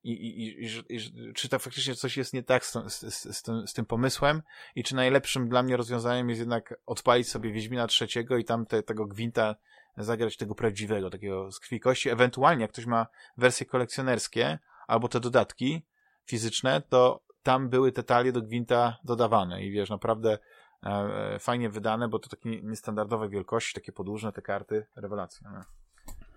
[0.05, 3.67] i, i, i, i, czy to faktycznie coś jest nie tak z, z, z, tym,
[3.67, 4.43] z tym pomysłem
[4.75, 8.83] i czy najlepszym dla mnie rozwiązaniem jest jednak odpalić sobie Wiedźmina trzeciego i tam te,
[8.83, 9.55] tego gwinta
[9.97, 12.11] zagrać tego prawdziwego, takiego z krwi kości.
[12.11, 13.07] Ewentualnie, jak ktoś ma
[13.37, 15.83] wersje kolekcjonerskie albo te dodatki
[16.27, 20.39] fizyczne, to tam były te talie do gwinta dodawane i wiesz, naprawdę
[20.83, 25.51] e, e fajnie wydane, bo to takie niestandardowe wielkości, takie podłużne te karty, rewelacja.
[25.51, 25.61] No.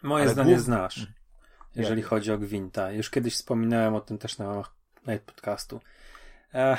[0.03, 0.65] Moje Ale zdanie głów...
[0.65, 1.07] znasz.
[1.75, 2.91] Jeżeli chodzi o Gwinta.
[2.91, 4.63] Już kiedyś wspominałem o tym też na,
[5.05, 5.79] na podcastu.
[6.53, 6.77] E,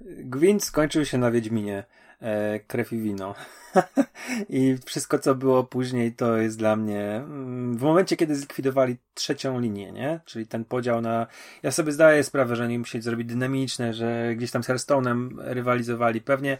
[0.00, 1.84] Gwint skończył się na Wiedźminie.
[2.22, 3.34] E, krew i wino.
[4.48, 7.16] I wszystko, co było później, to jest dla mnie.
[7.16, 10.20] Mm, w momencie, kiedy zlikwidowali trzecią linię, nie?
[10.24, 11.26] Czyli ten podział na.
[11.62, 16.20] Ja sobie zdaję sprawę, że oni musieli zrobić dynamiczne, że gdzieś tam z Hearthstone'em rywalizowali.
[16.20, 16.58] Pewnie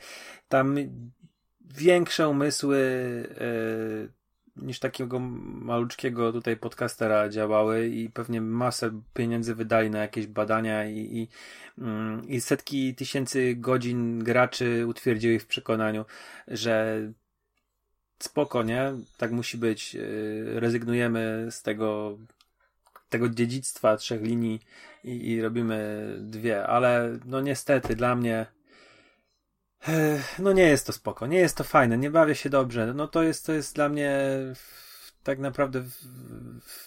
[0.49, 0.77] tam
[1.61, 2.79] większe umysły.
[4.09, 4.22] E,
[4.57, 10.99] niż takiego maluczkiego tutaj podcastera działały i pewnie masę pieniędzy wydali na jakieś badania i,
[10.99, 11.29] i,
[11.79, 16.05] mm, i setki tysięcy godzin graczy utwierdziły w przekonaniu,
[16.49, 17.01] że
[18.19, 18.93] spoko, nie?
[19.17, 19.95] Tak musi być.
[19.95, 22.19] Y, rezygnujemy z tego,
[23.09, 24.61] tego dziedzictwa trzech linii
[25.05, 28.47] i, i robimy dwie, ale no niestety dla mnie
[30.39, 32.95] no nie jest to spoko, nie jest to fajne, nie bawię się dobrze.
[32.95, 34.19] No to jest, to jest dla mnie
[35.23, 35.83] tak naprawdę,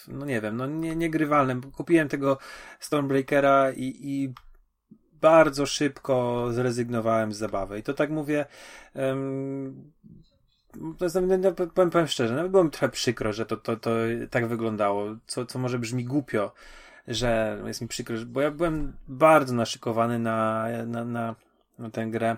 [0.07, 1.61] no nie wiem, no nie, niegrywalne.
[1.61, 2.37] Kupiłem tego
[2.79, 4.33] Stormbreakera i, i
[5.21, 7.79] bardzo szybko zrezygnowałem z zabawy.
[7.79, 8.45] I to tak mówię,
[8.95, 9.91] um,
[11.75, 13.91] powiem, powiem szczerze, nawet trochę przykro, że to, to, to
[14.29, 16.51] tak wyglądało, co, co może brzmi głupio,
[17.07, 21.35] że jest mi przykro, bo ja byłem bardzo naszykowany na, na, na,
[21.79, 22.37] na tę grę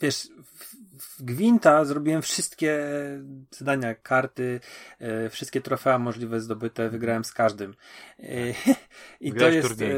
[0.00, 0.28] wiesz,
[0.98, 2.88] w Gwinta zrobiłem wszystkie
[3.50, 4.60] zadania, karty,
[4.98, 7.74] e, wszystkie trofea możliwe zdobyte, wygrałem z każdym.
[8.18, 8.24] E,
[9.20, 9.68] I to jest.
[9.68, 9.96] Turniej.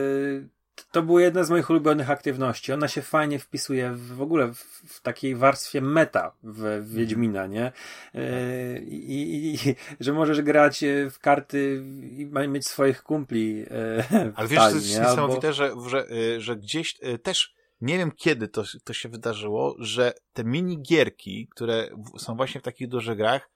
[0.91, 2.73] To była jedna z moich ulubionych aktywności.
[2.73, 6.95] Ona się fajnie wpisuje w, w ogóle w, w takiej warstwie meta w, w.
[6.95, 7.73] Wiedźmina, nie?
[8.15, 9.59] E, I, i,
[10.01, 11.83] że możesz grać w karty
[12.17, 13.65] i mieć swoich kumpli.
[14.35, 15.89] Ale wiesz, to jest niesamowite, Albo...
[15.89, 21.49] że, że, że gdzieś też nie wiem kiedy to, to się wydarzyło, że te minigierki,
[21.55, 21.89] które
[22.19, 23.51] są właśnie w takich dużych grach,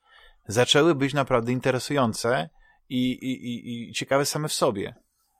[0.49, 2.49] zaczęły być naprawdę interesujące
[2.89, 4.95] i, i, i, i ciekawe same w sobie.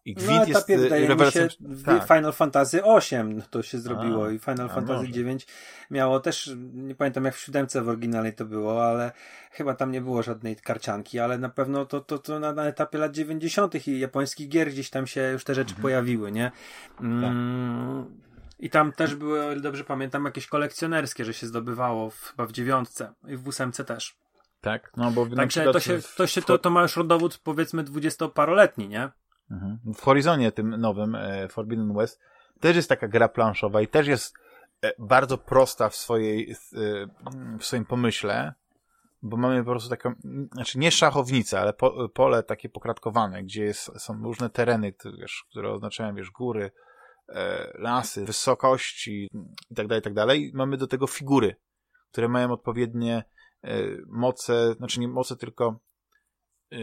[0.05, 1.49] I Gwint no, jest rewelacją...
[1.85, 2.07] tak.
[2.07, 5.47] Final Fantasy VIII to się zrobiło a, i Final Fantasy IX
[5.91, 9.13] miało też, nie pamiętam jak w siódemce w oryginalnej to było, ale
[9.51, 12.99] chyba tam nie było żadnej karcianki, ale na pewno to, to, to na, na etapie
[12.99, 13.89] lat 90.
[13.89, 15.83] i japońskich gier gdzieś tam się już te rzeczy mhm.
[15.83, 16.53] pojawiły, nie?
[17.01, 18.34] Mm, tak.
[18.65, 22.47] I tam też były, o ile dobrze pamiętam, jakieś kolekcjonerskie, że się zdobywało w, chyba
[22.47, 24.17] w dziewiątce i w ósemce też.
[24.61, 28.89] Tak, no bo Także to się, to, się to, to ma już rodowód powiedzmy dwudziestoparoletni,
[28.89, 29.11] nie?
[29.51, 29.79] Mhm.
[29.95, 32.21] W Horizonie tym nowym, e, Forbidden West,
[32.61, 34.35] też jest taka gra planszowa i też jest
[34.83, 36.57] e, bardzo prosta w swojej, e,
[37.59, 38.55] w swoim pomyśle,
[39.23, 40.15] bo mamy po prostu taką,
[40.53, 45.73] znaczy nie szachownicę, ale po, pole takie pokratkowane, gdzie jest, są różne tereny, wiesz, które
[45.73, 46.71] oznaczają, wiesz, góry,
[47.75, 49.29] lasy, wysokości
[49.71, 50.27] itd., tak itd.
[50.27, 51.57] Tak mamy do tego figury,
[52.11, 53.25] które mają odpowiednie
[53.63, 55.81] e, moce, znaczy nie moce, tylko
[56.73, 56.79] e,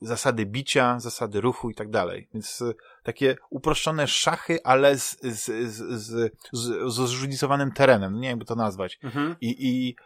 [0.00, 2.28] zasady bicia, zasady ruchu i tak dalej.
[2.34, 2.64] Więc
[3.02, 8.14] takie uproszczone szachy, ale z, z, z, z, z, zróżnicowanym terenem.
[8.14, 8.98] Nie wiem, jakby to nazwać.
[9.02, 9.36] Mhm.
[9.40, 9.96] I, I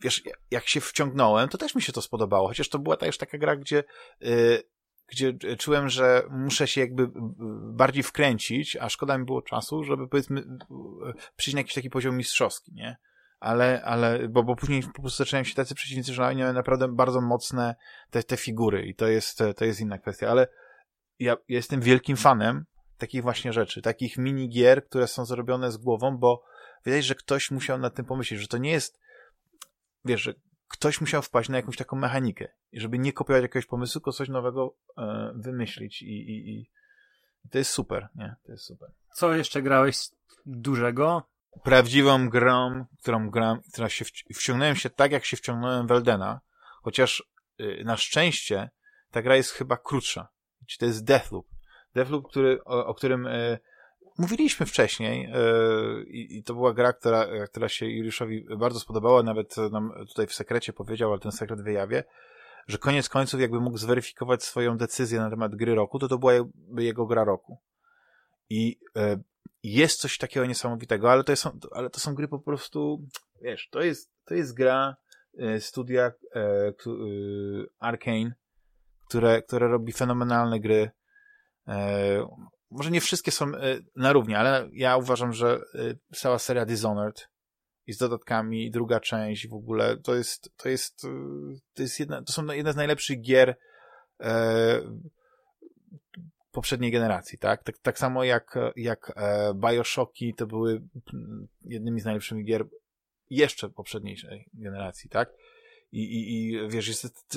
[0.00, 2.48] wiesz, jak się wciągnąłem, to też mi się to spodobało.
[2.48, 3.84] Chociaż to była też taka gra, gdzie
[5.14, 7.08] gdzie czułem, że muszę się jakby
[7.72, 10.44] bardziej wkręcić, a szkoda mi było czasu, żeby powiedzmy
[11.36, 12.96] przyjść na jakiś taki poziom mistrzowski, nie?
[13.40, 16.88] Ale, ale, bo, bo później po prostu zaczynają się tacy przeciwnicy, że oni mają naprawdę
[16.88, 17.74] bardzo mocne
[18.10, 20.48] te, te figury i to jest, to jest inna kwestia, ale
[21.18, 22.64] ja, ja jestem wielkim fanem
[22.98, 26.44] takich właśnie rzeczy, takich minigier, które są zrobione z głową, bo
[26.86, 29.00] się, że ktoś musiał nad tym pomyśleć, że to nie jest,
[30.04, 30.34] wiesz, że
[30.74, 32.48] ktoś musiał wpaść na jakąś taką mechanikę.
[32.72, 36.68] I żeby nie kopiować jakiegoś pomysłu, tylko coś nowego e, wymyślić i, i,
[37.44, 38.36] i to jest super, nie?
[38.46, 38.90] To jest super.
[39.14, 39.96] Co jeszcze grałeś
[40.46, 41.22] dużego?
[41.62, 46.40] Prawdziwą grą, którą gram, która się wciągnąłem się tak, jak się wciągnąłem w Eldena,
[46.82, 47.24] chociaż
[47.60, 48.70] y, na szczęście
[49.10, 50.28] ta gra jest chyba krótsza.
[50.78, 51.46] To jest Deathloop.
[51.94, 53.58] Deathloop, który, o, o którym y,
[54.18, 59.92] mówiliśmy wcześniej yy, i to była gra, która, która się Juliuszowi bardzo spodobała, nawet nam
[60.08, 62.04] tutaj w sekrecie powiedział, ale ten sekret wyjawię,
[62.66, 66.32] że koniec końców jakby mógł zweryfikować swoją decyzję na temat gry roku, to to była
[66.78, 67.58] jego gra roku.
[68.50, 69.22] I yy,
[69.62, 73.06] jest coś takiego niesamowitego, ale to, są, ale to są gry po prostu,
[73.42, 74.96] wiesz, to jest, to jest gra
[75.34, 76.12] yy, studia
[77.78, 78.34] Arkane,
[79.08, 80.90] które, które robi fenomenalne gry
[82.74, 87.28] może nie wszystkie są e, na równi, ale ja uważam, że e, cała seria Dishonored
[87.86, 91.08] i z dodatkami, druga część w ogóle, to jest, to jest, e,
[91.74, 93.56] to jest jedna, to są jedne z najlepszych gier
[94.20, 94.80] e,
[96.52, 97.64] poprzedniej generacji, tak?
[97.64, 97.78] tak?
[97.78, 99.12] Tak samo jak, jak
[99.54, 100.82] Bioshocki to były
[101.64, 102.66] jednymi z najlepszych gier
[103.30, 105.32] jeszcze poprzedniejszej generacji, tak?
[105.92, 107.36] I, i, i wiesz, jest,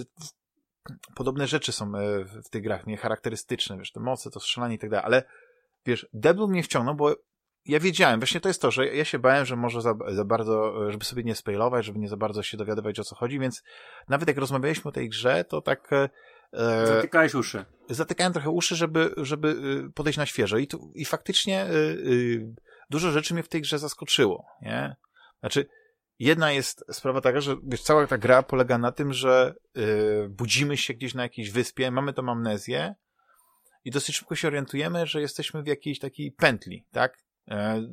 [1.15, 4.79] podobne rzeczy są e, w tych grach, nie charakterystyczne, wiesz, te moce, to strzelanie i
[4.79, 5.23] tak dalej, ale
[5.85, 7.15] wiesz, Devil mnie wciągnął, bo
[7.67, 10.73] ja wiedziałem, właśnie to jest to, że ja się bałem, że może za, za bardzo,
[10.91, 13.63] żeby sobie nie spoilować, żeby nie za bardzo się dowiadywać o co chodzi, więc
[14.09, 15.93] nawet jak rozmawialiśmy o tej grze, to tak...
[15.93, 16.09] E,
[16.53, 17.65] e Zatykałeś uszy.
[17.89, 19.55] Zatykałem trochę uszy, żeby, żeby
[19.87, 22.55] e, podejść na świeżo i, tu, i faktycznie y, y,
[22.89, 24.95] dużo rzeczy mnie w tej grze zaskoczyło, nie?
[25.39, 25.65] Znaczy,
[26.19, 30.77] jedna jest sprawa taka, że wiesz, cała ta gra polega na tym, że yy, budzimy
[30.77, 32.95] się gdzieś na jakiejś wyspie, mamy tą amnezję
[33.85, 37.17] i dosyć szybko się orientujemy, że jesteśmy w jakiejś takiej pętli, tak?
[37.47, 37.83] E,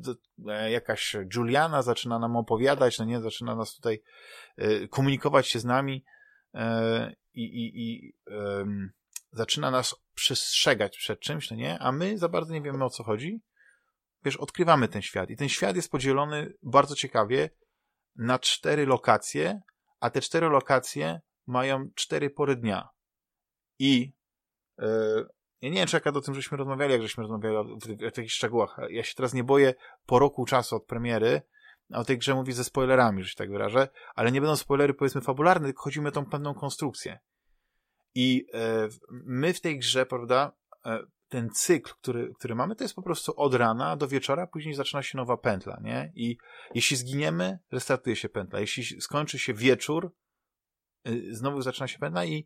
[0.47, 4.01] e, jakaś Juliana zaczyna nam opowiadać, no nie, zaczyna nas tutaj
[4.57, 6.05] e, komunikować się z nami
[7.33, 8.13] i, i, i
[9.31, 13.03] zaczyna nas przestrzegać przed czymś, no nie, a my za bardzo nie wiemy o co
[13.03, 13.41] chodzi.
[14.25, 17.49] Wiesz, odkrywamy ten świat i ten świat jest podzielony bardzo ciekawie
[18.15, 19.61] na cztery lokacje,
[19.99, 22.89] a te cztery lokacje mają cztery pory dnia.
[23.79, 24.13] I
[25.61, 27.59] ja nie wiem, czy jak o tym żeśmy rozmawiali, jak żeśmy rozmawiali o,
[28.07, 28.77] o takich szczegółach.
[28.89, 29.73] Ja się teraz nie boję
[30.05, 31.41] po roku czasu od premiery
[31.93, 35.21] o tej grze mówić ze spoilerami, że się tak wyrażę, ale nie będą spoilery powiedzmy
[35.21, 37.19] fabularne, tylko chodzi mi o tą pewną konstrukcję.
[38.15, 40.51] I e, my w tej grze, prawda,
[40.85, 40.99] e,
[41.35, 45.03] ten cykl, który, który mamy, to jest po prostu od rana do wieczora, później zaczyna
[45.03, 46.11] się nowa pętla, nie?
[46.15, 46.37] I
[46.75, 48.59] jeśli zginiemy, restartuje się pętla.
[48.59, 50.13] Jeśli skończy się wieczór,
[51.07, 52.45] y, znowu zaczyna się pętla i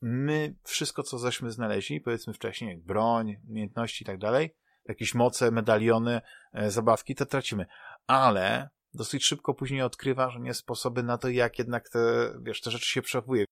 [0.00, 4.54] my wszystko, co żeśmy znaleźli, powiedzmy wcześniej, broń, umiejętności i tak dalej,
[4.88, 6.20] jakieś moce, medaliony,
[6.52, 7.66] e, zabawki, to tracimy.
[8.06, 12.70] Ale dosyć szybko później odkrywa, że nie sposoby na to, jak jednak te, wiesz, te
[12.70, 13.44] rzeczy się przechowuje.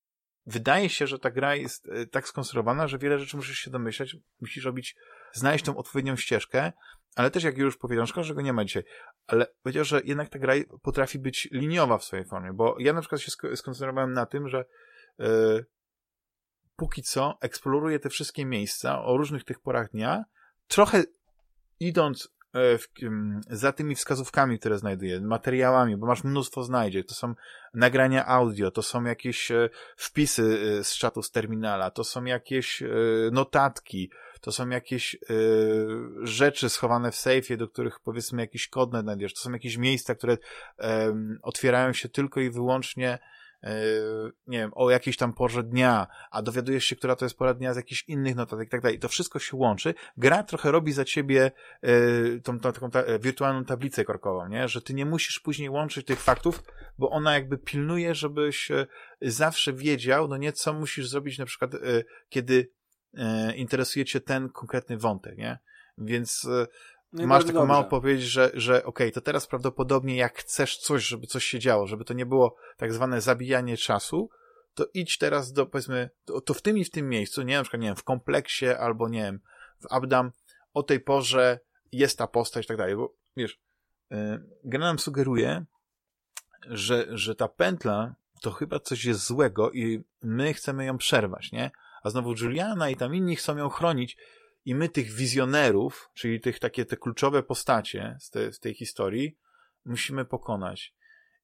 [0.47, 4.17] Wydaje się, że ta gra jest e, tak skonstruowana, że wiele rzeczy musisz się domyśleć,
[4.41, 4.97] musisz robić,
[5.33, 6.73] znaleźć tą odpowiednią ścieżkę,
[7.17, 8.85] ale też jak już powiedział, szkoda, że go nie ma dzisiaj,
[9.27, 13.01] ale powiedział, że jednak ta gra potrafi być liniowa w swojej formie, bo ja na
[13.01, 14.65] przykład się skoncentrowałem na tym, że
[15.19, 15.67] yy,
[16.77, 20.25] póki co eksploruje te wszystkie miejsca o różnych tych porach dnia,
[20.67, 21.05] trochę
[21.81, 22.87] idąc w,
[23.51, 27.05] za tymi wskazówkami, które znajduję, materiałami, bo masz mnóstwo znajdzie.
[27.05, 27.35] To są
[27.75, 32.83] nagrania audio, to są jakieś e, wpisy e, z czatu z terminala, to są jakieś
[33.33, 34.11] notatki,
[34.41, 35.17] to są jakieś
[36.23, 40.39] rzeczy schowane w sejfie, do których powiedzmy jakiś kod znajdziesz, to są jakieś miejsca, które
[41.43, 43.19] otwierają się tylko i wyłącznie
[44.47, 47.75] nie wiem, o jakiejś tam porze dnia, a dowiadujesz się, która to jest pora dnia
[47.75, 48.99] z jakichś innych notatek i tak dalej.
[48.99, 49.95] To wszystko się łączy.
[50.17, 51.51] Gra trochę robi za ciebie
[51.83, 54.69] yy, tą, tą taką ta, e, wirtualną tablicę korkową, nie?
[54.69, 56.63] Że ty nie musisz później łączyć tych faktów,
[56.99, 58.87] bo ona jakby pilnuje, żebyś e,
[59.21, 61.79] zawsze wiedział, no nie, co musisz zrobić na przykład, e,
[62.29, 62.73] kiedy
[63.57, 65.59] interesuje cię ten konkretny wątek, nie?
[65.99, 66.49] Więc
[67.13, 71.05] no masz taką małą powiedzieć, że, że okej, okay, to teraz prawdopodobnie jak chcesz coś,
[71.05, 74.31] żeby coś się działo, żeby to nie było tak zwane zabijanie czasu,
[74.75, 77.63] to idź teraz do, powiedzmy, to, to w tym i w tym miejscu, nie na
[77.63, 79.41] przykład, nie wiem, w kompleksie albo, nie wiem,
[79.81, 80.33] w Abdam,
[80.75, 81.61] o tej porze
[81.93, 83.61] jest ta postać i tak dalej, bo wiesz,
[84.11, 84.19] yy,
[84.65, 85.65] gra nam sugeruje,
[86.67, 91.71] że, że ta pętla to chyba coś jest złego i my chcemy ją przerwać, nie?
[92.03, 94.17] A znowu Juliana i tam inni chcą ją chronić,
[94.65, 99.37] i my tych wizjonerów, czyli tych takie te kluczowe postacie z, te, z tej historii,
[99.85, 100.95] musimy pokonać.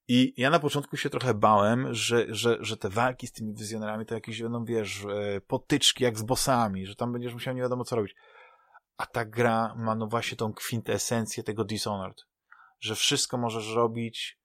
[0.09, 4.07] I ja na początku się trochę bałem, że, że, że te walki z tymi wizjonerami
[4.07, 7.85] to jakieś będą, wiesz, e, potyczki jak z bossami, że tam będziesz musiał nie wiadomo
[7.85, 8.15] co robić.
[8.97, 12.27] A ta gra ma no właśnie tą kwintesencję tego Dishonored,
[12.81, 14.39] że wszystko możesz robić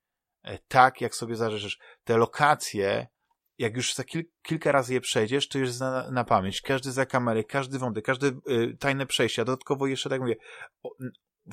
[0.43, 1.79] e, tak, jak sobie zażyczysz.
[2.03, 3.07] Te lokacje
[3.57, 6.61] jak już za kil kilka razy je przejdziesz, to już zna na pamięć.
[6.61, 10.35] Każdy za kamery, każdy wątek, każde y, tajne przejście, a dodatkowo jeszcze, tak mówię,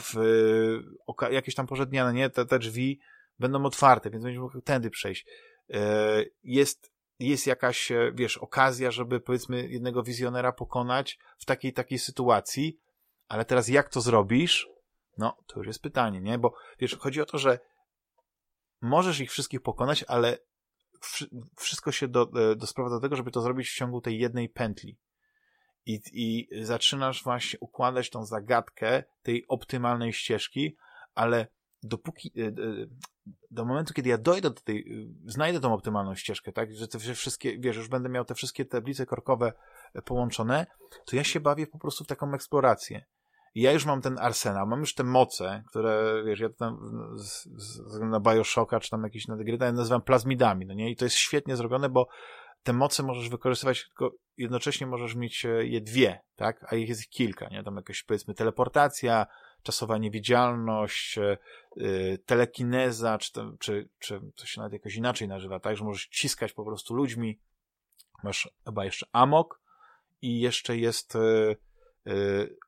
[0.01, 3.01] w y, jakieś tam porze dnia, no nie, te, te drzwi
[3.39, 5.27] będą otwarte, więc będziesz mógł tędy przejść.
[5.70, 5.77] Y,
[6.43, 12.78] jest, jest jakaś, e, wiesz, okazja, żeby powiedzmy jednego wizjonera pokonać w takiej, takiej sytuacji,
[13.28, 14.68] ale teraz jak to zrobisz?
[15.18, 16.39] No, to już jest pytanie, nie?
[16.39, 17.59] Bo wiesz, chodzi o to, że
[18.81, 20.39] możesz ich wszystkich pokonać, ale
[21.56, 24.98] wszystko się do, e, do do tego, żeby to zrobić w ciągu tej jednej pętli.
[25.86, 30.77] I, I zaczynasz właśnie układać tą zagadkę tej optymalnej ścieżki,
[31.14, 31.47] ale
[31.82, 32.52] dopóki, e,
[33.51, 37.59] do momentu, kiedy ja dojdę do tej, znajdę tą optymalną ścieżkę, tak, że te wszystkie,
[37.59, 39.52] wiesz, już będę miał te wszystkie tablice korkowe
[39.94, 40.66] e, połączone,
[41.06, 43.05] to ja się bawię po prostu w taką eksplorację.
[43.55, 46.78] Ja już mam ten arsenał, mam już te moce, które, wiesz, ja tam
[47.16, 50.90] z, z, na Bioshocka, czy tam jakieś na gry, ja nazywam plazmidami, no nie?
[50.90, 52.09] I to jest świetnie zrobione, bo
[52.62, 56.72] te moce możesz wykorzystywać, tylko jednocześnie możesz mieć e, je dwie, tak?
[56.72, 57.62] A ich jest kilka, nie?
[57.62, 59.27] Tam jakaś, powiedzmy, teleportacja,
[59.62, 61.39] czasowa niewidzialność, e,
[62.27, 65.77] telekineza, czy, to, czy, czy to się nawet jakoś inaczej nazywa, tak?
[65.77, 67.39] Że możesz ciskać po prostu ludźmi.
[68.22, 69.60] Masz chyba jeszcze amok
[70.22, 71.56] i jeszcze jest Y,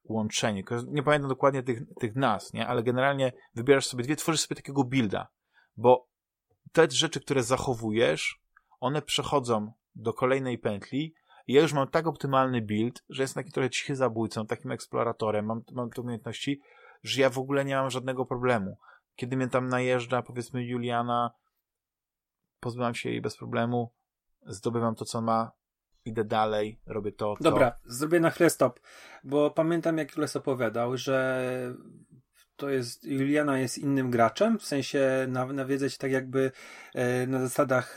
[0.05, 0.65] łączenie.
[0.89, 2.13] Nie pamiętam dokładnie tych, tych
[2.55, 2.67] nie?
[2.67, 5.29] ale generalnie wybierasz sobie dwie, tworzysz sobie takiego builda,
[5.77, 6.09] bo
[6.73, 8.43] te rzeczy, które zachowujesz,
[8.81, 11.15] one przechodzą do kolejnej pętli
[11.47, 15.47] i ja już mam tak optymalny build, że jestem taki trochę cichy zabójcą, takim eksploratorem,
[15.47, 16.61] mam, mam te umiejętności,
[17.03, 18.79] że ja w ogóle nie mam żadnego problemu.
[19.15, 21.31] kiedy mnie tam najeżdża, powiedzmy Juliana,
[22.61, 23.93] pozbywam się jej bez problemu,
[24.47, 25.53] zdobywam to, co ma,
[26.05, 27.45] idę dalej, robię to, to.
[27.45, 28.81] Dobra, zrobię na chwilę stop,
[29.25, 31.75] bo pamiętam, jak Jules opowiadał, że
[32.57, 36.53] to jest, Juliana jest innym graczem, w sensie nawiedzać tak jakby
[36.95, 37.97] e, na zasadach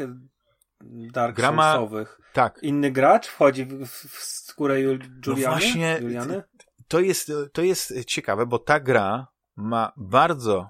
[1.13, 2.19] Dark Grama, Soulsowych.
[2.33, 2.59] Tak.
[2.61, 5.11] Inny gracz wchodzi w, w skórę Juliany?
[5.27, 6.43] No właśnie, Juliany?
[6.87, 10.69] To jest, to jest ciekawe, bo ta gra ma bardzo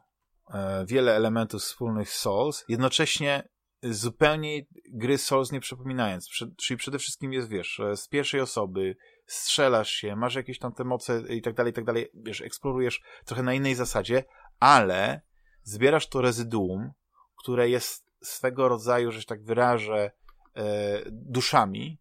[0.54, 3.50] e, wiele elementów wspólnych z Souls, jednocześnie
[3.94, 4.62] zupełnie
[4.94, 6.30] gry Souls nie przypominając.
[6.58, 8.96] czyli przede wszystkim jest, wiesz, z pierwszej osoby,
[9.28, 13.02] strzelasz się, masz jakieś tam te moce i tak dalej, i tak dalej, wiesz, eksplorujesz
[13.26, 14.24] trochę na innej zasadzie,
[14.60, 15.22] ale
[15.64, 16.92] zbierasz to rezyduum,
[17.38, 20.12] które jest swego rodzaju, że się tak wyrażę,
[20.56, 22.00] e, duszami,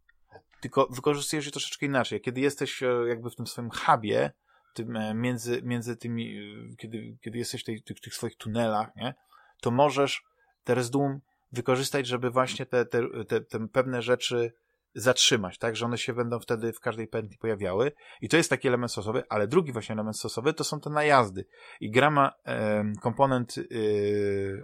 [0.61, 2.20] tylko wykorzystujesz je troszeczkę inaczej.
[2.20, 4.32] Kiedy jesteś e, jakby w tym swoim hubie,
[4.74, 6.35] tym, e, między, między tymi,
[6.78, 9.15] kiedy, kiedy jesteś w tych, tych swoich tunelach, nie,
[9.61, 10.24] to możesz
[10.65, 11.20] te rezyduum
[11.55, 14.53] wykorzystać, żeby właśnie te, te, te, te pewne rzeczy
[14.95, 17.93] zatrzymać, tak, że one się będą wtedy w każdej pętli pojawiały.
[18.21, 21.47] I to jest taki element stosowy, ale drugi właśnie element stosowy to są te najazdy.
[21.81, 23.63] I gra ma e, komponent e,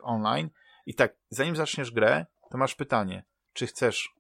[0.03, 0.51] online.
[0.87, 4.15] I tak, zanim zaczniesz grę, to masz pytanie, czy chcesz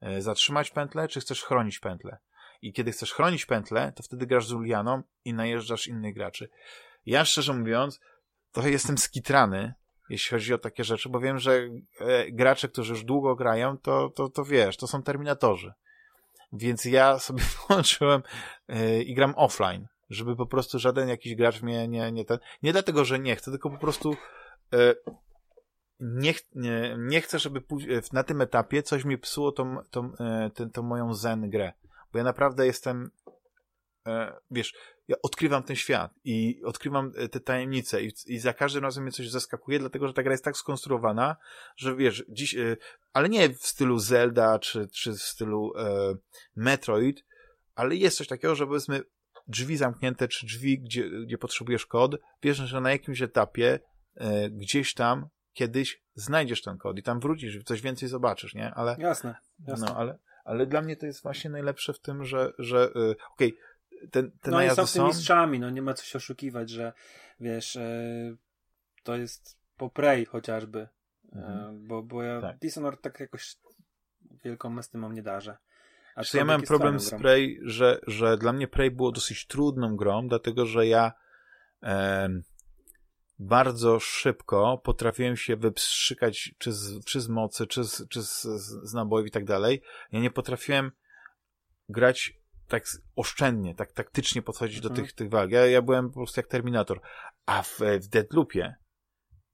[0.00, 2.18] e, zatrzymać pętlę, czy chcesz chronić pętlę?
[2.62, 6.48] I kiedy chcesz chronić pętlę, to wtedy grasz z Julianą i najeżdżasz innych graczy.
[7.06, 8.00] Ja szczerze mówiąc,
[8.52, 9.74] trochę jestem skitrany,
[10.10, 11.68] jeśli chodzi o takie rzeczy, bo wiem, że
[12.00, 15.72] e, gracze, którzy już długo grają, to, to, to wiesz, to są terminatorzy.
[16.52, 18.22] Więc ja sobie włączyłem
[18.68, 22.38] yy, i gram offline, żeby po prostu żaden jakiś gracz mnie nie, nie ten.
[22.62, 24.16] Nie dlatego, że nie chcę, tylko po prostu
[24.72, 24.94] yy,
[26.00, 27.62] nie, nie, nie chcę, żeby
[28.12, 30.12] na tym etapie coś mi psuło tą, tą,
[30.54, 31.72] tą, tą moją zen grę.
[32.12, 33.10] Bo ja naprawdę jestem
[34.50, 34.74] wiesz,
[35.08, 39.12] ja odkrywam ten świat i odkrywam e, te tajemnice i, i za każdym razem mnie
[39.12, 41.36] coś zaskakuje, dlatego że ta gra jest tak skonstruowana,
[41.76, 42.76] że wiesz, dziś, e,
[43.12, 46.14] ale nie w stylu Zelda czy, czy w stylu e,
[46.56, 47.24] Metroid,
[47.74, 49.02] ale jest coś takiego, że powiedzmy
[49.46, 53.80] drzwi zamknięte, czy drzwi, gdzie, gdzie potrzebujesz kod, wiesz, że na jakimś etapie
[54.50, 58.74] gdzieś tam kiedyś znajdziesz ten kod i tam wrócisz, coś więcej zobaczysz, nie?
[58.74, 59.34] Ale, jasne,
[59.66, 59.86] jasne.
[59.86, 63.52] No, ale, ale dla mnie to jest właśnie najlepsze w tym, że, że okej, okay,
[64.10, 65.06] te, te no najazdy są.
[65.06, 66.92] mistrzami, no nie ma co się oszukiwać, że
[67.40, 68.36] wiesz, e,
[69.02, 71.86] to jest po Prey chociażby, e, mhm.
[71.86, 72.58] bo, bo ja tak.
[72.58, 73.56] Dishonored tak jakoś
[74.44, 75.56] wielką tym mam nie darzę.
[76.16, 80.28] A ja mam problem z Prey, że, że dla mnie Prey było dosyć trudną grą,
[80.28, 81.12] dlatego że ja
[81.82, 82.28] e,
[83.38, 88.42] bardzo szybko potrafiłem się wypstrzykać czy z, czy z mocy, czy, z, czy z,
[88.82, 89.82] z nabojów i tak dalej.
[90.12, 90.92] Ja nie potrafiłem
[91.88, 92.37] grać
[92.68, 92.84] tak
[93.16, 94.94] oszczędnie, tak taktycznie podchodzić mhm.
[94.94, 95.50] do tych, tych walk.
[95.50, 97.00] Ja, ja byłem po prostu jak Terminator.
[97.46, 98.74] A w, w Deadloopie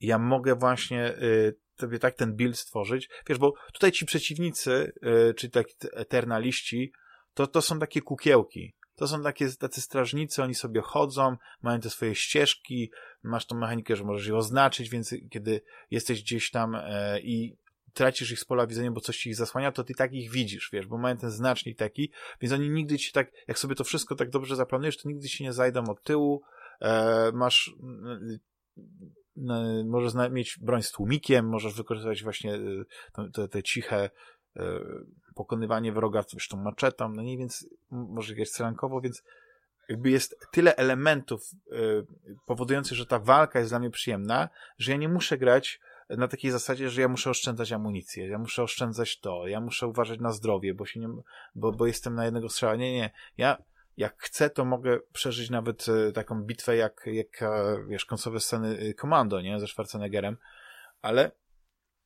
[0.00, 3.08] ja mogę właśnie y, sobie tak ten build stworzyć.
[3.28, 4.92] Wiesz, bo tutaj ci przeciwnicy,
[5.30, 6.92] y, czyli tak eternaliści,
[7.34, 8.74] to, to są takie kukiełki.
[8.96, 12.90] To są takie, tacy strażnicy, oni sobie chodzą, mają te swoje ścieżki,
[13.22, 17.56] masz tą mechanikę, że możesz je oznaczyć, więc kiedy jesteś gdzieś tam e, i
[17.94, 20.70] tracisz ich z pola widzenia, bo coś ci ich zasłania, to ty tak ich widzisz,
[20.72, 22.10] wiesz, bo mają ten znacznik taki,
[22.40, 25.42] więc oni nigdy ci tak, jak sobie to wszystko tak dobrze zaplanujesz, to nigdy ci
[25.42, 26.42] nie zajdą od tyłu,
[26.80, 27.76] e, masz
[29.36, 34.10] e, możesz mieć broń z tłumikiem, możesz wykorzystywać właśnie e, te, te ciche
[34.56, 34.80] e,
[35.34, 39.22] pokonywanie wroga zresztą maczetą, no nie, więc może grać strzelankowo, więc
[39.88, 41.76] jakby jest tyle elementów e,
[42.46, 44.48] powodujących, że ta walka jest dla mnie przyjemna,
[44.78, 48.62] że ja nie muszę grać na takiej zasadzie, że ja muszę oszczędzać amunicję, ja muszę
[48.62, 51.08] oszczędzać to, ja muszę uważać na zdrowie, bo się nie,
[51.54, 52.76] bo, bo jestem na jednego strzała.
[52.76, 53.10] Nie, nie.
[53.36, 53.62] Ja
[53.96, 58.94] jak chcę, to mogę przeżyć nawet e, taką bitwę jak, jak e, wiesz, końcowe sceny
[58.94, 60.36] Komando, e, nie, ze Schwarzeneggerem,
[61.02, 61.30] ale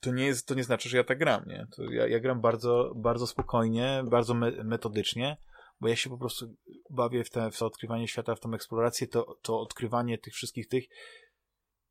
[0.00, 1.66] to nie jest, to nie znaczy, że ja tak gram, nie.
[1.76, 5.36] To ja, ja gram bardzo, bardzo spokojnie, bardzo me metodycznie,
[5.80, 6.54] bo ja się po prostu
[6.90, 10.68] bawię w, te, w to odkrywanie świata, w tą eksplorację, to, to odkrywanie tych wszystkich
[10.68, 10.84] tych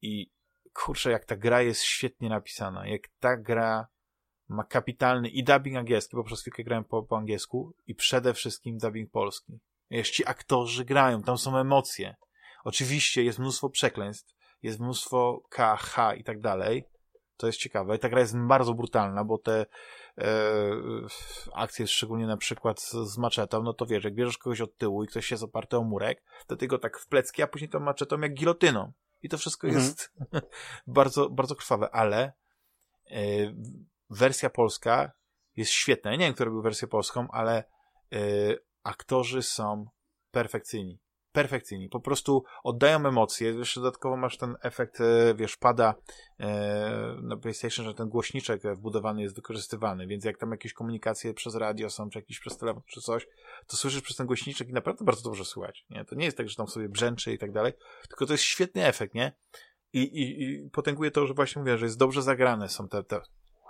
[0.01, 0.31] i
[0.77, 3.87] kurczę, jak ta gra jest świetnie napisana, jak ta gra
[4.49, 8.77] ma kapitalny i dubbing angielski, bo przez chwilkę grałem po, po angielsku i przede wszystkim
[8.77, 9.59] dubbing polski.
[9.91, 12.15] Wiesz, ci aktorzy grają, tam są emocje.
[12.63, 16.83] Oczywiście jest mnóstwo przekleństw, jest mnóstwo KH i tak dalej.
[17.37, 17.95] To jest ciekawe.
[17.95, 19.65] I ta gra jest bardzo brutalna, bo te
[20.17, 20.25] e,
[21.53, 25.07] akcje, szczególnie na przykład z, maczetą, no to wiesz, jak bierzesz kogoś od tyłu i
[25.07, 28.19] ktoś jest oparty o murek, to ty go tak w plecki, a później tą maczetą
[28.19, 28.91] jak gilotyną.
[29.21, 29.85] I to wszystko mhm.
[29.85, 30.13] jest
[30.87, 32.33] bardzo, bardzo krwawe, ale
[33.11, 33.55] y,
[34.09, 35.11] wersja polska
[35.55, 36.11] jest świetna.
[36.11, 37.63] Ja nie wiem, kto robił wersję polską, ale
[38.13, 39.85] y, aktorzy są
[40.31, 40.99] perfekcyjni.
[41.37, 41.89] Perfekcyjni.
[41.89, 43.53] Po prostu oddają emocje.
[43.53, 45.95] Jeszcze dodatkowo masz ten efekt, e, wiesz, pada
[46.39, 51.55] e, na PlayStation, że ten głośniczek wbudowany jest wykorzystywany, więc jak tam jakieś komunikacje przez
[51.55, 53.27] radio są, czy jakieś przez telefon, czy coś,
[53.67, 56.05] to słyszysz przez ten głośniczek i naprawdę bardzo dobrze słychać, nie?
[56.05, 57.73] To nie jest tak, że tam sobie brzęczy i tak dalej,
[58.09, 59.31] tylko to jest świetny efekt, nie?
[59.93, 63.21] I, i, i potęguje to, że właśnie mówię, że jest dobrze zagrane są te, te,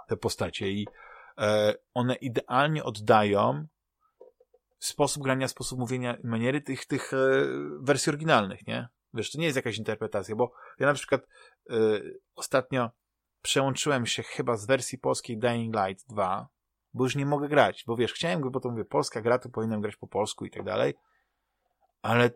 [0.07, 0.87] te postacie i
[1.37, 3.67] e, one idealnie oddają
[4.79, 7.17] sposób grania, sposób mówienia, maniery tych, tych e,
[7.81, 8.87] wersji oryginalnych, nie?
[9.13, 11.21] Wiesz, to nie jest jakaś interpretacja, bo ja na przykład
[11.69, 11.75] e,
[12.35, 12.91] ostatnio
[13.41, 16.47] przełączyłem się chyba z wersji polskiej Dying Light 2,
[16.93, 19.81] bo już nie mogę grać, bo wiesz, chciałem, bo to mówię, polska gra, to powinienem
[19.81, 20.93] grać po polsku i tak dalej,
[22.01, 22.29] ale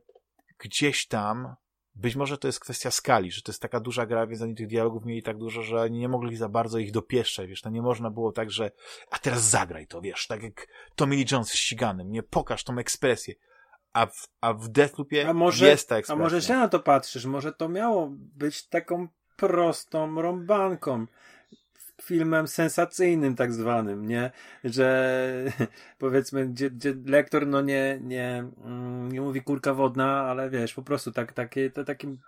[0.58, 1.56] gdzieś tam
[1.96, 4.68] być może to jest kwestia skali, że to jest taka duża gra, więc oni tych
[4.68, 8.10] dialogów mieli tak dużo, że nie mogli za bardzo ich dopieszczać, wiesz, to nie można
[8.10, 8.72] było tak, że
[9.12, 12.78] a teraz zagraj to, wiesz, tak jak Tommy Lee Jones w ściganym, nie pokaż tą
[12.78, 13.36] ekspresję.
[13.94, 16.22] A w, a w Deathloopie a może, jest ta ekspresja.
[16.22, 21.06] A może się na to patrzysz, może to miało być taką prostą rąbanką
[22.02, 24.32] filmem sensacyjnym tak zwanym, nie?
[24.64, 25.46] Że
[25.98, 30.82] powiedzmy, gdzie, gdzie lektor no nie, nie, mm, nie mówi kurka wodna, ale wiesz, po
[30.82, 32.20] prostu tak, takie, to takim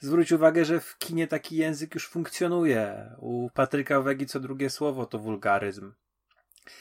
[0.00, 3.10] zwróć uwagę, że w kinie taki język już funkcjonuje.
[3.18, 5.92] U Patryka Wegi co drugie słowo to wulgaryzm.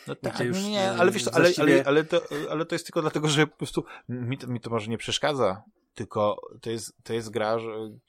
[0.08, 3.02] No tak, już, nie, nie, ale wiesz, ale, ale, ale, to, ale to jest tylko
[3.02, 7.14] dlatego, że po prostu mi to, mi to może nie przeszkadza, tylko to jest, to
[7.14, 7.58] jest gra,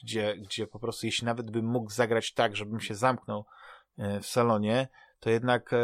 [0.02, 3.61] gdzie, gdzie po prostu jeśli nawet bym mógł zagrać tak, żebym się zamknął E,
[3.98, 4.89] w salonie,
[5.20, 5.78] to jednak e,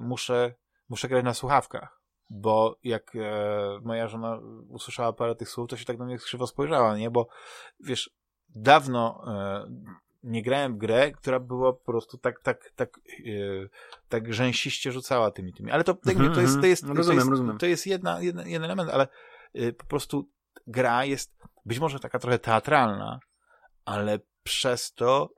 [0.00, 0.54] muszę,
[0.88, 2.00] muszę grać na słuchawkach.
[2.30, 3.20] Bo jak e,
[3.82, 4.38] moja żona
[4.68, 7.10] usłyszała parę tych słów, to się tak na mnie krzywo spojrzała, nie?
[7.10, 7.28] Bo
[7.80, 8.10] wiesz,
[8.48, 9.24] dawno
[10.22, 13.00] nie grałem w grę, która była po prostu tak, tak, tak,
[14.08, 15.70] tak rzęsiście rzucała tymi, tymi.
[15.70, 17.58] Ale to, mm -hmm, to jest, to jest, rozumiem, to jest, rozumiem.
[17.58, 19.08] To jest jedna, jedna, jeden element, ale
[19.78, 20.28] po prostu
[20.66, 21.34] gra jest
[21.66, 23.20] być może taka trochę teatralna,
[23.84, 25.34] ale przez to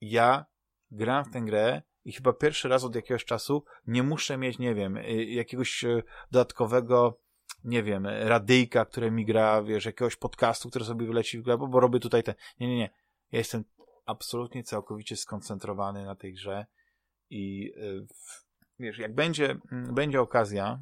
[0.00, 0.44] ja
[0.90, 4.74] gram w tę grę i chyba pierwszy raz od jakiegoś czasu nie muszę mieć, nie
[4.74, 7.20] wiem, y, jakiegoś y, dodatkowego,
[7.64, 11.66] nie wiem, radyjka, które mi gra, wiesz, jakiegoś podcastu, który sobie wyleci w grę, bo,
[11.66, 12.34] bo robię tutaj ten.
[12.60, 12.90] Nie, nie, nie.
[13.32, 13.64] Ja jestem
[14.06, 16.66] absolutnie całkowicie skoncentrowany na tej grze
[17.30, 18.06] i y,
[18.78, 20.80] wiesz, jak będzie, mm, będzie okazja,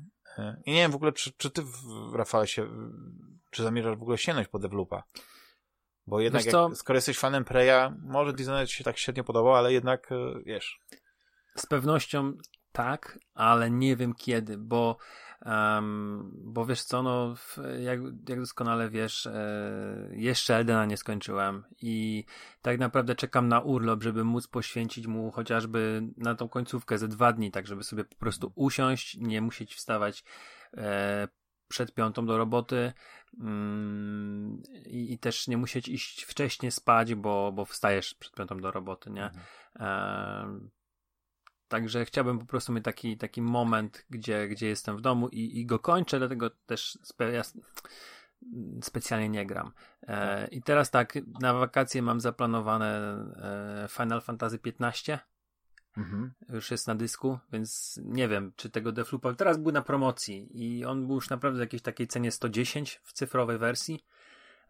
[0.65, 1.63] i nie wiem w ogóle, czy, czy ty,
[2.15, 2.69] Rafale, się,
[3.51, 5.03] czy zamierzasz w ogóle sięgnąć po Devloopa?
[6.09, 9.73] Bo jednak, jak, skoro jesteś fanem Preya, może Dishonored ci się tak średnio podobał, ale
[9.73, 10.81] jednak, e, wiesz...
[11.57, 12.33] Z pewnością
[12.73, 14.97] tak, ale nie wiem kiedy, bo
[15.47, 17.35] um, bo wiesz co, no
[17.81, 22.25] jak, jak doskonale wiesz, e, jeszcze Eldena nie skończyłem i
[22.63, 27.33] tak naprawdę czekam na urlop, żeby móc poświęcić mu chociażby na tą końcówkę ze dwa
[27.33, 30.25] dni, tak żeby sobie po prostu usiąść, nie musieć wstawać
[30.77, 31.29] e,
[31.69, 32.93] przed piątą do roboty
[33.41, 38.71] mm, i, i, też nie musieć iść wcześniej spać, bo, bo wstajesz przed piątą do
[38.71, 39.25] roboty, nie?
[39.25, 39.45] Mhm.
[39.81, 40.69] E,
[41.69, 45.67] także chciałbym po prostu mieć taki, taki moment, gdzie, gdzie jestem w domu i, i
[45.67, 47.43] go kończę, dlatego też spe, ja
[48.83, 49.73] specjalnie nie gram.
[50.03, 53.17] E, I teraz tak, na wakacje mam zaplanowane
[53.85, 55.19] e, Final Fantasy XV
[55.99, 56.33] Mhm.
[56.49, 59.35] Już jest na dysku, więc nie wiem, czy tego Defloopa.
[59.35, 63.13] Teraz był na promocji i on był już naprawdę w jakiejś takiej cenie 110 w
[63.13, 64.05] cyfrowej wersji.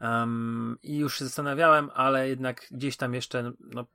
[0.00, 3.86] Um, I już się zastanawiałem, ale jednak gdzieś tam jeszcze no,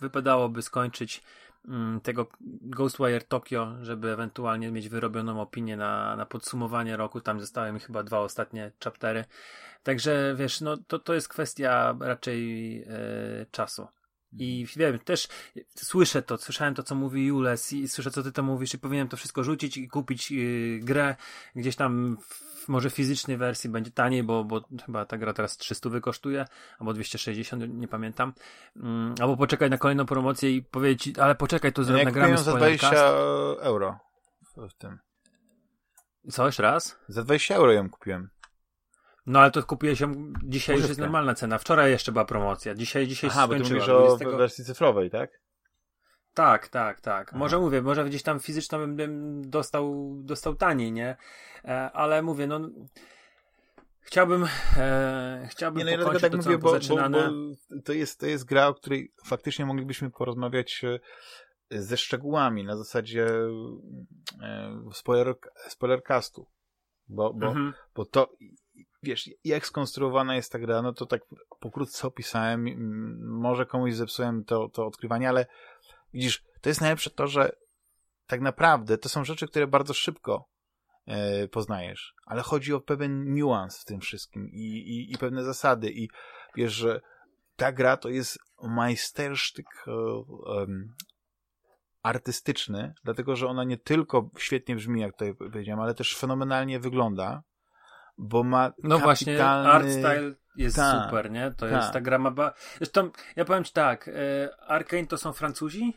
[0.00, 1.22] wypadałoby skończyć
[1.68, 7.20] um, tego Ghostwire Tokyo, żeby ewentualnie mieć wyrobioną opinię na, na podsumowanie roku.
[7.20, 9.24] Tam zostały mi chyba dwa ostatnie chaptery.
[9.82, 13.88] Także wiesz, no to, to jest kwestia raczej e, czasu.
[14.32, 15.28] I wiem, też
[15.76, 19.08] słyszę to, słyszałem to, co mówi Jules i słyszę, co ty to mówisz i powinienem
[19.08, 21.16] to wszystko rzucić i kupić yy, grę
[21.54, 25.90] gdzieś tam w może fizycznej wersji będzie taniej, bo, bo chyba ta gra teraz 300
[25.90, 26.44] wykosztuje,
[26.78, 28.32] albo 260, nie pamiętam.
[28.76, 32.90] Mm, albo poczekaj na kolejną promocję i powiedzieć, ale poczekaj, to ja nagramy za 20
[33.60, 33.98] euro
[34.56, 34.98] w tym.
[36.30, 36.98] Co, jeszcze raz?
[37.08, 38.30] Za 20 euro ją kupiłem.
[39.28, 41.58] No ale to kupiłeś ją, dzisiaj już jest normalna cena.
[41.58, 42.74] Wczoraj jeszcze była promocja.
[42.74, 43.80] Dzisiaj, dzisiaj Aha, skończyła.
[43.86, 45.30] Bo ty mówisz o wersji cyfrowej, tak?
[46.34, 47.28] Tak, tak, tak.
[47.28, 47.38] Aha.
[47.38, 51.16] Może mówię, może gdzieś tam fizycznie bym, bym dostał, dostał taniej, nie?
[51.64, 52.60] E, ale mówię, no
[54.00, 54.46] chciałbym
[54.76, 56.72] e, chciałbym nie, no, pokończyć tak to, mówię, bo.
[56.88, 62.64] Bo, bo to, jest, to jest gra, o której faktycznie moglibyśmy porozmawiać e, ze szczegółami,
[62.64, 63.26] na zasadzie
[64.42, 65.34] e, spoiler,
[65.68, 66.46] spoilercastu.
[67.08, 67.74] Bo, bo, mhm.
[67.94, 68.30] bo to
[69.02, 71.22] wiesz, jak skonstruowana jest ta gra, no to tak
[71.60, 72.66] pokrótce opisałem,
[73.40, 75.46] może komuś zepsułem to, to odkrywanie, ale
[76.14, 77.52] widzisz, to jest najlepsze to, że
[78.26, 80.48] tak naprawdę to są rzeczy, które bardzo szybko
[81.06, 82.14] e, poznajesz.
[82.26, 86.08] Ale chodzi o pewien niuans w tym wszystkim i, i, i pewne zasady i
[86.56, 87.00] wiesz, że
[87.56, 90.94] ta gra to jest majstersztyk um,
[92.02, 97.42] artystyczny, dlatego że ona nie tylko świetnie brzmi, jak tutaj powiedziałem, ale też fenomenalnie wygląda,
[98.18, 101.50] bo ma No właśnie, art style jest ta, super, nie?
[101.50, 101.76] To ta.
[101.76, 102.30] jest ta gra ma...
[102.30, 102.52] Ba...
[102.76, 105.94] Zresztą, ja powiem ci tak, e, Arkane to są Francuzi?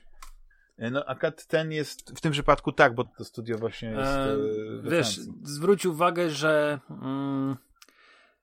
[0.78, 4.38] E, no, akad ten jest, w tym przypadku tak, bo to studio właśnie jest e,
[4.84, 5.34] Wiesz, Francji.
[5.44, 7.58] zwróć uwagę, że mm,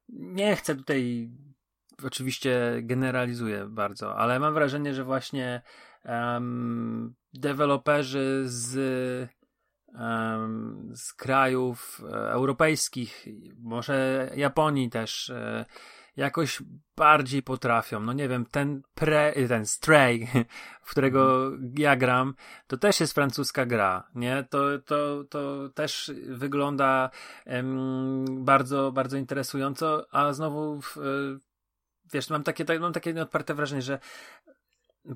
[0.08, 1.30] nie chcę tutaj
[2.04, 5.62] oczywiście generalizuję bardzo, ale mam wrażenie, że właśnie
[6.04, 9.30] um, deweloperzy z,
[10.94, 13.26] z krajów e, europejskich,
[13.58, 15.64] może Japonii też, e,
[16.16, 16.62] jakoś
[16.96, 18.00] bardziej potrafią.
[18.00, 20.28] No nie wiem, ten pre, ten Stray,
[20.82, 21.74] w którego mhm.
[21.78, 22.34] ja gram,
[22.66, 24.44] to też jest francuska gra, nie?
[24.50, 27.10] To, to, to też wygląda
[27.46, 30.96] um, bardzo, bardzo interesująco, a znowu w,
[32.12, 33.98] wiesz, mam takie, tak, mam takie nieodparte wrażenie, że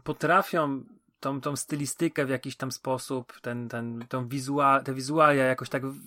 [0.04, 0.84] potrafią
[1.22, 5.86] tą, tą stylistykę w jakiś tam sposób, ten, ten, tą wizual, te wizualia jakoś tak
[5.86, 6.00] w,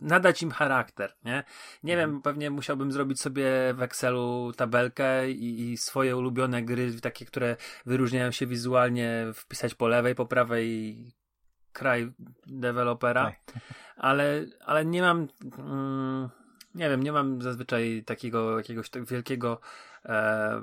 [0.00, 1.44] nadać im charakter, nie?
[1.82, 2.10] Nie mhm.
[2.10, 7.56] wiem, pewnie musiałbym zrobić sobie w Excelu tabelkę i, i, swoje ulubione gry, takie, które
[7.86, 10.96] wyróżniają się wizualnie, wpisać po lewej, po prawej
[11.72, 12.12] kraj
[12.46, 13.32] dewelopera,
[13.96, 15.28] ale, ale nie mam
[15.58, 16.28] mm,
[16.74, 19.60] nie wiem, nie mam zazwyczaj takiego jakiegoś tak wielkiego
[20.04, 20.60] e,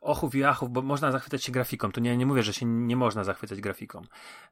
[0.00, 1.92] ochów i achów, bo można zachwycać się grafiką.
[1.92, 4.02] To nie, nie mówię, że się nie można zachwycać grafiką,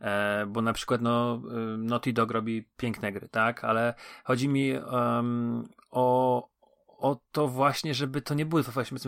[0.00, 1.42] e, bo na przykład no,
[1.74, 3.94] y, Naughty Dog robi piękne gry, tak, ale
[4.24, 6.48] chodzi mi um, o,
[6.88, 8.98] o to właśnie, żeby to nie były właśnie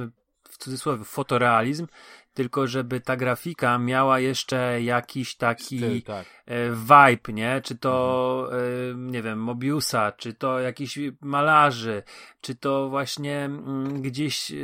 [0.49, 1.87] w cudzysłowie fotorealizm,
[2.35, 6.27] tylko żeby ta grafika miała jeszcze jakiś taki Styl, tak.
[6.47, 7.61] E, vibe, nie?
[7.65, 9.11] Czy to, mhm.
[9.11, 12.03] nie wiem, Mobiusa, czy to jakiś malarzy,
[12.41, 14.55] czy to właśnie mm, gdzieś e,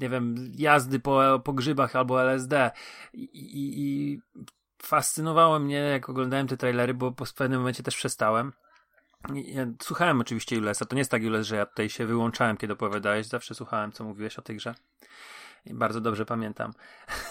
[0.00, 2.70] nie wiem, jazdy po, po grzybach albo LSD
[3.12, 4.20] i, i, i
[4.82, 8.52] fascynowało mnie, jak oglądałem te trailery, bo po pewnym momencie też przestałem.
[9.34, 10.84] Ja słuchałem oczywiście Julesa.
[10.84, 13.26] To nie jest tak, Jules, że ja tutaj się wyłączałem, kiedy opowiadałeś.
[13.26, 14.74] Zawsze słuchałem, co mówiłeś o tej grze.
[15.66, 16.72] I bardzo dobrze pamiętam.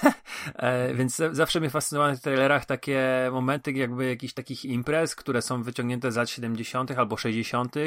[0.56, 5.64] e, więc zawsze mnie fascynowały w trailerach takie momenty jakby jakichś takich imprez, które są
[5.64, 6.92] wyciągnięte z lat 70.
[6.92, 7.76] albo 60.
[7.76, 7.82] i,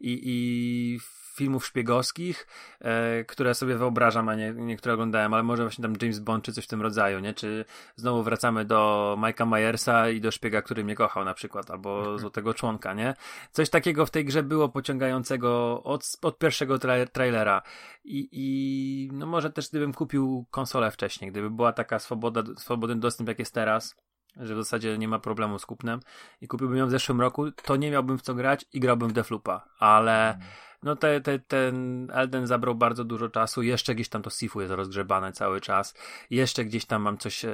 [0.00, 0.98] i
[1.40, 2.46] filmów szpiegowskich,
[2.80, 6.52] e, które sobie wyobrażam, a nie, niektóre oglądałem, ale może właśnie tam James Bond czy
[6.52, 7.34] coś w tym rodzaju, nie?
[7.34, 7.64] Czy
[7.96, 12.18] znowu wracamy do Mike'a Myersa i do szpiega, który mnie kochał na przykład, albo mhm.
[12.18, 13.14] Złotego Członka, nie?
[13.50, 17.62] Coś takiego w tej grze było pociągającego od, od pierwszego tra trailera
[18.04, 23.28] I, i no może też gdybym kupił konsolę wcześniej, gdyby była taka swoboda, swobodny dostęp
[23.28, 23.96] jak jest teraz,
[24.36, 26.00] że w zasadzie nie ma problemu z kupnem
[26.40, 29.12] i kupiłbym ją w zeszłym roku, to nie miałbym w co grać i grałbym w
[29.12, 30.46] Deflupa, ale mm
[30.82, 34.72] no te, te, ten Elden zabrał bardzo dużo czasu, jeszcze gdzieś tam to Sifu jest
[34.72, 35.94] rozgrzebane cały czas,
[36.30, 37.44] jeszcze gdzieś tam mam coś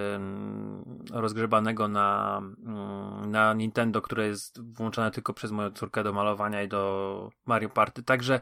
[1.12, 6.68] rozgrzebanego na, mm, na Nintendo, które jest włączone tylko przez moją córkę do malowania i
[6.68, 8.40] do Mario Party, także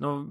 [0.00, 0.26] no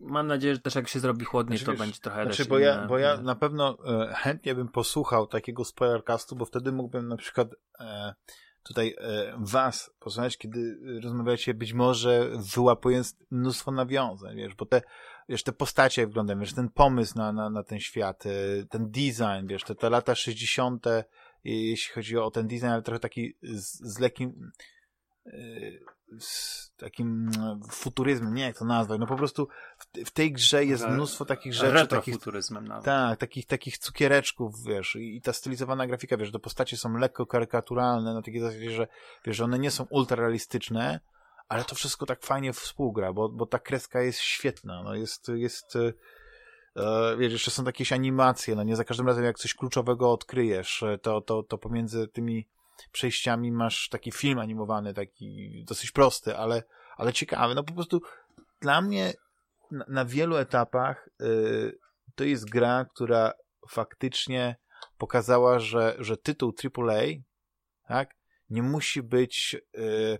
[0.00, 2.86] mam nadzieję, że też jak się zrobi chłodniej, znaczy, to będzie trochę znaczy, bo ja,
[2.86, 7.48] bo ja na pewno e, chętnie bym posłuchał takiego spoilercastu, bo wtedy mógłbym na przykład
[7.80, 8.14] e,
[8.68, 14.82] tutaj e, was posłuchać, kiedy rozmawiacie być może wyłapując mnóstwo nawiązań, wiesz, bo te,
[15.28, 18.30] wiesz, te postacie wyglądają, wiesz, ten pomysł na, na, na ten świat, e,
[18.70, 20.86] ten design, wiesz, te, te lata 60.,
[21.44, 24.50] jeśli chodzi o ten design, ale trochę taki z, z lekkim
[25.26, 25.32] e,
[26.20, 29.48] z takim mm, futuryzmem, nie jak to nazwać, no po prostu
[30.06, 31.86] w, tej grze jest mnóstwo takich rzeczy.
[31.86, 32.16] Takich,
[32.62, 32.84] nawet.
[32.84, 38.14] Tak, takich, takich cukiereczków, wiesz, i ta stylizowana grafika, wiesz, te postacie są lekko karykaturalne,
[38.14, 38.86] na takiej zasadzie, że
[39.24, 41.00] wiesz, że one nie są ultra realistyczne,
[41.48, 45.76] ale to wszystko tak fajnie współgra, bo, bo ta kreska jest świetna, no jest, jest
[45.76, 50.82] e, wiesz, jeszcze są jakieś animacje, no nie za każdym razem jak coś kluczowego odkryjesz,
[50.82, 52.48] e, to, to, to pomiędzy tymi
[52.92, 56.62] przejściami masz taki film animowany, taki dosyć prosty, ale,
[56.96, 57.54] ale ciekawy.
[57.54, 58.00] No po prostu
[58.60, 59.12] dla mnie
[59.70, 61.78] na, na wielu etapach y,
[62.14, 63.32] to jest gra, która
[63.68, 64.56] faktycznie
[64.98, 67.02] pokazała, że, że tytuł AAA
[67.88, 68.14] tak,
[68.50, 70.18] nie musi być y,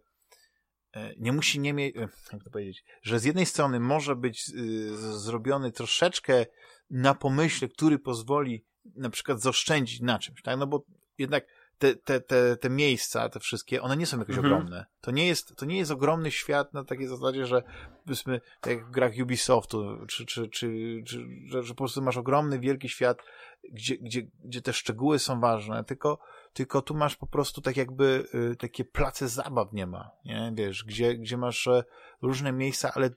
[0.96, 4.48] y, nie musi nie mieć, y, jak to powiedzieć, że z jednej strony może być
[4.48, 6.46] y, zrobiony troszeczkę
[6.90, 8.64] na pomyśle, który pozwoli
[8.96, 10.58] na przykład zaoszczędzić na czymś, tak?
[10.58, 10.84] No bo
[11.18, 11.46] jednak
[11.78, 14.52] te, te, te, te miejsca, te wszystkie, one nie są jakoś mhm.
[14.52, 14.86] ogromne.
[15.00, 17.62] To nie, jest, to nie jest ogromny świat na takiej zasadzie, że
[18.04, 22.60] powiedzmy, jak w grach Ubisoftu, czy, czy, czy, czy że, że po prostu masz ogromny,
[22.60, 23.18] wielki świat,
[23.72, 26.18] gdzie, gdzie, gdzie te szczegóły są ważne, tylko
[26.52, 30.52] tylko tu masz po prostu tak jakby y, takie place zabaw nie ma, nie?
[30.54, 31.84] Wiesz, gdzie, gdzie masz e,
[32.22, 33.10] różne miejsca, ale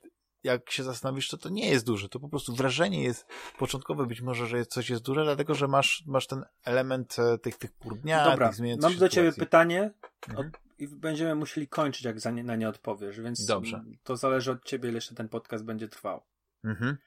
[0.44, 2.10] jak się zastanowisz, to to nie jest duże.
[2.10, 3.28] To po prostu wrażenie jest
[3.58, 7.58] początkowe być może, że coś jest duże, dlatego że masz, masz ten element e, tych,
[7.58, 9.10] tych pór dnia, Dobra, tych mam do sytuacji.
[9.10, 9.92] ciebie pytanie
[10.30, 10.52] mhm.
[10.78, 13.84] i będziemy musieli kończyć, jak nie, na nie odpowiesz, więc Dobrze.
[14.04, 16.24] to zależy od ciebie, ile jeszcze ten podcast będzie trwał.
[16.64, 16.98] Mhm.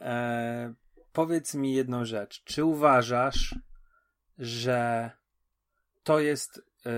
[0.00, 0.74] E,
[1.12, 2.44] powiedz mi jedną rzecz.
[2.44, 3.54] Czy uważasz,
[4.38, 5.10] że
[6.02, 6.90] to jest e,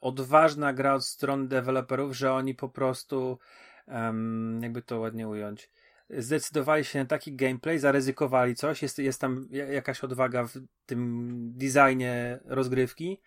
[0.00, 3.38] odważna gra od strony deweloperów, że oni po prostu
[3.86, 5.70] um, jakby to ładnie ująć,
[6.10, 10.52] zdecydowali się na taki gameplay, zaryzykowali coś, jest, jest tam jakaś odwaga w
[10.86, 13.20] tym designie rozgrywki,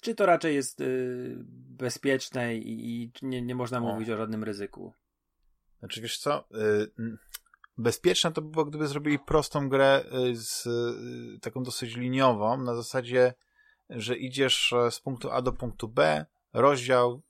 [0.00, 1.36] czy to raczej jest y,
[1.78, 4.92] bezpieczne i, i nie, nie można mówić o żadnym ryzyku?
[5.78, 7.16] Znaczy, wiesz co, y,
[7.78, 12.74] bezpieczne to by było, gdyby zrobili prostą grę y, z y, taką dosyć liniową, na
[12.74, 13.34] zasadzie,
[13.90, 17.22] że idziesz e, z punktu A do punktu B, rozdział,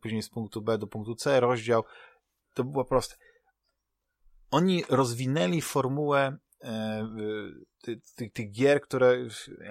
[0.00, 1.84] później z punktu B do punktu C, rozdział.
[2.54, 3.14] To było proste.
[4.50, 7.08] Oni rozwinęli formułę e,
[8.16, 9.16] tych, tych gier, które.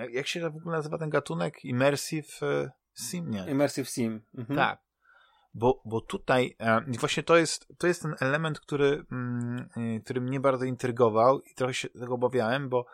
[0.09, 1.65] Jak się w ogóle nazywa ten gatunek?
[1.65, 3.29] Immersive e, Sim?
[3.29, 3.45] Nie.
[3.51, 4.21] Immersive Sim.
[4.37, 4.57] Mhm.
[4.57, 4.79] Tak.
[5.53, 9.69] Bo, bo tutaj e, właśnie to jest, to jest ten element, który, mm,
[10.03, 12.85] który mnie bardzo intrygował i trochę się tego obawiałem, bo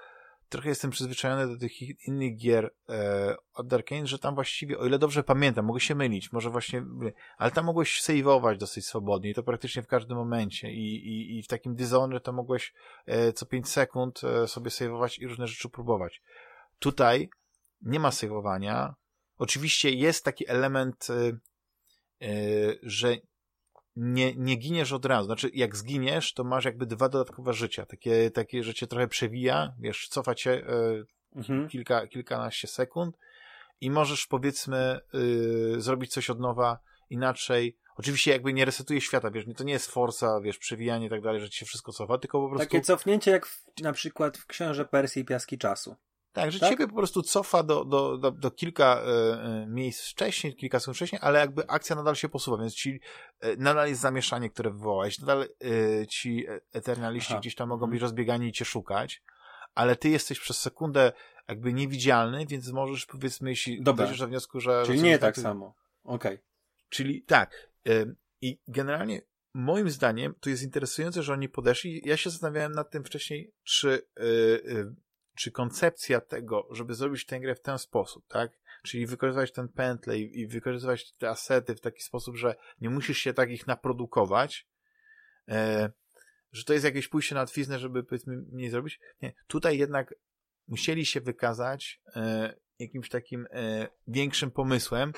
[0.50, 5.00] trochę jestem przyzwyczajony do tych innych gier e, od Arkane, że tam właściwie, o ile
[5.00, 6.86] dobrze pamiętam, mogę się mylić, może właśnie,
[7.38, 11.44] ale tam mogłeś saveować dosyć swobodnie i to praktycznie w każdym momencie i, i, i
[11.44, 12.74] w takim Dishonored to mogłeś
[13.06, 16.22] e, co 5 sekund e, sobie saveować i różne rzeczy próbować.
[16.80, 17.30] Tutaj
[17.82, 18.96] nie ma saveowania.
[19.38, 21.38] Oczywiście jest taki element, e,
[22.28, 22.38] e
[22.84, 23.18] że
[23.96, 25.26] nie, nie giniesz od razu.
[25.26, 27.86] Znaczy, jak zginiesz, to masz jakby dwa dodatkowe życia.
[27.86, 31.06] Takie, takie że cię trochę przewija, wiesz, cofa cię y,
[31.36, 31.70] mhm.
[31.70, 33.18] kilka, kilkanaście sekund
[33.82, 35.00] i możesz, powiedzmy,
[35.76, 37.78] y, zrobić coś od nowa inaczej.
[37.96, 41.42] Oczywiście jakby nie resetuje świata, wiesz, to nie jest forsa, wiesz, przewijanie i tak dalej,
[41.42, 42.66] że ci się wszystko cofa, tylko po prostu...
[42.66, 45.96] Takie cofnięcie jak w, na przykład w Książę Persji i Piaski Czasu.
[46.36, 46.70] Tak, że tak?
[46.70, 49.02] ciebie po prostu cofa do, do, do, do kilka
[49.64, 53.00] y, miejsc wcześniej, kilka sekund wcześniej, ale jakby akcja nadal się posuwa, więc ci
[53.46, 55.48] y, nadal jest zamieszanie, które wywołałeś, nadal
[56.10, 57.40] ci eternaliści Aha.
[57.40, 58.02] gdzieś tam mogą być mhm.
[58.02, 59.24] rozbiegani i cię szukać,
[59.76, 61.12] ale ty jesteś przez sekundę
[61.48, 64.06] jakby niewidzialny, więc możesz powiedzmy, jeśli Dobra.
[64.06, 64.84] dojdziesz do wniosku, że...
[64.86, 65.76] Czyli nie tak, tak samo.
[66.04, 66.34] Okej.
[66.34, 66.46] Okay.
[66.90, 67.70] Czyli tak.
[68.42, 69.22] I generalnie
[69.54, 72.02] moim zdaniem to jest interesujące, że oni podeszli.
[72.06, 74.08] Ja się zastanawiałem nad tym wcześniej, czy
[75.36, 78.52] czy koncepcja tego, żeby zrobić tę grę w ten sposób, tak?
[78.84, 83.18] Czyli wykorzystywać ten pętle i, i wykorzystywać te asety w taki sposób, że nie musisz
[83.18, 84.68] się takich naprodukować,
[85.48, 85.90] e,
[86.52, 89.00] że to jest jakieś pójście na twiznę, żeby powiedzmy mniej zrobić.
[89.22, 90.16] Nie, tutaj jednak
[90.68, 95.14] musieli się wykazać e, jakimś takim e, większym pomysłem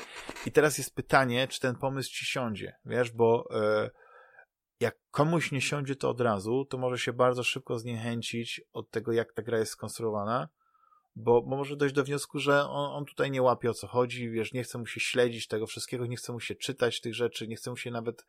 [0.45, 3.89] i teraz jest pytanie, czy ten pomysł ci siądzie, wiesz, bo e,
[4.79, 9.11] jak komuś nie siądzie to od razu, to może się bardzo szybko zniechęcić od tego,
[9.11, 10.49] jak ta gra jest skonstruowana,
[11.15, 14.29] bo, bo może dojść do wniosku, że on, on tutaj nie łapie o co chodzi,
[14.29, 17.47] wiesz, nie chce mu się śledzić tego wszystkiego, nie chce mu się czytać tych rzeczy,
[17.47, 18.25] nie chce mu się nawet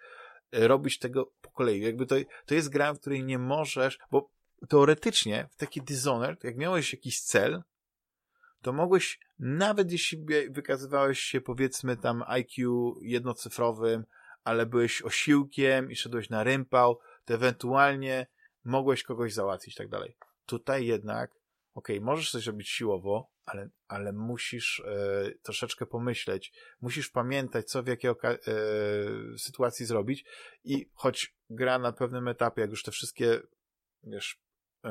[0.52, 1.80] e, robić tego po kolei.
[1.80, 2.16] Jakby to,
[2.46, 4.30] to jest gra, w której nie możesz, bo
[4.68, 7.62] teoretycznie w taki Dishonored, jak miałeś jakiś cel,
[8.62, 14.04] to mogłeś, nawet jeśli wykazywałeś się powiedzmy tam IQ jednocyfrowym,
[14.48, 18.26] ale byłeś osiłkiem i szedłeś na rympał, to ewentualnie
[18.64, 20.16] mogłeś kogoś załatwić i tak dalej.
[20.46, 21.30] Tutaj jednak,
[21.74, 27.82] okej, okay, możesz coś robić siłowo, ale, ale musisz e, troszeczkę pomyśleć, musisz pamiętać, co
[27.82, 28.14] w jakiej e,
[29.38, 30.24] sytuacji zrobić
[30.64, 33.40] i choć gra na pewnym etapie, jak już te wszystkie,
[34.02, 34.40] wiesz,
[34.84, 34.90] e,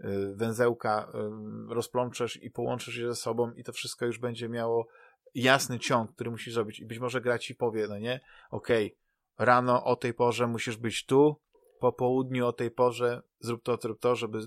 [0.00, 1.30] e węzełka e,
[1.74, 4.88] rozplączesz i połączysz je ze sobą i to wszystko już będzie miało
[5.34, 8.20] jasny ciąg, który musisz zrobić i być może gra ci powie, no nie,
[8.50, 11.40] okej, okay, rano o tej porze musisz być tu,
[11.80, 14.38] po południu o tej porze zrób to, zrób to, żeby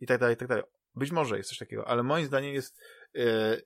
[0.00, 0.64] i tak dalej, i tak dalej.
[0.94, 2.80] Być może jest coś takiego, ale moim zdaniem jest,
[3.14, 3.62] yy,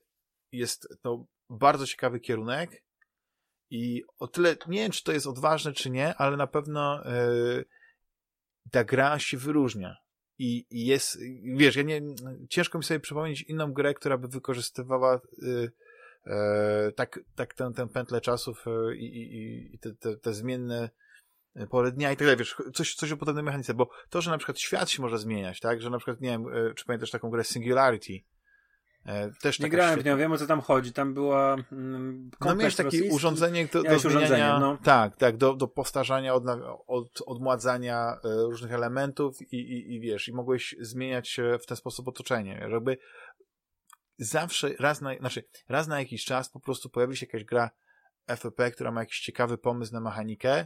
[0.51, 2.83] jest to bardzo ciekawy kierunek
[3.69, 7.65] i o tyle, nie wiem, czy to jest odważne, czy nie, ale na pewno yy,
[8.71, 9.97] ta gra się wyróżnia.
[10.37, 11.17] I, I jest,
[11.57, 12.01] wiesz, ja nie,
[12.49, 15.19] ciężko mi sobie przypomnieć inną grę, która by wykorzystywała E,
[16.95, 20.89] tak, tak tę, tę pętlę czasów e, i, i, i te, te, te zmienne
[21.55, 24.31] e, pory dnia i tak dalej, wiesz, coś, coś o podobnej mechanice, bo to, że
[24.31, 26.45] na przykład świat się może zmieniać, tak, że na przykład, nie wiem,
[26.75, 28.19] czy pamiętasz taką grę Singularity,
[29.41, 30.93] też nie grałem w nią, wiem o co tam chodzi.
[30.93, 31.55] Tam była.
[31.71, 33.15] Mm, no miałeś takie rosyjski.
[33.15, 34.59] urządzenie do, do zmieniania.
[34.59, 34.77] No.
[34.83, 36.43] Tak, tak, do, do powtarzania, od,
[36.87, 42.67] od, odmładzania różnych elementów i, i, i wiesz, i mogłeś zmieniać w ten sposób otoczenie.
[42.71, 42.97] Jakby
[44.17, 47.69] zawsze, raz na, znaczy, raz na jakiś czas po prostu pojawi się jakaś gra
[48.27, 50.65] FPP, która ma jakiś ciekawy pomysł na mechanikę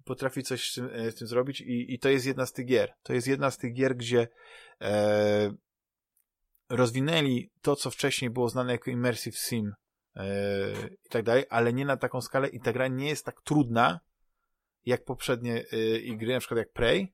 [0.00, 2.52] i potrafi coś z tym, e, z tym zrobić i, i to jest jedna z
[2.52, 2.94] tych gier.
[3.02, 4.28] To jest jedna z tych gier, gdzie
[4.80, 5.54] e,
[6.68, 9.72] rozwinęli to, co wcześniej było znane jako Immersive Sim
[10.16, 10.26] e,
[11.04, 14.00] i tak dalej, ale nie na taką skalę i ta gra nie jest tak trudna
[14.86, 15.64] jak poprzednie
[16.10, 17.12] e, gry, na przykład jak Prey,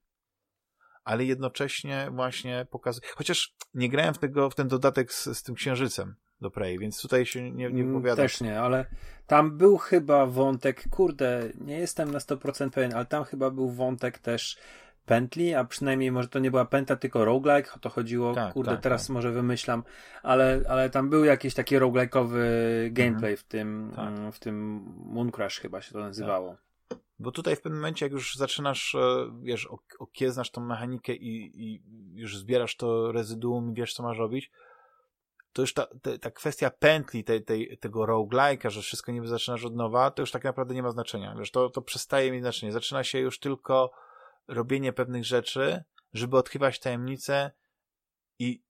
[1.05, 5.55] ale jednocześnie właśnie pokazuje, chociaż nie grałem w, tego, w ten dodatek z, z tym
[5.55, 8.25] księżycem do Prey, więc tutaj się nie, nie mm, wypowiadam.
[8.25, 8.87] Też nie, ale
[9.27, 14.19] tam był chyba wątek, kurde, nie jestem na 100% pewien, ale tam chyba był wątek
[14.19, 14.59] też
[15.07, 18.71] pętli, a przynajmniej może to nie była pętla, tylko roguelike, o to chodziło, tak, kurde,
[18.71, 19.15] tak, teraz tak.
[19.15, 19.83] może wymyślam,
[20.23, 22.39] ale, ale tam był jakiś taki roguelike'owy
[22.91, 23.37] gameplay mhm.
[23.37, 24.35] w tym, tak.
[24.35, 26.57] w tym Moon Crash chyba się to nazywało.
[27.19, 29.69] Bo tutaj w pewnym momencie, jak już zaczynasz, e, wiesz,
[29.99, 31.83] okieznasz tą mechanikę i, i
[32.15, 34.51] już zbierasz to rezyduum i wiesz, co masz robić,
[35.53, 39.65] to już ta, ta, ta kwestia pętli, tej, tej, tego roguelike'a, że wszystko niby zaczynasz
[39.65, 41.35] od nowa, to już tak naprawdę nie ma znaczenia.
[41.39, 42.73] Wiesz, to, to przestaje mieć znaczenie.
[42.73, 43.91] Zaczyna się już tylko
[44.49, 47.51] robienie pewnych rzeczy, żeby odkrywać tajemnice
[48.39, 48.63] i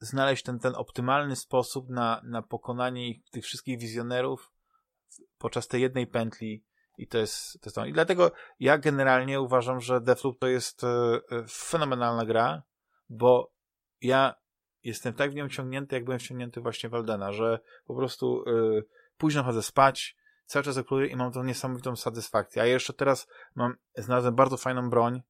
[0.00, 4.52] znaleźć ten, ten optymalny sposób na, na pokonanie ich, tych wszystkich wizjonerów
[5.38, 6.64] podczas tej jednej pętli
[7.00, 7.86] i to jest, to jest to.
[7.86, 12.62] I dlatego ja generalnie uważam, że Deathloop to jest e, e, fenomenalna gra,
[13.08, 13.52] bo
[14.00, 14.34] ja
[14.82, 18.84] jestem tak w nią ciągnięty, jak byłem wciągnięty właśnie w Aldena, że po prostu y,
[19.16, 22.62] późno chodzę spać, cały czas eksploruję i mam tą niesamowitą satysfakcję.
[22.62, 25.22] A jeszcze teraz mam, znalazłem bardzo fajną broń,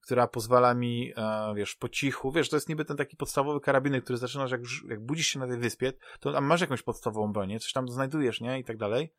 [0.00, 4.04] która pozwala mi, e, wiesz, po cichu, wiesz, to jest niby ten taki podstawowy karabinek,
[4.04, 7.72] który zaczynasz, jak, jak budzisz się na tej wyspie, to masz jakąś podstawową bronię, coś
[7.72, 9.12] tam znajdujesz, nie, i tak dalej,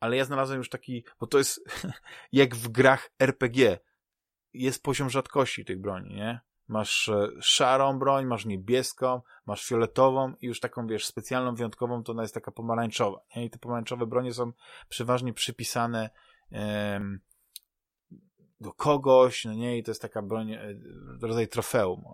[0.00, 1.60] ale ja znalazłem już taki, bo to jest
[2.32, 3.78] jak w grach RPG,
[4.54, 6.40] jest poziom rzadkości tych broni, nie?
[6.68, 12.12] Masz e, szarą broń, masz niebieską, masz fioletową i już taką, wiesz, specjalną, wyjątkową, to
[12.12, 13.20] ona jest taka pomarańczowa.
[13.36, 13.44] Nie?
[13.44, 14.52] I te pomarańczowe bronie są
[14.88, 16.10] przeważnie przypisane
[16.50, 17.20] em,
[18.60, 20.74] do kogoś, no nie, i to jest taka broń, e,
[21.22, 22.04] rodzaj trofeum.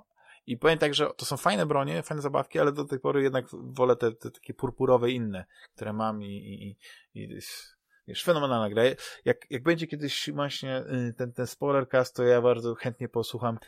[0.46, 3.46] I powiem tak, że to są fajne bronie, fajne zabawki, ale do tej pory jednak
[3.52, 5.44] wolę te, te takie purpurowe inne,
[5.74, 6.76] które mam i, i,
[7.20, 7.28] i
[8.06, 8.82] wiesz, fenomenalna gra.
[9.24, 13.58] Jak, jak będzie kiedyś właśnie y, ten, ten spoilercast, to ja bardzo chętnie posłucham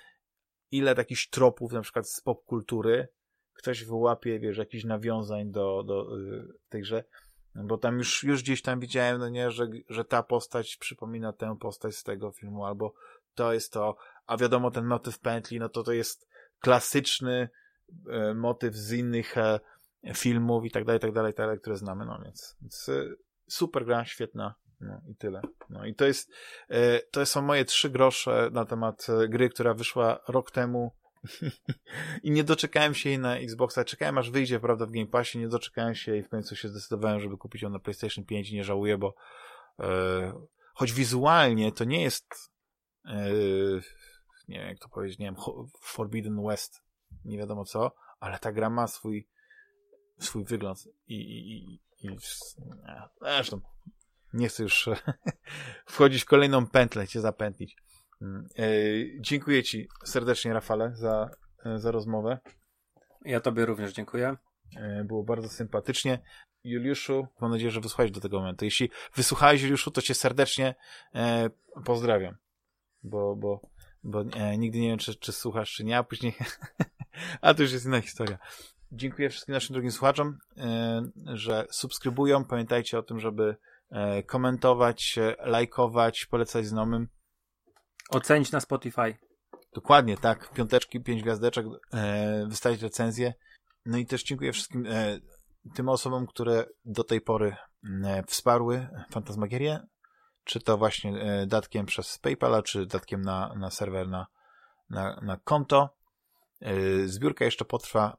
[0.70, 3.08] ile takich tropów, na przykład z popkultury,
[3.54, 7.04] ktoś wyłapie, wiesz, jakichś nawiązań do, do yy,
[7.54, 11.56] bo tam już, już gdzieś tam widziałem, no nie, że, że ta postać przypomina tę
[11.60, 12.94] postać z tego filmu, albo
[13.34, 13.96] to jest to,
[14.26, 16.25] a wiadomo, ten motyw pętli, no to to jest
[16.60, 17.48] klasyczny
[18.10, 19.60] e, motyw z innych e,
[20.14, 23.04] filmów i tak dalej, tak dalej, tak dalej, które znamy, no więc, więc e,
[23.48, 25.40] super gra, świetna, no i tyle.
[25.70, 26.32] No i to jest,
[27.10, 30.92] to są moje trzy grosze na temat gry, która wyszła rok temu
[32.22, 33.84] i nie doczekałem się jej na Xboxa.
[33.84, 37.20] Czekałem aż wyjdzie, prawda, w Game Passie, nie doczekałem się i w końcu się zdecydowałem,
[37.20, 39.14] żeby kupić ją na PlayStation 5 i nie żałuję, bo
[39.80, 40.32] e,
[40.74, 42.26] choć wizualnie to nie jest
[44.48, 45.36] nie wiem jak to powiedzieć, nie wiem,
[45.80, 46.82] Forbidden West,
[47.24, 49.28] nie wiadomo co, ale ta gra ma swój
[50.18, 52.16] swój wygląd i, i, i, i
[53.20, 53.60] zresztą
[54.32, 54.88] nie chcę już
[55.86, 57.76] wchodzić w kolejną pętlę, cię zapętlić.
[58.22, 58.66] Mm, e,
[59.20, 61.30] dziękuję ci serdecznie, Rafale, za,
[61.64, 62.38] e, za rozmowę.
[63.24, 64.36] Ja tobie również dziękuję.
[64.76, 66.18] E, było bardzo sympatycznie.
[66.64, 68.64] Juliuszu, mam nadzieję, że wysłuchałeś do tego momentu.
[68.64, 70.74] Jeśli wysłuchałeś, Juliuszu, to cię serdecznie
[71.84, 72.36] pozdrawiam.
[73.02, 73.60] Bo, bo,
[74.06, 76.34] bo e, nigdy nie wiem, czy, czy słuchasz, czy nie, a później...
[77.40, 78.38] a to już jest inna historia.
[78.92, 81.02] Dziękuję wszystkim naszym drugim słuchaczom, e,
[81.34, 82.44] że subskrybują.
[82.44, 83.56] Pamiętajcie o tym, żeby
[83.90, 87.08] E, komentować, lajkować, polecać znajomym.
[88.10, 89.16] Ocenić na Spotify.
[89.74, 90.52] Dokładnie, tak.
[90.52, 93.34] Piąteczki, pięć gwiazdeczek, e, wystawić recenzję.
[93.86, 95.18] No i też dziękuję wszystkim e,
[95.74, 97.56] tym osobom, które do tej pory
[98.04, 99.80] e, wsparły Fantasmagierię,
[100.46, 104.26] czy to właśnie e, datkiem przez PayPala, czy datkiem na, na serwer, na,
[104.90, 105.96] na, na konto.
[106.60, 106.74] E,
[107.08, 108.16] zbiórka jeszcze potrwa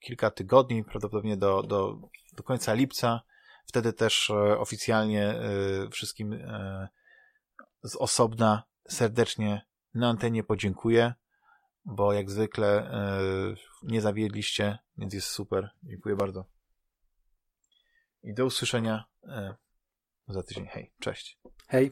[0.00, 1.98] kilka tygodni, prawdopodobnie do, do,
[2.32, 3.20] do końca lipca.
[3.66, 5.34] Wtedy też e, oficjalnie
[5.90, 6.48] wszystkim
[7.82, 11.14] z osobna serdecznie na antenie podziękuję,
[11.84, 12.90] bo jak zwykle
[13.82, 15.70] nie zawiedliście, więc jest super.
[15.82, 16.44] Dziękuję bardzo.
[18.22, 19.04] I do usłyszenia
[20.32, 20.66] za tydzień.
[20.66, 21.38] Hej, cześć.
[21.68, 21.90] Hej.